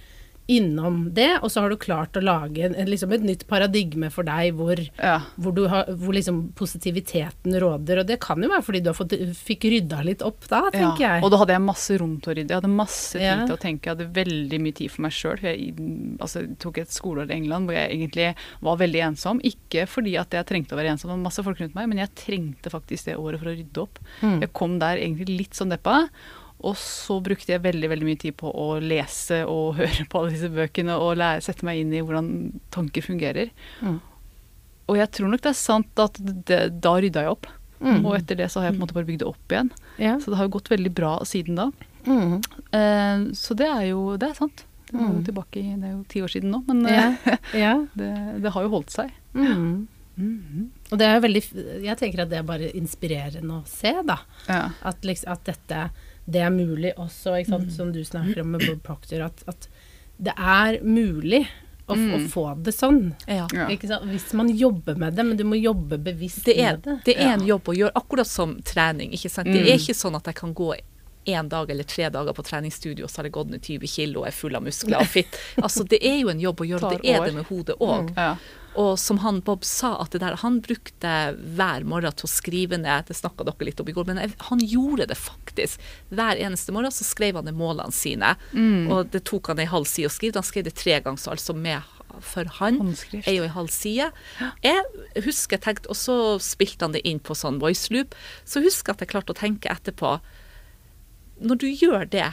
innom 0.48 1.10
det, 1.12 1.28
og 1.42 1.50
så 1.52 1.60
har 1.60 1.68
du 1.68 1.76
klart 1.76 2.16
å 2.16 2.22
lage 2.24 2.70
liksom 2.88 3.12
et 3.12 3.24
nytt 3.26 3.42
paradigme 3.50 4.08
for 4.10 4.24
deg 4.24 4.54
hvor, 4.56 4.80
Ja. 4.96 5.18
hvor, 5.36 5.52
du 5.52 5.66
har, 5.68 5.84
hvor 6.00 6.14
liksom 6.16 6.52
positiviteten 6.56 7.52
råder. 7.60 8.00
Og 8.00 8.06
det 8.08 8.16
kan 8.24 8.40
jo 8.42 8.48
være 8.48 8.64
fordi 8.64 8.80
du 8.82 8.88
har 8.88 8.96
fått, 8.96 9.12
fikk 9.36 9.66
rydda 9.68 10.00
litt 10.06 10.22
opp 10.24 10.48
da, 10.48 10.62
tenker 10.72 11.00
Ja, 11.04 11.12
jeg. 11.18 11.24
og 11.24 11.30
da 11.34 11.40
hadde 11.42 11.52
jeg 11.52 11.64
masse 11.66 11.98
rom 12.00 12.14
til 12.24 12.32
å 12.32 12.36
rydde. 12.38 12.48
Jeg 12.54 12.60
hadde 12.62 12.72
masse 12.78 13.12
tid 13.18 13.22
Ja. 13.26 13.36
til 13.46 13.56
å 13.56 13.60
tenke. 13.60 13.84
Jeg 13.90 13.96
hadde 13.96 14.14
veldig 14.16 14.60
mye 14.64 14.74
tid 14.80 14.90
for 14.90 15.02
meg 15.02 15.12
sjøl. 15.12 15.38
Jeg 15.42 15.74
altså, 16.18 16.46
tok 16.58 16.78
et 16.78 16.88
skoleår 16.88 17.30
i 17.30 17.36
England 17.36 17.68
hvor 17.68 17.74
jeg 17.76 17.92
egentlig 17.92 18.34
var 18.62 18.76
veldig 18.80 19.02
ensom. 19.12 19.40
Ikke 19.44 19.86
fordi 19.86 20.16
at 20.18 20.30
jeg 20.30 20.46
trengte 20.48 20.72
å 20.72 20.80
være 20.80 20.94
ensom, 20.96 21.10
det 21.12 21.16
var 21.18 21.26
masse 21.28 21.44
folk 21.44 21.60
rundt 21.60 21.74
meg, 21.76 21.88
men 21.92 21.98
jeg 21.98 22.14
trengte 22.16 22.70
faktisk 22.72 23.04
det 23.04 23.16
året 23.20 23.38
for 23.38 23.52
å 23.52 23.56
rydde 23.56 23.82
opp. 23.84 23.98
Mm. 24.22 24.40
Jeg 24.40 24.52
kom 24.52 24.78
der 24.78 24.96
egentlig 24.96 25.28
litt 25.44 25.52
sånn 25.52 25.70
deppa. 25.76 26.08
Og 26.66 26.74
så 26.80 27.20
brukte 27.22 27.52
jeg 27.52 27.62
veldig 27.62 27.88
veldig 27.92 28.06
mye 28.08 28.18
tid 28.18 28.34
på 28.40 28.50
å 28.50 28.78
lese 28.82 29.44
og 29.46 29.76
høre 29.80 30.06
på 30.10 30.18
alle 30.22 30.32
disse 30.34 30.50
bøkene 30.50 30.96
og 30.98 31.16
lære, 31.20 31.44
sette 31.46 31.66
meg 31.68 31.82
inn 31.84 31.92
i 31.94 32.00
hvordan 32.02 32.30
tanker 32.74 33.04
fungerer. 33.06 33.52
Mm. 33.82 34.00
Og 34.88 34.96
jeg 34.98 35.10
tror 35.12 35.28
nok 35.30 35.42
det 35.44 35.52
er 35.52 35.58
sant 35.60 36.00
at 36.02 36.18
det, 36.48 36.60
da 36.82 36.94
rydda 36.98 37.22
jeg 37.26 37.34
opp. 37.36 37.46
Mm. 37.78 38.00
Og 38.08 38.16
etter 38.16 38.34
det 38.40 38.48
så 38.50 38.58
har 38.58 38.70
jeg 38.70 38.74
på 38.74 38.80
en 38.80 38.86
måte 38.88 38.96
bare 38.96 39.06
bygd 39.06 39.20
det 39.22 39.28
opp 39.28 39.52
igjen. 39.54 39.68
Ja. 40.02 40.16
Så 40.18 40.32
det 40.32 40.38
har 40.40 40.48
jo 40.48 40.54
gått 40.56 40.70
veldig 40.72 40.90
bra 40.98 41.12
siden 41.28 41.60
da. 41.60 41.68
Mm. 42.08 42.40
Eh, 42.74 43.26
så 43.38 43.54
det 43.58 43.68
er 43.70 43.84
jo 43.92 44.00
det 44.18 44.32
er 44.32 44.38
sant. 44.40 44.64
Det 44.88 44.96
er 44.96 45.04
jo 45.04 45.18
Mm. 45.18 45.24
tilbake 45.26 45.60
i, 45.60 45.74
det 45.76 45.84
er 45.84 45.92
jo 45.92 46.04
ti 46.08 46.22
år 46.24 46.30
siden 46.32 46.50
nå, 46.50 46.62
men 46.66 46.78
Ja. 46.88 47.06
ja. 47.52 47.74
det, 47.94 48.08
det 48.42 48.50
har 48.54 48.64
jo 48.64 48.70
holdt 48.72 48.90
seg. 48.94 49.10
Mm. 49.36 49.86
Og 50.90 50.98
det 50.98 51.06
er 51.06 51.14
jo 51.18 51.22
veldig 51.22 51.42
Jeg 51.84 51.96
tenker 52.00 52.22
at 52.24 52.30
det 52.32 52.38
er 52.40 52.46
bare 52.48 52.70
inspirerende 52.74 53.60
å 53.60 53.66
se, 53.68 53.92
da. 54.08 54.16
Ja. 54.48 54.62
At, 54.88 55.04
liksom, 55.06 55.30
at 55.36 55.44
dette 55.46 55.82
det 56.30 56.40
er 56.44 56.50
mulig 56.50 56.92
også, 56.96 57.32
ikke 57.40 57.48
Mm. 57.48 57.60
sant? 57.60 57.72
som 57.72 57.92
du 57.92 58.02
snakker 58.04 58.40
om 58.40 58.50
med 58.52 58.66
Bob 58.66 58.82
Proctor, 58.82 59.22
at, 59.22 59.42
at 59.48 59.68
det 60.20 60.34
er 60.36 60.80
mulig 60.82 61.46
å, 61.88 61.94
mm. 61.96 62.10
å 62.14 62.18
Mm. 62.18 62.28
få 62.28 62.62
det 62.62 62.74
sånn. 62.74 63.14
Ja. 63.26 63.46
Ja. 63.54 63.66
Ikke 63.68 63.88
sant? 63.88 64.04
Hvis 64.10 64.32
man 64.34 64.48
jobber 64.48 64.94
med 64.98 65.14
det, 65.16 65.24
men 65.24 65.36
du 65.38 65.44
må 65.44 65.56
jobbe 65.60 65.96
bevisst 65.98 66.44
det 66.44 66.58
er, 66.58 66.72
med 66.72 66.82
det. 66.82 66.96
det 67.04 67.16
er 67.16 67.22
Ja. 67.22 67.32
en 67.34 67.46
jobb 67.46 67.64
å 67.64 67.74
gjøre, 67.76 67.92
akkurat 67.94 68.26
som 68.26 68.60
trening. 68.62 69.10
ikke 69.12 69.30
sant? 69.30 69.46
Det 69.46 69.62
Mm. 69.62 69.68
er 69.72 69.78
ikke 69.78 69.94
sånn 69.96 70.16
at 70.16 70.24
jeg 70.24 70.34
kan 70.34 70.54
gå 70.54 70.74
en 71.26 71.48
dag 71.48 71.70
eller 71.70 71.84
tre 71.84 72.08
dager 72.10 72.32
på 72.32 72.42
treningsstudio, 72.44 73.04
og 73.04 73.10
så 73.10 73.16
har 73.18 73.24
jeg 73.24 73.32
gått 73.32 73.50
ned 73.50 73.60
20 73.62 73.86
kilo 73.86 74.20
og 74.20 74.26
er 74.26 74.30
full 74.32 74.54
av 74.56 74.62
muskler 74.62 74.98
og 75.00 75.06
fit. 75.16 75.26
Altså, 75.58 75.86
Det 75.88 75.98
er 76.02 76.20
jo 76.20 76.28
en 76.28 76.40
jobb 76.40 76.56
å 76.60 76.68
gjøre, 76.68 76.82
og 76.82 77.02
det 77.02 77.10
er 77.10 77.20
år. 77.20 77.24
det 77.26 77.34
med 77.34 77.44
hodet 77.46 77.76
òg. 77.80 78.16
Ja. 78.16 78.36
Og 78.78 78.98
som 79.00 79.18
han 79.24 79.40
Bob 79.46 79.64
sa, 79.64 79.94
at 80.02 80.12
det 80.12 80.20
der, 80.22 80.36
han 80.42 80.60
brukte 80.64 81.12
hver 81.36 81.86
morgen 81.88 82.14
til 82.14 82.28
å 82.28 82.30
skrive 82.30 82.78
ned 82.78 83.08
Det 83.08 83.16
snakka 83.16 83.46
dere 83.48 83.68
litt 83.68 83.80
om 83.80 83.88
i 83.88 83.94
går, 83.96 84.08
men 84.10 84.34
han 84.50 84.62
gjorde 84.62 85.08
det 85.10 85.18
faktisk. 85.18 85.80
Hver 86.10 86.38
eneste 86.38 86.74
morgen 86.74 86.94
så 86.94 87.06
skrev 87.06 87.40
han 87.40 87.48
ned 87.48 87.58
målene 87.58 87.94
sine. 87.94 88.34
Mm. 88.52 88.90
Og 88.92 89.12
det 89.14 89.24
tok 89.28 89.52
han 89.52 89.62
ei 89.62 89.68
halv 89.70 89.88
side 89.88 90.10
å 90.10 90.14
skrive. 90.14 90.38
Han 90.38 90.46
skrev 90.46 90.68
det 90.68 90.76
tre 90.78 91.00
ganger, 91.00 91.22
så 91.22 91.34
altså 91.34 91.56
med 91.56 91.94
for 92.24 92.48
han 92.58 92.78
Håndskrift. 92.80 93.28
er 93.28 93.36
jo 93.36 93.44
ei 93.46 93.52
halv 93.52 93.70
side. 93.72 94.08
Jeg 94.64 95.24
husker 95.26 95.58
jeg 95.58 95.64
tenkte, 95.66 95.90
Og 95.92 95.98
så 95.98 96.16
spilte 96.42 96.86
han 96.86 96.96
det 96.96 97.04
inn 97.06 97.20
på 97.20 97.36
sånn 97.36 97.60
voice 97.62 97.92
loop. 97.94 98.16
Så 98.44 98.62
husker 98.64 98.92
jeg 98.92 98.96
at 98.96 99.04
jeg 99.06 99.12
klarte 99.12 99.34
å 99.34 99.38
tenke 99.38 99.70
etterpå 99.70 100.18
Når 101.38 101.60
du 101.60 101.68
gjør 101.68 102.08
det 102.10 102.32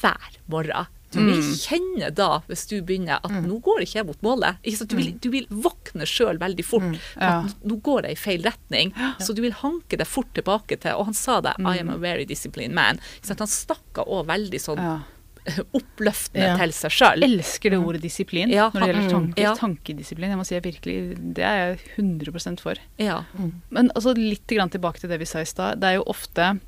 hver 0.00 0.36
morgen 0.50 0.90
du 1.14 1.24
vil 1.24 1.40
Mm. 1.40 1.54
kjenne 1.60 2.10
da, 2.14 2.28
hvis 2.48 2.66
du 2.68 2.82
begynner, 2.82 3.20
at 3.24 3.30
nå 3.30 3.60
går 3.62 3.80
ikke 3.84 3.94
jeg 4.00 4.06
mot 4.06 4.20
målet. 4.22 4.56
Du, 4.88 4.96
vil, 4.96 5.12
du 5.20 5.30
vil 5.30 5.46
våkne 5.50 6.04
sjøl 6.06 6.38
veldig 6.38 6.64
fort. 6.64 6.98
Ja. 7.16 7.44
At 7.46 7.54
nå 7.64 7.80
går 7.82 8.02
jeg 8.08 8.12
i 8.12 8.20
feil 8.20 8.42
retning. 8.42 8.92
Så 9.20 9.34
du 9.34 9.40
vil 9.42 9.52
hanke 9.52 9.96
deg 9.96 10.06
fort 10.06 10.32
tilbake 10.34 10.78
til 10.80 10.92
Og 10.98 11.06
han 11.06 11.14
sa 11.14 11.40
det, 11.40 11.54
I 11.58 11.78
am 11.80 11.90
a 11.90 11.96
very 11.96 12.24
disciplined 12.24 12.74
man. 12.74 12.98
Sant? 13.22 13.38
Han 13.38 13.48
snakka 13.48 14.06
òg 14.06 14.26
veldig 14.26 14.60
sånn 14.60 14.78
Ja. 14.78 15.00
oppløftende 15.76 16.46
Ja. 16.46 16.56
til 16.56 16.72
seg 16.72 16.90
sjøl. 16.90 17.22
Elsker 17.26 17.70
det 17.74 17.78
ordet 17.78 18.00
disiplin 18.02 18.48
Ja, 18.48 18.70
når 18.72 18.80
det 18.80 18.88
gjelder 18.94 19.10
tanker. 19.10 19.42
ja. 19.42 19.54
Tankedisiplin. 19.54 20.30
Jeg 20.30 20.38
må 20.38 20.46
si 20.46 20.54
jeg 20.54 20.62
virkelig, 20.64 21.34
Det 21.34 21.44
er 21.44 21.56
jeg 21.76 21.80
100% 21.98 22.60
for. 22.60 22.74
Ja. 22.98 23.24
Men 23.70 23.90
altså 23.94 24.14
litt 24.16 24.46
grann 24.48 24.70
tilbake 24.70 25.00
til 25.00 25.10
det 25.10 25.18
vi 25.20 25.26
sa 25.26 25.40
i 25.40 25.44
stad. 25.44 25.80
Det 25.80 25.84
er 25.90 25.94
jo 25.98 26.04
ofte 26.06 26.60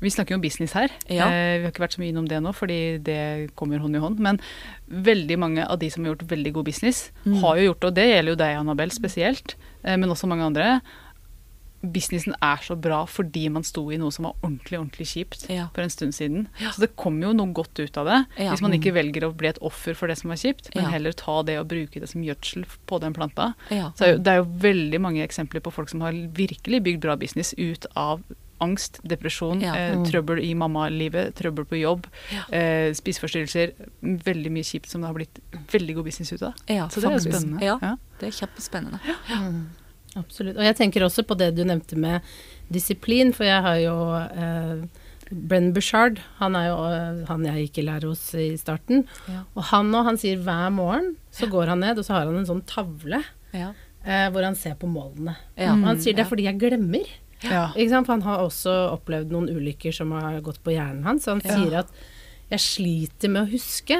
Vi 0.00 0.10
snakker 0.10 0.34
jo 0.34 0.36
om 0.36 0.42
business 0.42 0.72
her. 0.76 0.90
Ja. 1.08 1.26
Eh, 1.30 1.58
vi 1.58 1.64
har 1.64 1.72
ikke 1.72 1.84
vært 1.86 1.94
så 1.96 2.00
mye 2.02 2.12
innom 2.12 2.26
det 2.28 2.42
nå, 2.44 2.52
fordi 2.52 2.98
det 3.02 3.54
kommer 3.56 3.78
hånd 3.80 3.96
i 3.96 4.02
hånd. 4.02 4.18
Men 4.20 4.38
veldig 4.90 5.38
mange 5.40 5.64
av 5.66 5.78
de 5.80 5.88
som 5.90 6.04
har 6.04 6.14
gjort 6.14 6.26
veldig 6.28 6.52
god 6.52 6.64
business, 6.68 7.10
Mm. 7.24 7.40
har 7.40 7.56
jo 7.56 7.72
gjort 7.72 7.80
det. 7.80 7.86
Og 7.88 7.94
det 7.94 8.06
gjelder 8.10 8.32
jo 8.32 8.36
deg, 8.36 8.56
Annabelle, 8.58 8.90
spesielt. 8.92 9.54
Eh, 9.84 9.96
men 9.96 10.08
også 10.10 10.28
mange 10.28 10.44
andre. 10.44 10.80
businessen 11.86 12.34
er 12.42 12.56
så 12.64 12.74
bra 12.74 13.04
fordi 13.06 13.48
man 13.52 13.62
sto 13.62 13.90
i 13.92 13.96
noe 14.00 14.10
som 14.10 14.24
var 14.24 14.34
ordentlig 14.42 14.78
ordentlig 14.80 15.06
kjipt 15.06 15.48
Ja. 15.48 15.68
for 15.74 15.82
en 15.82 15.90
stund 15.90 16.14
siden. 16.14 16.48
Så 16.72 16.80
det 16.80 16.96
kommer 16.96 17.28
jo 17.28 17.32
noe 17.32 17.52
godt 17.52 17.78
ut 17.78 17.96
av 17.96 18.06
det. 18.06 18.26
Ja. 18.42 18.50
Hvis 18.50 18.62
man 18.62 18.72
ikke 18.72 18.92
velger 18.94 19.22
å 19.28 19.36
bli 19.36 19.48
et 19.48 19.58
offer 19.60 19.94
for 19.94 20.08
det 20.08 20.16
som 20.18 20.30
var 20.30 20.36
kjipt, 20.36 20.74
men 20.74 20.84
Ja. 20.84 20.90
heller 20.90 21.12
ta 21.12 21.42
det 21.42 21.58
og 21.60 21.68
bruke 21.68 22.00
det 22.00 22.08
som 22.08 22.22
gjødsel 22.24 22.64
på 22.88 22.98
den 23.00 23.12
planta. 23.14 23.54
Ja. 23.70 23.92
Så 23.94 24.16
det 24.20 24.26
er 24.26 24.36
jo 24.42 24.44
veldig 24.58 25.00
mange 25.00 25.22
eksempler 25.28 25.60
på 25.60 25.70
folk 25.72 25.88
som 25.88 26.00
har 26.00 26.12
virkelig 26.12 26.82
bygd 26.82 27.00
bra 27.00 27.14
business 27.14 27.54
ut 27.56 27.86
av 27.94 28.22
angst, 28.60 29.00
depresjon, 29.04 29.60
Ja. 29.60 29.72
mm. 29.96 30.04
trøbbel 30.10 30.38
i 30.42 30.54
mammalivet, 30.54 31.34
trøbbel 31.34 31.64
på 31.68 31.78
jobb, 31.80 32.06
eh, 32.52 32.92
spiseforstyrrelser. 32.96 33.72
Veldig 34.02 34.50
mye 34.52 34.64
kjipt 34.64 34.86
som 34.88 35.00
det 35.02 35.08
har 35.10 35.14
blitt 35.14 35.40
veldig 35.72 35.94
god 35.98 36.04
business 36.04 36.32
ut 36.32 36.42
av. 36.42 36.54
Ja, 36.68 36.88
Så 36.88 37.00
det 37.00 37.10
er 37.10 37.18
jo 37.18 37.30
spennende. 37.30 37.60
Ja, 37.62 37.78
Ja. 37.82 37.96
det 38.20 38.28
er 38.28 38.46
kjempespennende. 38.46 39.00
Absolutt. 40.16 40.56
Og 40.56 40.64
jeg 40.64 40.76
tenker 40.78 41.04
også 41.04 41.22
på 41.28 41.36
det 41.36 41.50
du 41.56 41.64
nevnte 41.68 41.96
med 42.00 42.22
disiplin, 42.72 43.32
for 43.36 43.44
jeg 43.44 43.60
har 43.62 43.76
jo 43.82 43.96
eh, 44.16 44.86
Brenn 45.30 45.72
Bushard, 45.74 46.20
han 46.38 46.54
er 46.56 46.68
jo 46.70 46.76
eh, 46.86 47.24
han 47.28 47.44
jeg 47.44 47.66
gikk 47.66 47.78
i 47.82 47.86
lære 47.88 48.08
hos 48.08 48.22
i 48.38 48.54
starten. 48.56 49.04
Ja. 49.28 49.42
Og 49.58 49.64
han 49.72 49.92
og 49.94 50.06
han 50.08 50.16
sier 50.16 50.38
hver 50.40 50.70
morgen 50.72 51.16
så 51.34 51.50
går 51.52 51.66
han 51.74 51.80
ned, 51.84 51.98
og 51.98 52.04
så 52.08 52.14
har 52.16 52.26
han 52.30 52.38
en 52.40 52.46
sånn 52.48 52.64
tavle 52.64 53.22
Ja. 53.52 53.72
eh, 54.06 54.30
hvor 54.30 54.42
han 54.46 54.54
ser 54.56 54.74
på 54.80 54.88
målene. 54.88 55.36
Ja. 55.58 55.74
Og 55.74 55.84
han 55.84 55.98
sier 56.00 56.14
det 56.16 56.24
er 56.24 56.30
fordi 56.30 56.44
jeg 56.48 56.58
glemmer. 56.62 57.04
Ja. 57.44 57.68
For 57.76 58.12
han 58.14 58.22
har 58.24 58.44
også 58.46 58.74
opplevd 58.94 59.32
noen 59.34 59.50
ulykker 59.52 59.92
som 59.94 60.14
har 60.16 60.40
gått 60.44 60.62
på 60.64 60.72
hjernen 60.76 61.04
hans. 61.04 61.26
Så 61.26 61.34
han 61.36 61.44
sier 61.44 61.80
at 61.82 61.92
jeg 62.46 62.62
sliter 62.62 63.32
med 63.32 63.42
å 63.42 63.50
huske, 63.50 63.96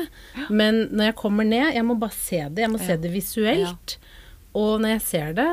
men 0.55 0.85
når 0.95 1.09
jeg 1.11 1.17
kommer 1.19 1.49
ned, 1.49 1.73
jeg 1.75 1.87
må 1.87 1.97
bare 1.99 2.15
se 2.15 2.45
det. 2.47 2.63
Jeg 2.63 2.71
må 2.71 2.79
se 2.79 2.97
det 3.03 3.11
visuelt. 3.11 3.97
Og 4.57 4.79
når 4.81 4.95
jeg 4.97 5.03
ser 5.03 5.33
det, 5.37 5.49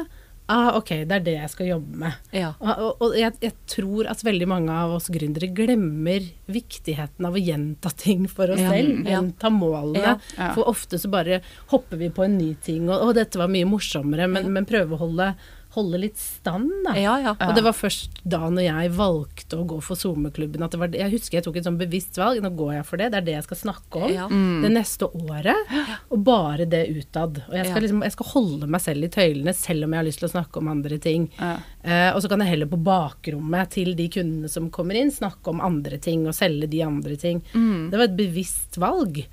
ah, 0.53 0.75
ok, 0.77 0.91
det 1.09 1.15
er 1.17 1.23
det 1.25 1.33
jeg 1.39 1.49
skal 1.51 1.69
jobbe 1.71 1.97
med. 2.03 2.19
Ja. 2.35 2.51
Og, 2.61 3.01
og, 3.01 3.15
jeg, 3.17 3.33
jeg 3.41 3.55
tror 3.71 4.09
at 4.11 4.21
veldig 4.23 4.47
mange 4.51 4.75
av 4.75 4.93
oss 4.99 5.09
gründere 5.11 5.49
glemmer 5.55 6.27
viktigheten 6.53 7.25
av 7.27 7.33
å 7.35 7.41
gjenta 7.41 7.91
ting 7.97 8.27
for 8.31 8.53
oss 8.53 8.61
Ja, 8.61 8.75
selv. 8.75 9.01
ja. 9.01 9.15
Gjenta 9.17 9.51
målene. 9.53 10.03
Ja, 10.03 10.15
ja. 10.37 10.51
For 10.53 10.69
ofte 10.69 10.99
så 11.01 11.09
bare 11.11 11.41
hopper 11.73 11.99
vi 11.99 12.11
på 12.13 12.27
en 12.27 12.37
ny 12.37 12.53
ting, 12.63 12.85
og, 12.91 13.09
og 13.09 13.17
dette 13.17 13.41
var 13.41 13.51
mye 13.51 13.67
morsommere, 13.73 14.29
men, 14.29 14.51
men 14.53 14.69
prøve 14.69 14.95
å 14.95 15.01
holde, 15.07 15.33
holde 15.75 15.99
litt 15.99 16.17
stand, 16.21 16.69
da. 16.85 16.93
Ja, 16.99 17.17
ja. 17.19 17.33
Og 17.47 17.55
det 17.57 17.63
var 17.65 17.73
først 17.73 18.19
da 18.23 18.39
når 18.49 18.63
jeg 18.67 18.91
valgte 18.97 19.57
å 19.59 19.65
gå 19.67 19.79
for 19.83 19.95
SoMe-klubben 19.99 20.63
at 20.63 20.71
det 20.71 20.79
var. 20.79 20.87
Jeg 20.93 21.11
husker 21.11 21.37
jeg 21.39 21.45
tok 21.47 21.57
et 21.57 21.65
sånn 21.67 21.77
bevisst 21.79 22.17
valg. 22.21 22.41
Nå 22.43 22.51
går 22.55 22.73
jeg 22.77 22.85
for 22.85 22.97
det. 23.01 23.11
Det 23.13 23.17
er 23.21 23.27
det 23.27 23.35
jeg 23.37 23.43
skal 23.47 23.57
snakke 23.63 24.01
om 24.05 24.13
Ja. 24.13 24.27
det 24.29 24.71
neste 24.71 25.09
året. 25.09 25.73
Og 26.11 26.23
bare 26.23 26.65
det 26.69 26.83
utad. 26.93 27.41
Og 27.49 27.53
jeg 27.57 27.65
skal, 27.65 27.81
Ja. 27.81 27.85
liksom, 27.87 28.03
jeg 28.03 28.11
skal 28.13 28.31
holde 28.33 28.67
meg 28.67 28.81
selv 28.81 29.03
i 29.03 29.09
tøylene 29.09 29.53
selv 29.55 29.83
om 29.83 29.91
jeg 29.93 29.99
har 30.03 30.05
lyst 30.09 30.19
til 30.19 30.29
å 30.29 30.33
snakke 30.35 30.57
om 30.57 30.67
andre 30.67 30.97
ting. 30.99 31.29
Ja. 31.39 31.57
Eh, 31.83 32.11
og 32.15 32.21
så 32.21 32.29
kan 32.29 32.39
jeg 32.39 32.49
heller 32.53 32.67
på 32.67 32.81
bakrommet 32.83 33.69
til 33.71 33.93
de 33.95 34.07
kundene 34.09 34.49
som 34.49 34.69
kommer 34.69 34.95
inn, 34.95 35.11
snakke 35.11 35.47
om 35.49 35.59
andre 35.61 35.97
ting 35.97 36.25
og 36.27 36.33
selge 36.33 36.69
de 36.69 36.81
andre 36.83 37.15
ting. 37.17 37.41
Det 37.53 37.91
var 37.97 38.05
et 38.07 38.17
bevisst 38.17 38.77
valg. 38.77 39.25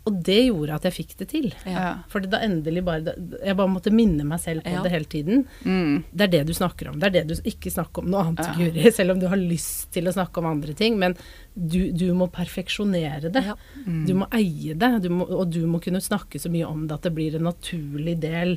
Ja. 0.00 0.10
Og 0.10 0.22
det 0.24 0.36
gjorde 0.46 0.74
at 0.78 0.86
jeg 0.88 0.94
fikk 0.96 1.10
det 1.20 1.26
til. 1.28 1.48
Ja. 1.68 1.98
For 2.08 2.20
da 2.24 2.38
endelig 2.42 2.82
bare 2.86 3.12
Jeg 3.44 3.56
bare 3.58 3.68
måtte 3.68 3.92
minne 3.92 4.24
meg 4.24 4.40
selv 4.40 4.62
på 4.64 4.70
Ja. 4.72 4.82
det 4.82 4.90
hele 4.92 5.04
tiden. 5.04 5.44
Mm. 5.64 6.04
Det 6.12 6.22
er 6.24 6.32
det 6.38 6.46
du 6.48 6.52
snakker 6.56 6.88
om. 6.88 6.98
Det 6.98 7.06
er 7.10 7.16
det 7.20 7.26
du 7.28 7.34
ikke 7.44 7.70
snakker 7.70 8.02
om 8.02 8.10
noe 8.10 8.24
annet, 8.24 8.48
Guri. 8.56 8.90
Selv 8.96 9.12
om 9.12 9.20
du 9.20 9.28
har 9.28 9.36
lyst 9.36 9.90
til 9.92 10.08
å 10.08 10.12
snakke 10.16 10.38
om 10.40 10.46
andre 10.46 10.72
ting. 10.74 10.96
Men 10.98 11.14
du, 11.54 11.92
du 11.92 12.12
må 12.14 12.30
perfeksjonere 12.32 13.30
det. 13.32 13.44
Ja. 13.44 13.56
Du 13.84 14.14
må 14.14 14.26
eie 14.32 14.74
det. 14.74 15.02
Du 15.04 15.10
må, 15.10 15.26
og 15.28 15.50
du 15.52 15.66
må 15.66 15.80
kunne 15.84 16.00
snakke 16.00 16.40
så 16.40 16.50
mye 16.50 16.66
om 16.66 16.86
det 16.88 16.96
at 16.96 17.02
det 17.08 17.14
blir 17.16 17.36
en 17.36 17.44
naturlig 17.50 18.18
del 18.22 18.56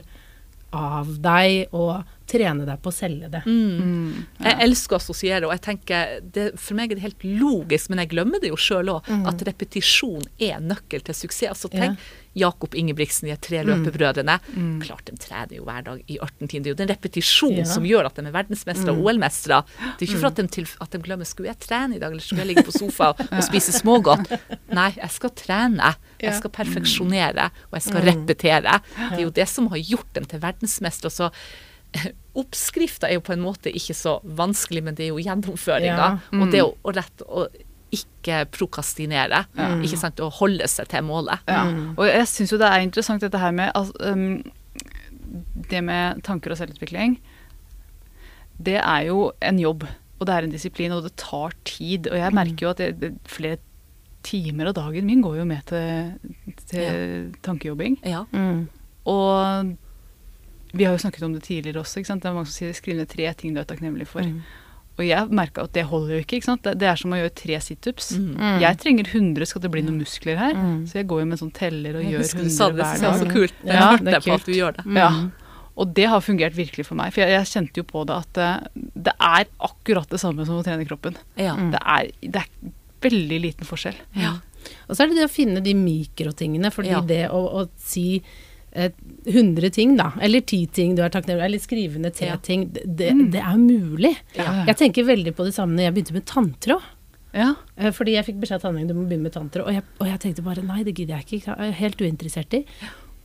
av 0.74 1.10
deg 1.24 1.74
og 1.76 2.02
trene 2.30 2.66
deg 2.66 2.80
på 2.82 2.90
å 2.90 2.96
selge 2.96 3.30
det. 3.32 3.42
Mm. 3.46 4.26
Jeg 4.42 4.60
elsker 4.66 4.98
å 4.98 5.02
assosiere, 5.02 5.48
og 5.48 5.54
jeg 5.56 5.64
tenker 5.66 6.14
det, 6.24 6.48
For 6.60 6.78
meg 6.78 6.92
er 6.92 7.00
det 7.00 7.06
helt 7.06 7.26
logisk, 7.28 7.92
men 7.92 8.04
jeg 8.04 8.14
glemmer 8.16 8.42
det 8.42 8.54
jo 8.54 8.60
sjøl 8.60 8.94
òg, 8.96 9.10
at 9.30 9.44
repetisjon 9.48 10.26
er 10.42 10.64
nøkkel 10.64 11.04
til 11.06 11.18
suksess. 11.24 11.52
Altså 11.54 11.72
tenk 11.74 12.00
Jakob 12.36 12.74
Ingebrigtsen, 12.76 13.28
de 13.30 13.36
tre 13.38 13.60
løpebrødrene. 13.68 14.40
Klart 14.82 15.06
de 15.12 15.18
trener 15.22 15.58
jo 15.60 15.66
hver 15.68 15.84
dag 15.86 16.00
i 16.10 16.18
18 16.18 16.48
timer. 16.48 16.64
Det 16.64 16.72
er 16.72 16.74
jo 16.74 16.80
den 16.84 16.92
repetisjonen 16.94 17.62
Ja. 17.64 17.66
som 17.70 17.84
gjør 17.86 18.08
at 18.10 18.16
de 18.18 18.26
er 18.26 18.34
verdensmestere 18.34 18.94
og 18.96 19.04
OL-mestere. 19.06 19.60
Det 20.00 20.08
er 20.08 20.08
ikke 20.12 20.22
for 20.24 20.32
at 20.32 20.40
de, 20.42 20.48
til, 20.48 20.70
at 20.82 20.92
de 20.96 21.02
glemmer 21.06 21.30
skulle 21.30 21.52
jeg 21.52 21.60
trene 21.64 21.96
i 21.96 22.00
dag, 22.02 22.10
eller 22.12 22.24
skulle 22.26 22.42
jeg 22.46 22.52
ligge 22.56 22.64
på 22.66 22.74
sofa 22.76 23.12
og 23.18 23.44
spise 23.50 23.72
smågodt. 23.76 24.32
Nei, 24.74 24.90
jeg 24.98 25.12
skal 25.14 25.30
trene. 25.38 25.94
Jeg 26.24 26.34
skal 26.40 26.50
perfeksjonere, 26.58 27.50
og 27.70 27.78
jeg 27.78 27.86
skal 27.90 28.08
repetere. 28.10 28.80
Det 29.12 29.20
er 29.22 29.28
jo 29.28 29.36
det 29.42 29.48
som 29.52 29.68
har 29.74 29.78
gjort 29.84 30.10
dem 30.18 30.26
til 30.26 30.42
verdensmestere. 30.44 31.12
Så 31.14 31.30
Oppskrifta 32.34 33.06
er 33.10 33.20
jo 33.20 33.22
på 33.26 33.36
en 33.36 33.44
måte 33.44 33.70
ikke 33.70 33.94
så 33.94 34.16
vanskelig, 34.26 34.82
men 34.88 34.96
det 34.98 35.06
er 35.06 35.12
jo 35.14 35.22
gjennomføringa. 35.22 36.08
Ja. 36.10 36.40
Og 36.42 36.50
det 36.54 36.64
å, 36.66 36.72
å 36.82 36.94
rett 36.96 37.22
å 37.28 37.44
ikke 37.94 38.44
prokastinere. 38.54 39.44
Ikke 39.84 40.00
sant? 40.00 40.22
Og 40.24 40.34
holde 40.40 40.68
seg 40.72 40.90
til 40.92 41.06
målet. 41.08 41.44
Ja. 41.50 41.66
Og 41.96 42.06
jeg 42.10 42.28
syns 42.32 42.54
jo 42.54 42.60
det 42.62 42.70
er 42.70 42.86
interessant 42.86 43.24
dette 43.24 43.42
her 43.42 43.54
med 43.56 43.72
altså, 43.76 44.14
um, 44.14 44.42
Det 45.72 45.82
med 45.84 46.22
tanker 46.26 46.54
og 46.54 46.60
selvutvikling. 46.60 47.18
Det 48.64 48.78
er 48.78 49.06
jo 49.08 49.32
en 49.42 49.60
jobb, 49.60 49.86
og 50.20 50.28
det 50.28 50.34
er 50.34 50.46
en 50.46 50.54
disiplin, 50.54 50.94
og 50.94 51.08
det 51.08 51.16
tar 51.18 51.56
tid. 51.66 52.10
Og 52.12 52.20
jeg 52.20 52.36
merker 52.38 52.68
jo 52.68 52.74
at 52.74 52.82
det, 52.82 52.90
det, 53.02 53.14
flere 53.26 53.58
timer 54.24 54.70
av 54.70 54.78
dagen 54.78 55.08
min 55.10 55.24
går 55.24 55.40
jo 55.42 55.46
med 55.48 55.66
til, 55.68 56.14
til 56.70 57.32
tankejobbing. 57.44 57.98
Ja. 58.08 58.24
Mm. 58.32 58.68
Og 59.10 59.74
vi 60.74 60.86
har 60.86 60.94
jo 60.96 61.02
snakket 61.02 61.26
om 61.26 61.34
det 61.34 61.44
tidligere 61.44 61.82
også. 61.82 62.00
ikke 62.00 62.08
sant? 62.08 62.24
Det 62.24 62.30
er 62.30 62.38
mange 62.38 62.50
som 62.50 62.60
sier 62.62 62.78
skriv 62.78 62.98
ned 62.98 63.10
tre 63.12 63.28
ting 63.38 63.56
du 63.56 63.62
er 63.62 63.68
takknemlig 63.70 64.08
for. 64.10 64.26
Og 64.94 65.06
jeg 65.08 65.30
merka 65.34 65.64
at 65.66 65.74
det 65.74 65.84
holder 65.90 66.20
jo 66.20 66.22
ikke. 66.22 66.38
ikke 66.38 66.46
sant? 66.46 66.62
Det, 66.68 66.76
det 66.84 66.88
er 66.92 67.00
som 67.02 67.14
å 67.16 67.18
gjøre 67.18 67.34
tre 67.34 67.56
situps. 67.66 68.12
Mm. 68.14 68.60
Jeg 68.62 68.78
trenger 68.84 69.08
100 69.10 69.48
skal 69.50 69.64
det 69.64 69.72
bli 69.74 69.82
noen 69.82 69.98
muskler 70.04 70.38
her. 70.38 70.60
Så 70.86 71.00
jeg 71.00 71.08
går 71.10 71.24
jo 71.24 71.26
med 71.26 71.34
en 71.40 71.42
sånn 71.48 71.54
teller 71.58 71.98
og 71.98 72.04
Jeg 72.06 72.14
gjør 72.14 72.22
husker 72.28 72.44
du 72.44 72.50
100 72.52 72.58
sa 72.58 72.68
det, 72.68 72.76
det 72.78 72.84
hver 72.84 72.92
synes 72.92 73.02
jeg 73.02 73.10
var 73.10 73.18
dag. 73.18 73.24
så 73.26 73.34
kult. 73.40 73.56
Det 73.64 73.74
Ja, 73.74 73.88
hørte 73.90 74.06
det 74.06 74.14
er 74.14 74.22
på 74.28 74.36
at 74.36 74.44
kult. 74.44 74.46
du 74.46 74.54
gjør 74.60 74.78
det. 74.78 74.86
Ja. 75.02 75.10
Og 75.74 75.94
det 75.98 76.06
har 76.14 76.22
fungert 76.22 76.54
virkelig 76.54 76.86
for 76.86 76.96
meg. 77.00 77.10
For 77.16 77.24
jeg, 77.26 77.34
jeg 77.34 77.50
kjente 77.50 77.82
jo 77.82 77.88
på 77.90 78.04
det 78.06 78.20
at 78.22 78.38
uh, 78.38 78.84
det 78.94 79.16
er 79.18 79.50
akkurat 79.66 80.10
det 80.14 80.20
samme 80.22 80.46
som 80.46 80.60
å 80.62 80.64
trene 80.68 80.86
kroppen. 80.86 81.18
Ja. 81.42 81.56
Det, 81.74 81.82
er, 81.82 82.12
det 82.22 82.44
er 82.46 82.74
veldig 83.02 83.40
liten 83.50 83.66
forskjell. 83.66 83.98
Ja. 84.22 84.36
Og 84.86 84.94
så 84.96 85.04
er 85.04 85.10
det 85.10 85.18
det 85.24 85.26
å 85.26 85.34
finne 85.34 85.60
de 85.66 85.74
mikrotingene, 85.74 86.70
fordi 86.72 86.94
Ja. 86.94 87.02
det 87.02 87.24
å, 87.34 87.42
å 87.64 87.66
si 87.82 88.22
100 88.74 89.70
ting, 89.76 89.96
da, 89.98 90.12
eller 90.22 90.42
10 90.42 90.66
ting 90.74 90.96
du 90.98 91.04
er 91.06 91.10
takknemlig 91.14 91.46
eller 91.46 91.62
skrivende 91.62 92.12
til 92.14 92.28
Ja. 92.28 92.36
ting, 92.42 92.66
det, 92.74 92.84
det, 92.98 93.12
det 93.32 93.42
er 93.42 93.58
mulig. 93.62 94.16
Ja. 94.36 94.64
Jeg 94.68 94.78
tenker 94.78 95.06
veldig 95.08 95.36
på 95.38 95.46
det 95.46 95.54
samme 95.54 95.76
når 95.78 95.84
jeg 95.90 95.94
begynte 96.00 96.14
med 96.18 96.26
tanntråd. 96.26 96.82
Ja. 97.34 97.56
Eh, 97.78 97.90
Fordi 97.92 98.14
jeg 98.14 98.26
fikk 98.28 98.42
beskjed 98.42 98.60
av 98.60 98.66
tannlegen 98.68 98.88
du 98.92 98.94
må 98.98 99.08
begynne 99.10 99.26
med 99.30 99.34
tanntråd, 99.34 99.66
og 99.66 100.02
og 100.04 100.08
jeg 100.10 100.20
tenkte 100.22 100.44
bare 100.46 100.62
nei, 100.66 100.84
det 100.84 100.94
gidder 100.98 101.18
jeg 101.18 101.26
ikke. 101.42 101.56
Jeg 101.58 101.70
er 101.70 101.80
helt 101.80 102.02
uinteressert 102.02 102.54
i. 102.54 102.66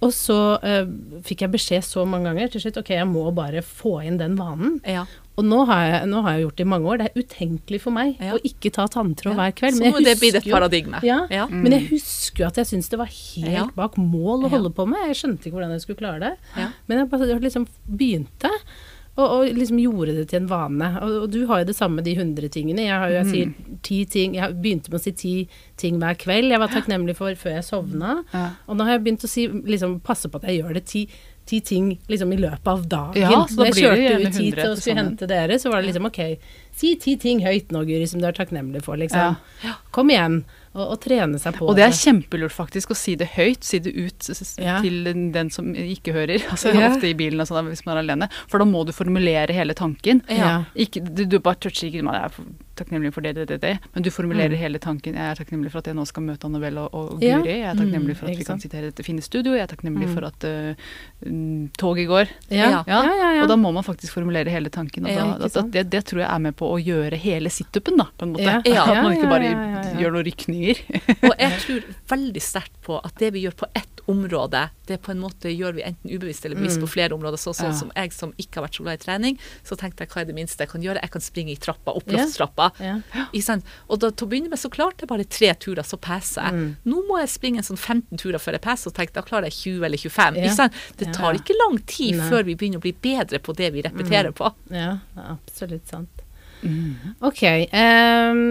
Og 0.01 0.13
så 0.15 0.35
uh, 0.63 0.91
fikk 1.27 1.41
jeg 1.43 1.51
beskjed 1.51 1.83
så 1.83 2.05
mange 2.07 2.29
ganger 2.31 2.53
til 2.53 2.63
slutt 2.63 2.77
ok, 2.79 2.93
jeg 2.95 3.07
må 3.11 3.25
bare 3.35 3.65
få 3.67 3.97
inn 4.07 4.19
den 4.21 4.37
vanen. 4.39 4.77
Ja. 4.87 5.07
Og 5.39 5.47
nå 5.47 5.65
har, 5.67 5.83
jeg, 5.87 6.07
nå 6.11 6.21
har 6.23 6.35
jeg 6.37 6.45
gjort 6.45 6.57
det 6.61 6.65
i 6.65 6.69
mange 6.71 6.91
år. 6.91 6.99
Det 6.99 7.07
er 7.09 7.23
utenkelig 7.23 7.81
for 7.83 7.95
meg 7.95 8.17
Ja. 8.23 8.33
å 8.35 8.41
ikke 8.47 8.73
ta 8.75 8.87
tanntråd 8.91 9.33
Ja. 9.35 9.39
hver 9.39 9.53
kveld. 9.59 9.79
Men 9.79 9.93
jeg 9.93 10.05
det 10.05 10.15
husker 10.19 10.39
et 10.39 10.47
jo- 10.47 10.55
paradigme. 10.57 11.01
Ja, 11.07 11.47
mm. 11.47 11.63
men 11.63 11.73
jeg 11.73 11.89
husker 11.93 12.45
jo 12.45 12.47
at 12.49 12.57
jeg 12.63 12.67
syntes 12.67 12.89
det 12.91 12.99
var 12.99 13.07
helt 13.11 13.53
Ja. 13.55 13.67
bak 13.75 13.95
mål 13.99 14.47
å 14.47 14.51
Ja. 14.51 14.55
holde 14.57 14.71
på 14.75 14.87
med. 14.87 14.99
Jeg 15.11 15.17
skjønte 15.19 15.47
ikke 15.47 15.59
hvordan 15.59 15.75
jeg 15.75 15.83
skulle 15.83 15.99
klare 15.99 16.21
det. 16.21 16.35
Ja. 16.57 16.71
Men 16.89 16.99
jeg 16.99 17.11
bare 17.11 17.27
jeg 17.29 17.41
liksom 17.43 17.67
begynte. 17.91 18.51
Og, 19.19 19.25
og 19.27 19.57
liksom 19.57 19.81
gjorde 19.83 20.15
det 20.15 20.29
til 20.31 20.45
en 20.45 20.51
vane. 20.51 20.91
Og, 21.03 21.15
og 21.25 21.31
du 21.35 21.41
har 21.51 21.63
jo 21.63 21.69
det 21.73 21.77
samme, 21.77 22.05
de 22.07 22.15
100 22.15 22.53
tingene. 22.55 22.85
Jeg, 22.87 22.95
har 22.95 23.11
jo, 23.11 23.17
jeg 23.19 23.31
sier 23.33 23.79
ti 23.83 23.99
ting 24.11 24.37
Jeg 24.39 24.55
begynte 24.63 24.93
med 24.93 25.01
å 25.01 25.03
si 25.03 25.13
ti 25.19 25.33
ting 25.79 25.99
hver 25.99 26.15
kveld 26.19 26.53
jeg 26.53 26.63
var 26.63 26.71
takknemlig 26.71 27.17
for 27.19 27.35
før 27.39 27.57
jeg 27.57 27.67
sovna. 27.67 28.21
Ja. 28.35 28.45
Og 28.69 28.79
nå 28.79 28.87
har 28.87 28.97
jeg 28.97 29.05
begynt 29.07 29.27
å 29.27 29.31
si, 29.31 29.49
liksom, 29.49 29.99
passe 30.07 30.31
på 30.31 30.39
at 30.39 30.47
jeg 30.51 30.61
gjør 30.61 30.79
det 30.79 30.85
ti, 30.91 31.05
ti 31.49 31.61
ting 31.65 31.91
liksom, 32.11 32.33
i 32.35 32.41
løpet 32.45 32.71
av 32.71 32.87
dagen. 32.91 33.19
Ja, 33.25 33.43
så 33.51 33.63
da 33.63 33.69
jeg 33.69 33.77
blir 33.77 33.91
det 33.91 33.99
kjørte 33.99 34.15
ut 34.15 34.41
hit 34.43 34.63
100 34.63 34.71
og 34.71 34.83
skulle 34.83 35.03
hente 35.03 35.31
dere, 35.31 35.59
så 35.59 35.73
var 35.73 35.83
det 35.83 35.91
liksom 35.91 36.09
ok, 36.11 36.23
si 36.79 36.95
ti 37.03 37.17
ting 37.19 37.43
høyt 37.45 37.73
nå, 37.75 37.83
Guri, 37.89 38.07
som 38.11 38.23
du 38.23 38.27
er 38.31 38.37
takknemlig 38.39 38.85
for, 38.87 38.97
liksom. 39.01 39.37
Ja. 39.65 39.75
Kom 39.95 40.11
igjen. 40.15 40.45
Og, 40.79 40.93
og 40.93 40.99
trene 41.03 41.39
seg 41.43 41.57
på 41.57 41.65
det. 41.65 41.71
Og 41.73 41.77
det 41.79 41.85
er 41.89 41.95
kjempelurt 41.97 42.53
faktisk 42.55 42.93
å 42.93 42.97
si 42.97 43.17
det 43.19 43.31
høyt, 43.35 43.65
si 43.67 43.81
det 43.83 43.91
ut 43.97 44.29
Ja. 44.63 44.77
til 44.85 45.09
den 45.35 45.49
som 45.51 45.73
ikke 45.75 46.13
hører. 46.15 46.39
Altså 46.53 46.71
Ja. 46.77 46.91
Ofte 46.93 47.09
i 47.09 47.15
bilen 47.19 47.41
og 47.43 47.49
sånn 47.49 47.67
hvis 47.73 47.83
man 47.89 47.97
er 47.97 48.05
alene. 48.05 48.29
For 48.47 48.61
da 48.63 48.67
må 48.69 48.85
du 48.87 48.93
formulere 48.95 49.51
hele 49.57 49.75
tanken. 49.75 50.21
Ikke, 50.79 51.03
du, 51.03 51.25
du 51.25 51.39
bare 51.43 51.57
toucher 51.59 51.89
ikke 51.89 52.05
Jeg 52.05 52.21
er 52.29 52.37
takknemlig 52.79 53.11
for 53.17 53.27
det, 53.27 53.33
det, 53.35 53.47
det, 53.51 53.57
det. 53.65 53.73
Men 53.97 54.05
du 54.07 54.11
formulerer 54.15 54.55
Mm. 54.55 54.61
hele 54.61 54.79
tanken. 54.79 55.17
Jeg 55.19 55.33
er 55.33 55.35
takknemlig 55.41 55.73
for 55.73 55.81
at 55.83 55.89
jeg 55.91 55.97
nå 55.99 56.05
skal 56.07 56.23
møte 56.29 56.47
Annabelle 56.47 56.85
og, 56.85 56.95
og 56.95 57.19
Guri. 57.19 57.49
Jeg 57.49 57.65
er 57.67 57.75
takknemlig 57.75 58.15
for 58.21 58.29
Mm, 58.29 58.37
at 58.37 58.39
vi 58.39 58.45
kan 58.47 58.61
sitte 58.63 58.77
her 58.79 58.85
i 58.87 58.91
dette 58.93 59.03
fine 59.09 59.25
studio. 59.25 59.57
Jeg 59.57 59.65
er 59.67 59.73
takknemlig 59.75 60.07
Mm. 60.07 60.15
for 60.15 60.29
at 60.29 60.47
uh, 60.47 60.75
mm, 61.27 61.71
toget 61.81 62.07
går. 62.13 62.29
Ja. 62.55 62.69
Ja. 62.71 62.85
Ja, 62.87 63.01
ja, 63.09 63.33
ja. 63.41 63.43
Og 63.43 63.49
da 63.51 63.57
må 63.59 63.73
man 63.75 63.83
faktisk 63.83 64.15
formulere 64.15 64.53
hele 64.53 64.71
tanken. 64.71 65.09
Da, 65.11 65.27
at 65.49 65.59
det, 65.75 65.89
det 65.91 66.05
tror 66.07 66.23
jeg 66.23 66.31
er 66.31 66.39
med 66.39 66.55
på 66.61 66.68
å 66.69 66.79
gjøre 66.81 67.19
hele 67.21 67.51
situpen, 67.53 67.99
da, 68.01 68.09
på 68.19 68.27
en 68.29 68.35
måte. 68.37 68.57
Ja. 68.69 68.85
At 68.89 69.03
man 69.03 69.15
ikke 69.17 69.31
bare 69.31 69.53
gjør 69.99 70.17
noen 70.17 70.27
rykninger. 70.29 70.83
Og 71.29 71.33
jeg 71.35 71.61
tror 71.65 71.89
veldig 72.15 72.43
sterkt 72.45 72.77
på 72.85 72.99
at 73.05 73.15
det 73.21 73.33
vi 73.35 73.43
gjør 73.45 73.57
på 73.65 73.67
ett 73.77 73.99
område. 74.09 74.63
Det 74.89 74.97
på 75.05 75.13
en 75.13 75.21
måte 75.21 75.51
gjør 75.53 75.75
vi 75.77 75.83
enten 75.85 76.11
ubevisst 76.11 76.47
eller 76.47 76.57
bevisst 76.57 76.81
på 76.81 76.89
flere 76.89 77.13
områder. 77.13 77.41
Sånn 77.41 77.57
sånn 77.57 77.75
som 77.77 77.91
jeg 77.93 78.15
som 78.17 78.33
ikke 78.41 78.59
har 78.59 78.65
vært 78.65 78.79
så 78.79 78.87
glad 78.87 78.97
i 78.97 79.03
trening, 79.03 79.37
så 79.67 79.77
tenkte 79.77 80.05
jeg 80.07 80.13
hva 80.15 80.23
er 80.23 80.31
det 80.31 80.37
minste 80.39 80.65
jeg 80.65 80.73
kan 80.73 80.85
gjøre? 80.87 81.03
Jeg 81.05 81.13
kan 81.13 81.25
springe 81.25 81.53
i 81.53 81.59
trappa, 81.61 81.93
opp 81.93 82.09
Ja. 82.09 82.23
loftstrappa. 82.23 82.71
Ja. 82.81 82.95
Ikke? 83.37 83.59
Og 83.89 84.01
da, 84.01 84.11
til 84.11 84.27
å 84.27 84.31
begynne 84.31 84.49
med 84.49 84.63
så 84.63 84.71
klarte 84.73 85.05
jeg 85.05 85.13
bare 85.13 85.29
tre 85.29 85.53
turer, 85.61 85.85
så 85.85 86.01
peser 86.01 86.49
jeg. 86.49 86.57
Mm. 86.57 86.71
Nå 86.89 87.03
må 87.11 87.19
jeg 87.21 87.29
springe 87.35 87.61
en 87.61 87.69
sånn 87.69 87.81
15 87.81 88.17
turer 88.25 88.41
før 88.41 88.57
jeg 88.57 88.65
peser, 88.65 88.89
og 88.89 88.97
tenkte 88.97 89.21
da 89.21 89.27
klarer 89.29 89.53
jeg 89.53 89.59
20 89.77 89.85
eller 89.91 89.99
25. 89.99 90.41
Ja. 90.41 90.47
Ikke 90.49 90.57
sant? 90.57 90.81
Det 90.97 91.13
tar 91.13 91.37
ikke 91.43 91.59
lang 91.61 91.77
tid 91.85 92.17
Nei. 92.17 92.31
før 92.33 92.49
vi 92.49 92.57
begynner 92.57 92.81
å 92.81 92.87
bli 92.89 92.95
bedre 92.97 93.43
på 93.45 93.53
det 93.61 93.73
vi 93.77 93.85
repeterer 93.85 94.33
på. 94.33 94.55
Ja, 94.73 94.95
absolutt 95.29 95.85
sant. 95.93 96.18
Mm. 96.63 97.15
Ok. 97.29 97.43
Um, 97.73 98.43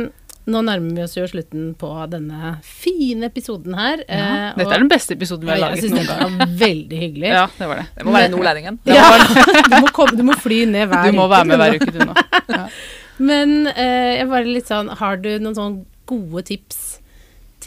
nå 0.48 0.62
nærmer 0.64 0.96
vi 0.96 1.04
oss 1.04 1.16
jo 1.18 1.26
slutten 1.28 1.74
på 1.80 1.90
denne 2.08 2.54
fine 2.64 3.28
episoden 3.28 3.76
her. 3.76 4.04
eh, 4.08 4.54
Dette 4.56 4.78
er 4.78 4.80
den 4.80 4.92
beste 4.92 5.18
episoden 5.18 5.44
vi 5.44 5.52
har 5.52 5.60
Ja, 5.60 5.66
jeg 5.74 5.74
laget 5.74 5.84
syns 5.84 5.98
synes 5.98 6.08
dette 6.08 6.28
var 6.48 6.54
veldig 6.62 7.02
hyggelig. 7.02 7.32
Ja, 7.34 7.42
det 7.58 7.68
var 7.68 7.82
det. 7.82 7.88
Det 7.98 8.06
må 8.08 8.14
være 8.16 8.32
nordlendingen. 8.32 8.80
Ja, 8.88 9.10
du, 9.72 9.76
må 9.84 9.92
komme, 9.92 10.16
du 10.16 10.24
må 10.24 10.38
fly 10.40 10.62
ned 10.72 10.88
hver 10.88 11.04
uke. 11.04 11.12
Du 11.12 11.20
må 11.20 11.28
være 11.34 11.50
med 11.52 11.60
hver 11.60 11.76
uke, 11.76 11.92
du 11.92 12.00
nå. 12.00 12.16
Ja. 12.54 12.64
Men 13.30 13.54
eh, 13.74 14.14
jeg 14.22 14.30
bare 14.32 14.48
litt 14.48 14.72
sånn, 14.72 14.94
har 15.02 15.20
du 15.20 15.34
noen 15.36 15.58
sånn 15.58 15.78
gode 16.08 16.46
tips 16.48 16.84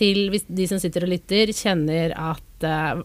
til 0.01 0.31
hvis 0.33 0.47
de 0.49 0.69
som 0.71 0.81
sitter 0.81 1.05
og 1.05 1.13
lytter, 1.13 1.53
kjenner 1.53 2.15
at 2.17 2.65
eh, 2.65 3.03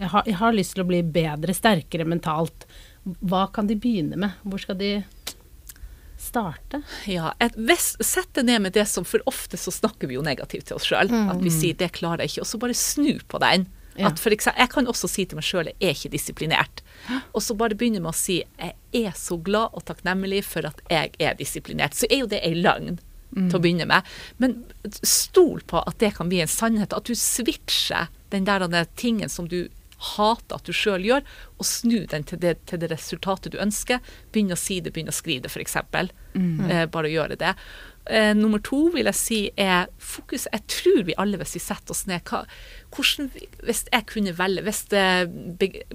jeg, 0.00 0.08
har, 0.14 0.24
jeg 0.30 0.38
har 0.40 0.56
lyst 0.56 0.76
til 0.78 0.86
å 0.86 0.88
bli 0.88 1.02
bedre, 1.04 1.52
sterkere 1.52 2.08
mentalt. 2.08 2.64
Hva 3.20 3.44
kan 3.52 3.68
de 3.68 3.76
begynne 3.76 4.16
med? 4.16 4.40
Hvor 4.46 4.62
skal 4.62 4.78
de 4.80 4.94
starte? 6.32 6.80
Ja, 7.10 7.34
et, 7.42 7.56
hvis, 7.56 7.92
Sett 8.00 8.40
ned 8.42 8.64
med 8.64 8.74
det 8.76 8.86
som 8.88 9.06
For 9.08 9.22
ofte 9.28 9.60
så 9.60 9.72
snakker 9.74 10.10
vi 10.10 10.18
jo 10.18 10.24
negativt 10.24 10.70
til 10.70 10.80
oss 10.80 10.88
sjøl. 10.88 11.12
At 11.12 11.40
vi 11.42 11.52
sier 11.52 11.76
'det 11.76 11.92
klarer 11.98 12.24
jeg 12.24 12.32
ikke', 12.32 12.46
og 12.46 12.50
så 12.50 12.58
bare 12.58 12.74
snu 12.74 13.20
på 13.28 13.40
den. 13.42 13.68
Ja. 13.96 14.08
At 14.08 14.18
for 14.18 14.32
eksempel, 14.32 14.62
jeg 14.62 14.70
kan 14.72 14.88
også 14.88 15.08
si 15.08 15.24
til 15.24 15.36
meg 15.36 15.44
sjøl 15.44 15.68
'jeg 15.68 15.76
er 15.80 15.94
ikke 15.94 16.16
disiplinert'. 16.16 16.82
Og 17.34 17.42
så 17.42 17.54
bare 17.54 17.76
begynne 17.76 18.00
med 18.00 18.12
å 18.12 18.16
si 18.16 18.42
'jeg 18.58 18.74
er 18.92 19.12
så 19.12 19.36
glad 19.36 19.68
og 19.74 19.84
takknemlig 19.84 20.44
for 20.44 20.66
at 20.66 20.80
jeg 20.88 21.12
er 21.20 21.34
disiplinert'. 21.34 21.94
Så 21.94 22.06
er 22.10 22.24
jo 22.24 22.26
det 22.26 22.40
ei 22.42 22.54
løgn. 22.54 22.98
Til 23.32 23.56
å 23.56 23.62
begynne 23.64 23.86
med. 23.88 24.04
Men 24.36 24.64
stol 24.84 25.62
på 25.64 25.80
at 25.86 25.96
det 25.98 26.14
kan 26.14 26.28
bli 26.28 26.42
en 26.42 26.46
sannhet. 26.46 26.92
At 26.92 27.04
du 27.04 27.14
switcher 27.14 28.08
den 28.28 28.44
der 28.44 28.84
tingen 28.94 29.28
som 29.28 29.48
du 29.48 29.68
hater 30.16 30.58
at 30.58 30.66
du 30.68 30.72
sjøl 30.76 31.04
gjør, 31.06 31.22
og 31.58 31.68
snu 31.68 32.02
den 32.10 32.26
til 32.28 32.40
det, 32.42 32.56
til 32.70 32.82
det 32.82 32.90
resultatet 32.92 33.54
du 33.54 33.60
ønsker. 33.62 34.02
Begynn 34.34 34.54
å 34.54 34.58
si 34.58 34.80
det, 34.82 34.92
begynn 34.96 35.12
å 35.12 35.16
skrive 35.16 35.46
det, 35.46 35.52
f.eks. 35.52 35.76
Eh, 36.70 36.86
bare 36.92 37.12
gjøre 37.12 37.36
det. 37.40 37.54
Eh, 38.10 38.32
nummer 38.34 38.58
to 38.58 38.88
vil 38.90 39.06
jeg 39.06 39.14
si 39.14 39.36
er 39.60 39.86
fokus. 40.02 40.48
Jeg 40.50 40.64
tror 40.66 41.04
vi 41.06 41.14
alle, 41.22 41.38
hvis 41.38 41.54
vi 41.54 41.60
setter 41.62 41.94
oss 41.94 42.02
ned 42.10 42.24
hva, 42.26 42.40
hvordan, 42.92 43.28
Hvis 43.62 43.84
jeg 43.92 44.06
kunne 44.10 44.32
velge, 44.36 44.64
hvis 44.66 44.80
det 44.90 45.30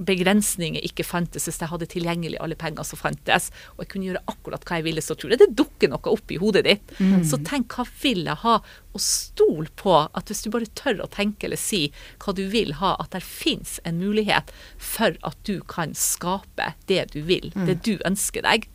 begrensninger 0.07 0.81
ikke 0.87 1.03
fantes, 1.03 1.45
hvis 1.45 1.59
jeg 1.59 1.69
hadde 1.69 1.89
tilgjengelig 1.91 2.39
alle 2.39 2.55
penger 2.55 2.87
som 2.87 2.97
fantes, 3.01 3.49
og 3.75 3.83
jeg 3.83 3.91
kunne 3.91 4.07
gjøre 4.07 4.23
akkurat 4.31 4.63
hva 4.63 4.79
jeg 4.79 4.87
ville, 4.87 5.03
så 5.03 5.17
tror 5.19 5.35
jeg 5.35 5.41
det 5.43 5.49
dukker 5.59 5.91
noe 5.91 6.13
opp 6.13 6.31
i 6.31 6.39
hodet 6.39 6.63
ditt. 6.65 6.95
Så 7.27 7.41
tenk 7.43 7.75
hva 7.75 7.85
vil 8.01 8.23
jeg 8.23 8.39
ha, 8.45 8.55
og 8.95 9.03
stol 9.03 9.67
på 9.75 9.97
at 10.07 10.31
hvis 10.31 10.45
du 10.47 10.49
bare 10.49 10.71
tør 10.79 11.03
å 11.03 11.11
tenke 11.11 11.45
eller 11.45 11.59
si 11.59 11.91
hva 12.23 12.33
du 12.33 12.47
vil 12.49 12.73
ha, 12.79 12.95
at 13.03 13.11
det 13.11 13.21
fins 13.21 13.81
en 13.83 13.99
mulighet 13.99 14.49
for 14.79 15.19
at 15.27 15.37
du 15.43 15.59
kan 15.67 15.93
skape 15.93 16.71
det 16.87 17.11
du 17.13 17.21
vil, 17.27 17.51
det 17.67 17.81
du 17.83 17.97
ønsker 18.07 18.47
deg. 18.47 18.69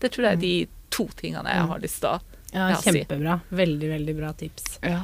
Det 0.00 0.14
tror 0.14 0.30
jeg 0.30 0.38
er 0.38 0.40
de 0.46 0.56
to 0.94 1.08
tingene 1.18 1.50
jeg 1.50 1.68
har 1.68 1.82
lyst 1.82 2.00
til 2.04 2.14
å 2.14 2.35
Ja, 2.52 2.68
kjempebra. 2.82 3.40
Veldig, 3.48 3.90
veldig 3.90 4.16
bra 4.16 4.32
tips. 4.32 4.78
Ja. 4.82 5.02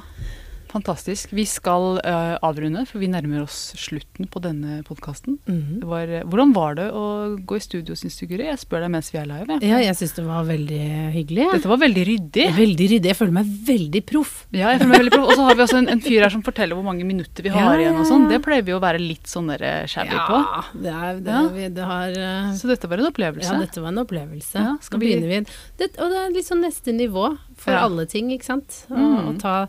Fantastisk. 0.72 1.32
Vi 1.36 1.44
skal 1.48 1.98
uh, 2.00 2.36
avrunde, 2.44 2.86
for 2.88 3.02
vi 3.02 3.08
nærmer 3.12 3.42
oss 3.44 3.72
slutten 3.76 4.28
på 4.32 4.40
denne 4.44 4.80
podkasten. 4.88 5.38
Mhm. 5.46 5.82
hvordan 6.30 6.52
var 6.56 6.74
det 6.78 6.86
å 6.96 7.02
gå 7.44 7.58
i 7.58 7.62
studio, 7.62 7.94
syns 7.98 8.16
du, 8.20 8.26
Guri? 8.30 8.46
Jeg 8.48 8.58
spør 8.62 8.86
deg 8.86 8.92
mens 8.94 9.10
vi 9.12 9.18
er 9.20 9.26
live. 9.28 9.46
jeg. 9.60 9.68
Ja, 9.68 9.78
jeg 9.84 9.96
syns 9.98 10.14
det 10.16 10.24
var 10.26 10.46
veldig 10.48 10.80
hyggelig. 11.16 11.48
Dette 11.52 11.68
var 11.68 11.80
veldig 11.82 12.04
ryddig. 12.08 12.46
Veldig 12.56 12.88
ryddig. 12.94 13.10
Jeg 13.12 13.18
føler 13.20 13.36
meg 13.36 13.52
veldig 13.68 14.02
proff. 14.08 14.32
Ja, 14.50 14.72
jeg 14.72 14.80
føler 14.80 14.92
meg 14.94 15.02
veldig 15.04 15.14
proff. 15.16 15.28
Og 15.28 15.36
så 15.36 15.46
har 15.48 15.58
vi 15.60 15.64
også 15.66 15.78
en, 15.82 15.88
en 15.92 16.00
fyr 16.04 16.24
her 16.24 16.32
som 16.34 16.42
forteller 16.46 16.78
hvor 16.78 16.86
mange 16.88 17.04
minutter 17.08 17.44
vi 17.46 17.52
har 17.52 17.74
Ja, 17.76 17.80
igjen 17.84 18.00
og 18.00 18.08
sånn. 18.08 18.28
Det 18.32 18.40
pleier 18.44 18.64
vi 18.66 18.72
å 18.76 18.80
være 18.82 19.02
litt 19.02 19.28
sånn 19.30 19.52
shabby 19.52 20.16
ja, 20.16 20.26
på. 20.28 20.40
det, 20.82 20.92
er, 20.96 21.20
det, 21.20 21.36
Ja. 21.36 21.42
vi, 21.52 21.68
det 21.76 21.88
har 21.92 22.16
uh... 22.16 22.52
Så 22.56 22.68
dette 22.72 22.88
var 22.88 23.02
en 23.02 23.10
opplevelse. 23.12 23.52
Ja, 23.52 23.60
dette 23.60 23.82
var 23.84 23.92
en 23.92 24.02
opplevelse. 24.06 24.56
Ja, 24.56 24.76
skal 24.80 24.98
Nå 24.98 25.04
vi- 25.04 25.12
begynner 25.12 25.28
vi 25.28 25.40
det, 25.82 25.90
Og 26.00 26.08
det 26.12 26.22
er 26.40 26.46
sånn 26.48 26.64
neste 26.64 26.94
nivå 26.96 27.36
for 27.60 27.76
alle 27.76 28.06
ting, 28.08 28.32
ikke 28.32 28.48
sant. 28.48 28.84
Å, 28.88 28.96
Mm. 29.02 29.28
å 29.28 29.40
ta 29.40 29.68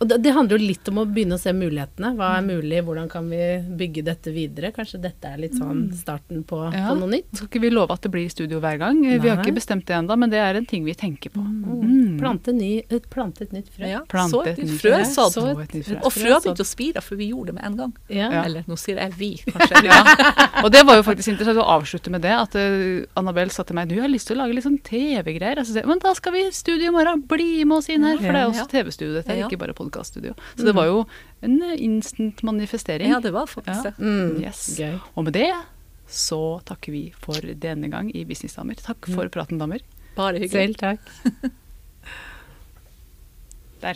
og 0.00 0.08
det, 0.08 0.32
handler 0.32 0.58
jo 0.58 0.66
litt 0.68 0.88
om 0.88 0.98
å 1.02 1.04
begynne 1.06 1.36
å 1.36 1.40
se 1.40 1.52
mulighetene. 1.52 2.14
Hva 2.16 2.28
er 2.38 2.44
mulig, 2.46 2.80
hvordan 2.86 3.08
kan 3.10 3.28
vi 3.28 3.40
bygge 3.80 4.04
dette 4.06 4.32
videre? 4.32 4.70
Kanskje 4.72 5.00
dette 5.02 5.24
er 5.28 5.36
litt 5.38 5.52
sånn 5.58 5.92
starten 5.94 6.44
på, 6.44 6.58
Mm. 6.68 6.72
Ja. 6.74 6.88
på 6.88 6.98
noe 6.98 7.08
nytt. 7.10 7.28
Skal 7.36 7.48
ikke 7.48 7.60
vi 7.60 7.70
love 7.70 7.90
at 7.92 8.00
det 8.02 8.10
blir 8.10 8.28
studio 8.30 8.60
hver 8.60 8.78
gang? 8.78 9.00
Vi 9.02 9.28
har 9.28 9.36
ikke 9.42 9.54
bestemt 9.54 9.84
det 9.86 9.94
ennå, 9.96 10.16
men 10.18 10.30
det 10.30 10.38
er 10.38 10.56
en 10.56 10.66
ting 10.66 10.84
vi 10.84 10.94
tenker 10.94 11.30
på. 11.30 11.40
Mm. 11.40 11.82
Mm. 11.84 12.18
Plante, 12.18 12.52
ny, 12.52 12.82
et- 12.90 13.08
plante 13.10 13.42
et 13.42 13.52
nytt 13.52 13.68
frø. 13.70 13.86
Ja, 13.86 14.00
Plante 14.08 14.30
så 14.32 14.46
et 14.46 14.58
nytt 14.58 14.80
frø 14.80 14.90
frø. 14.90 15.04
sådd. 15.04 15.32
Så 15.32 15.44
et 15.62 15.74
nytt 15.74 15.86
frø. 15.86 16.00
Og 16.04 16.12
frø 16.12 16.32
begynte 16.40 16.64
å 16.64 16.66
spire, 16.66 17.00
for 17.02 17.16
vi 17.16 17.30
gjorde 17.32 17.46
det 17.46 17.54
med 17.54 17.64
en 17.64 17.76
gang. 17.76 17.92
Ja. 18.08 18.30
Ja. 18.30 18.42
Eller 18.44 18.64
nå 18.66 18.76
sier 18.78 18.96
jeg 18.96 19.12
vi, 19.14 19.36
kanskje. 19.46 19.84
Ja. 19.88 20.62
Og 20.64 20.72
det 20.72 20.84
var 20.86 20.96
jo 20.96 21.02
faktisk 21.02 21.28
interessant 21.32 21.58
å 21.58 21.66
avslutte 21.78 22.10
med 22.10 22.22
det. 22.22 22.32
At 22.32 22.54
uh, 22.56 23.04
Annabelle 23.16 23.50
sa 23.50 23.62
til 23.62 23.74
meg 23.76 23.88
du 23.88 24.00
har 24.00 24.08
lyst 24.08 24.26
til 24.28 24.36
å 24.36 24.42
lage 24.44 24.54
litt 24.54 24.64
sånn 24.64 24.80
TV-greier. 24.82 25.58
Altså, 25.62 25.84
men 25.86 25.98
da 26.02 26.12
skal 26.14 26.32
vi 26.32 26.46
i 26.46 26.50
studio 26.50 26.88
i 26.88 26.94
morgen. 26.94 27.22
Bli 27.28 27.64
med 27.64 27.78
oss 27.78 27.88
inn 27.88 28.02
her. 28.04 28.16
For 28.16 28.32
det 28.32 28.42
er 28.42 28.48
også 28.50 28.66
TV-studio, 28.68 29.14
dette 29.20 29.30
er 29.32 29.38
Ja. 29.38 29.48
Ikke 29.58 29.64
bare 29.66 29.74
podkaststudio. 29.78 30.34
Så 30.56 30.64
det 30.68 30.74
var 30.78 30.86
jo 30.88 31.02
en 31.42 31.58
instant 31.76 32.42
manifestering. 32.46 33.10
Ja, 33.10 33.18
det 33.20 33.32
var 33.34 33.46
faktisk 33.50 33.84
Ja. 33.84 33.90
det. 33.90 33.98
Mm, 33.98 34.40
Yes. 34.46 34.62
Gøy. 34.78 34.98
Og 35.16 35.24
med 35.24 35.32
det 35.34 35.50
så 36.08 36.38
takker 36.64 36.92
vi 36.94 37.02
for 37.20 37.34
denne 37.42 37.90
gang 37.92 38.08
i 38.16 38.24
Businessdamer. 38.24 38.78
Takk 38.80 39.10
for 39.12 39.28
praten, 39.28 39.58
damer. 39.60 39.80
Bare 40.16 40.38
hyggelig. 40.40 40.50
Selv 40.50 40.76
takk. 40.80 41.00
Der. 43.82 43.94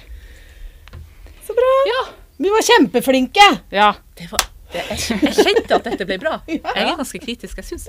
Så 1.46 1.54
bra. 1.56 1.70
Ja. 1.90 2.02
Vi 2.38 2.50
var 2.50 2.62
kjempeflinke! 2.62 3.46
Ja. 3.70 3.92
Det 4.18 4.28
var, 4.30 4.44
det, 4.72 4.84
jeg, 4.90 4.98
jeg 5.22 5.34
kjente 5.40 5.74
at 5.78 5.84
dette 5.88 6.06
ble 6.06 6.18
bra. 6.22 6.36
Jeg 6.48 6.60
er 6.62 6.96
ganske 6.96 7.18
kritisk, 7.22 7.56
jeg 7.58 7.64
syns. 7.72 7.88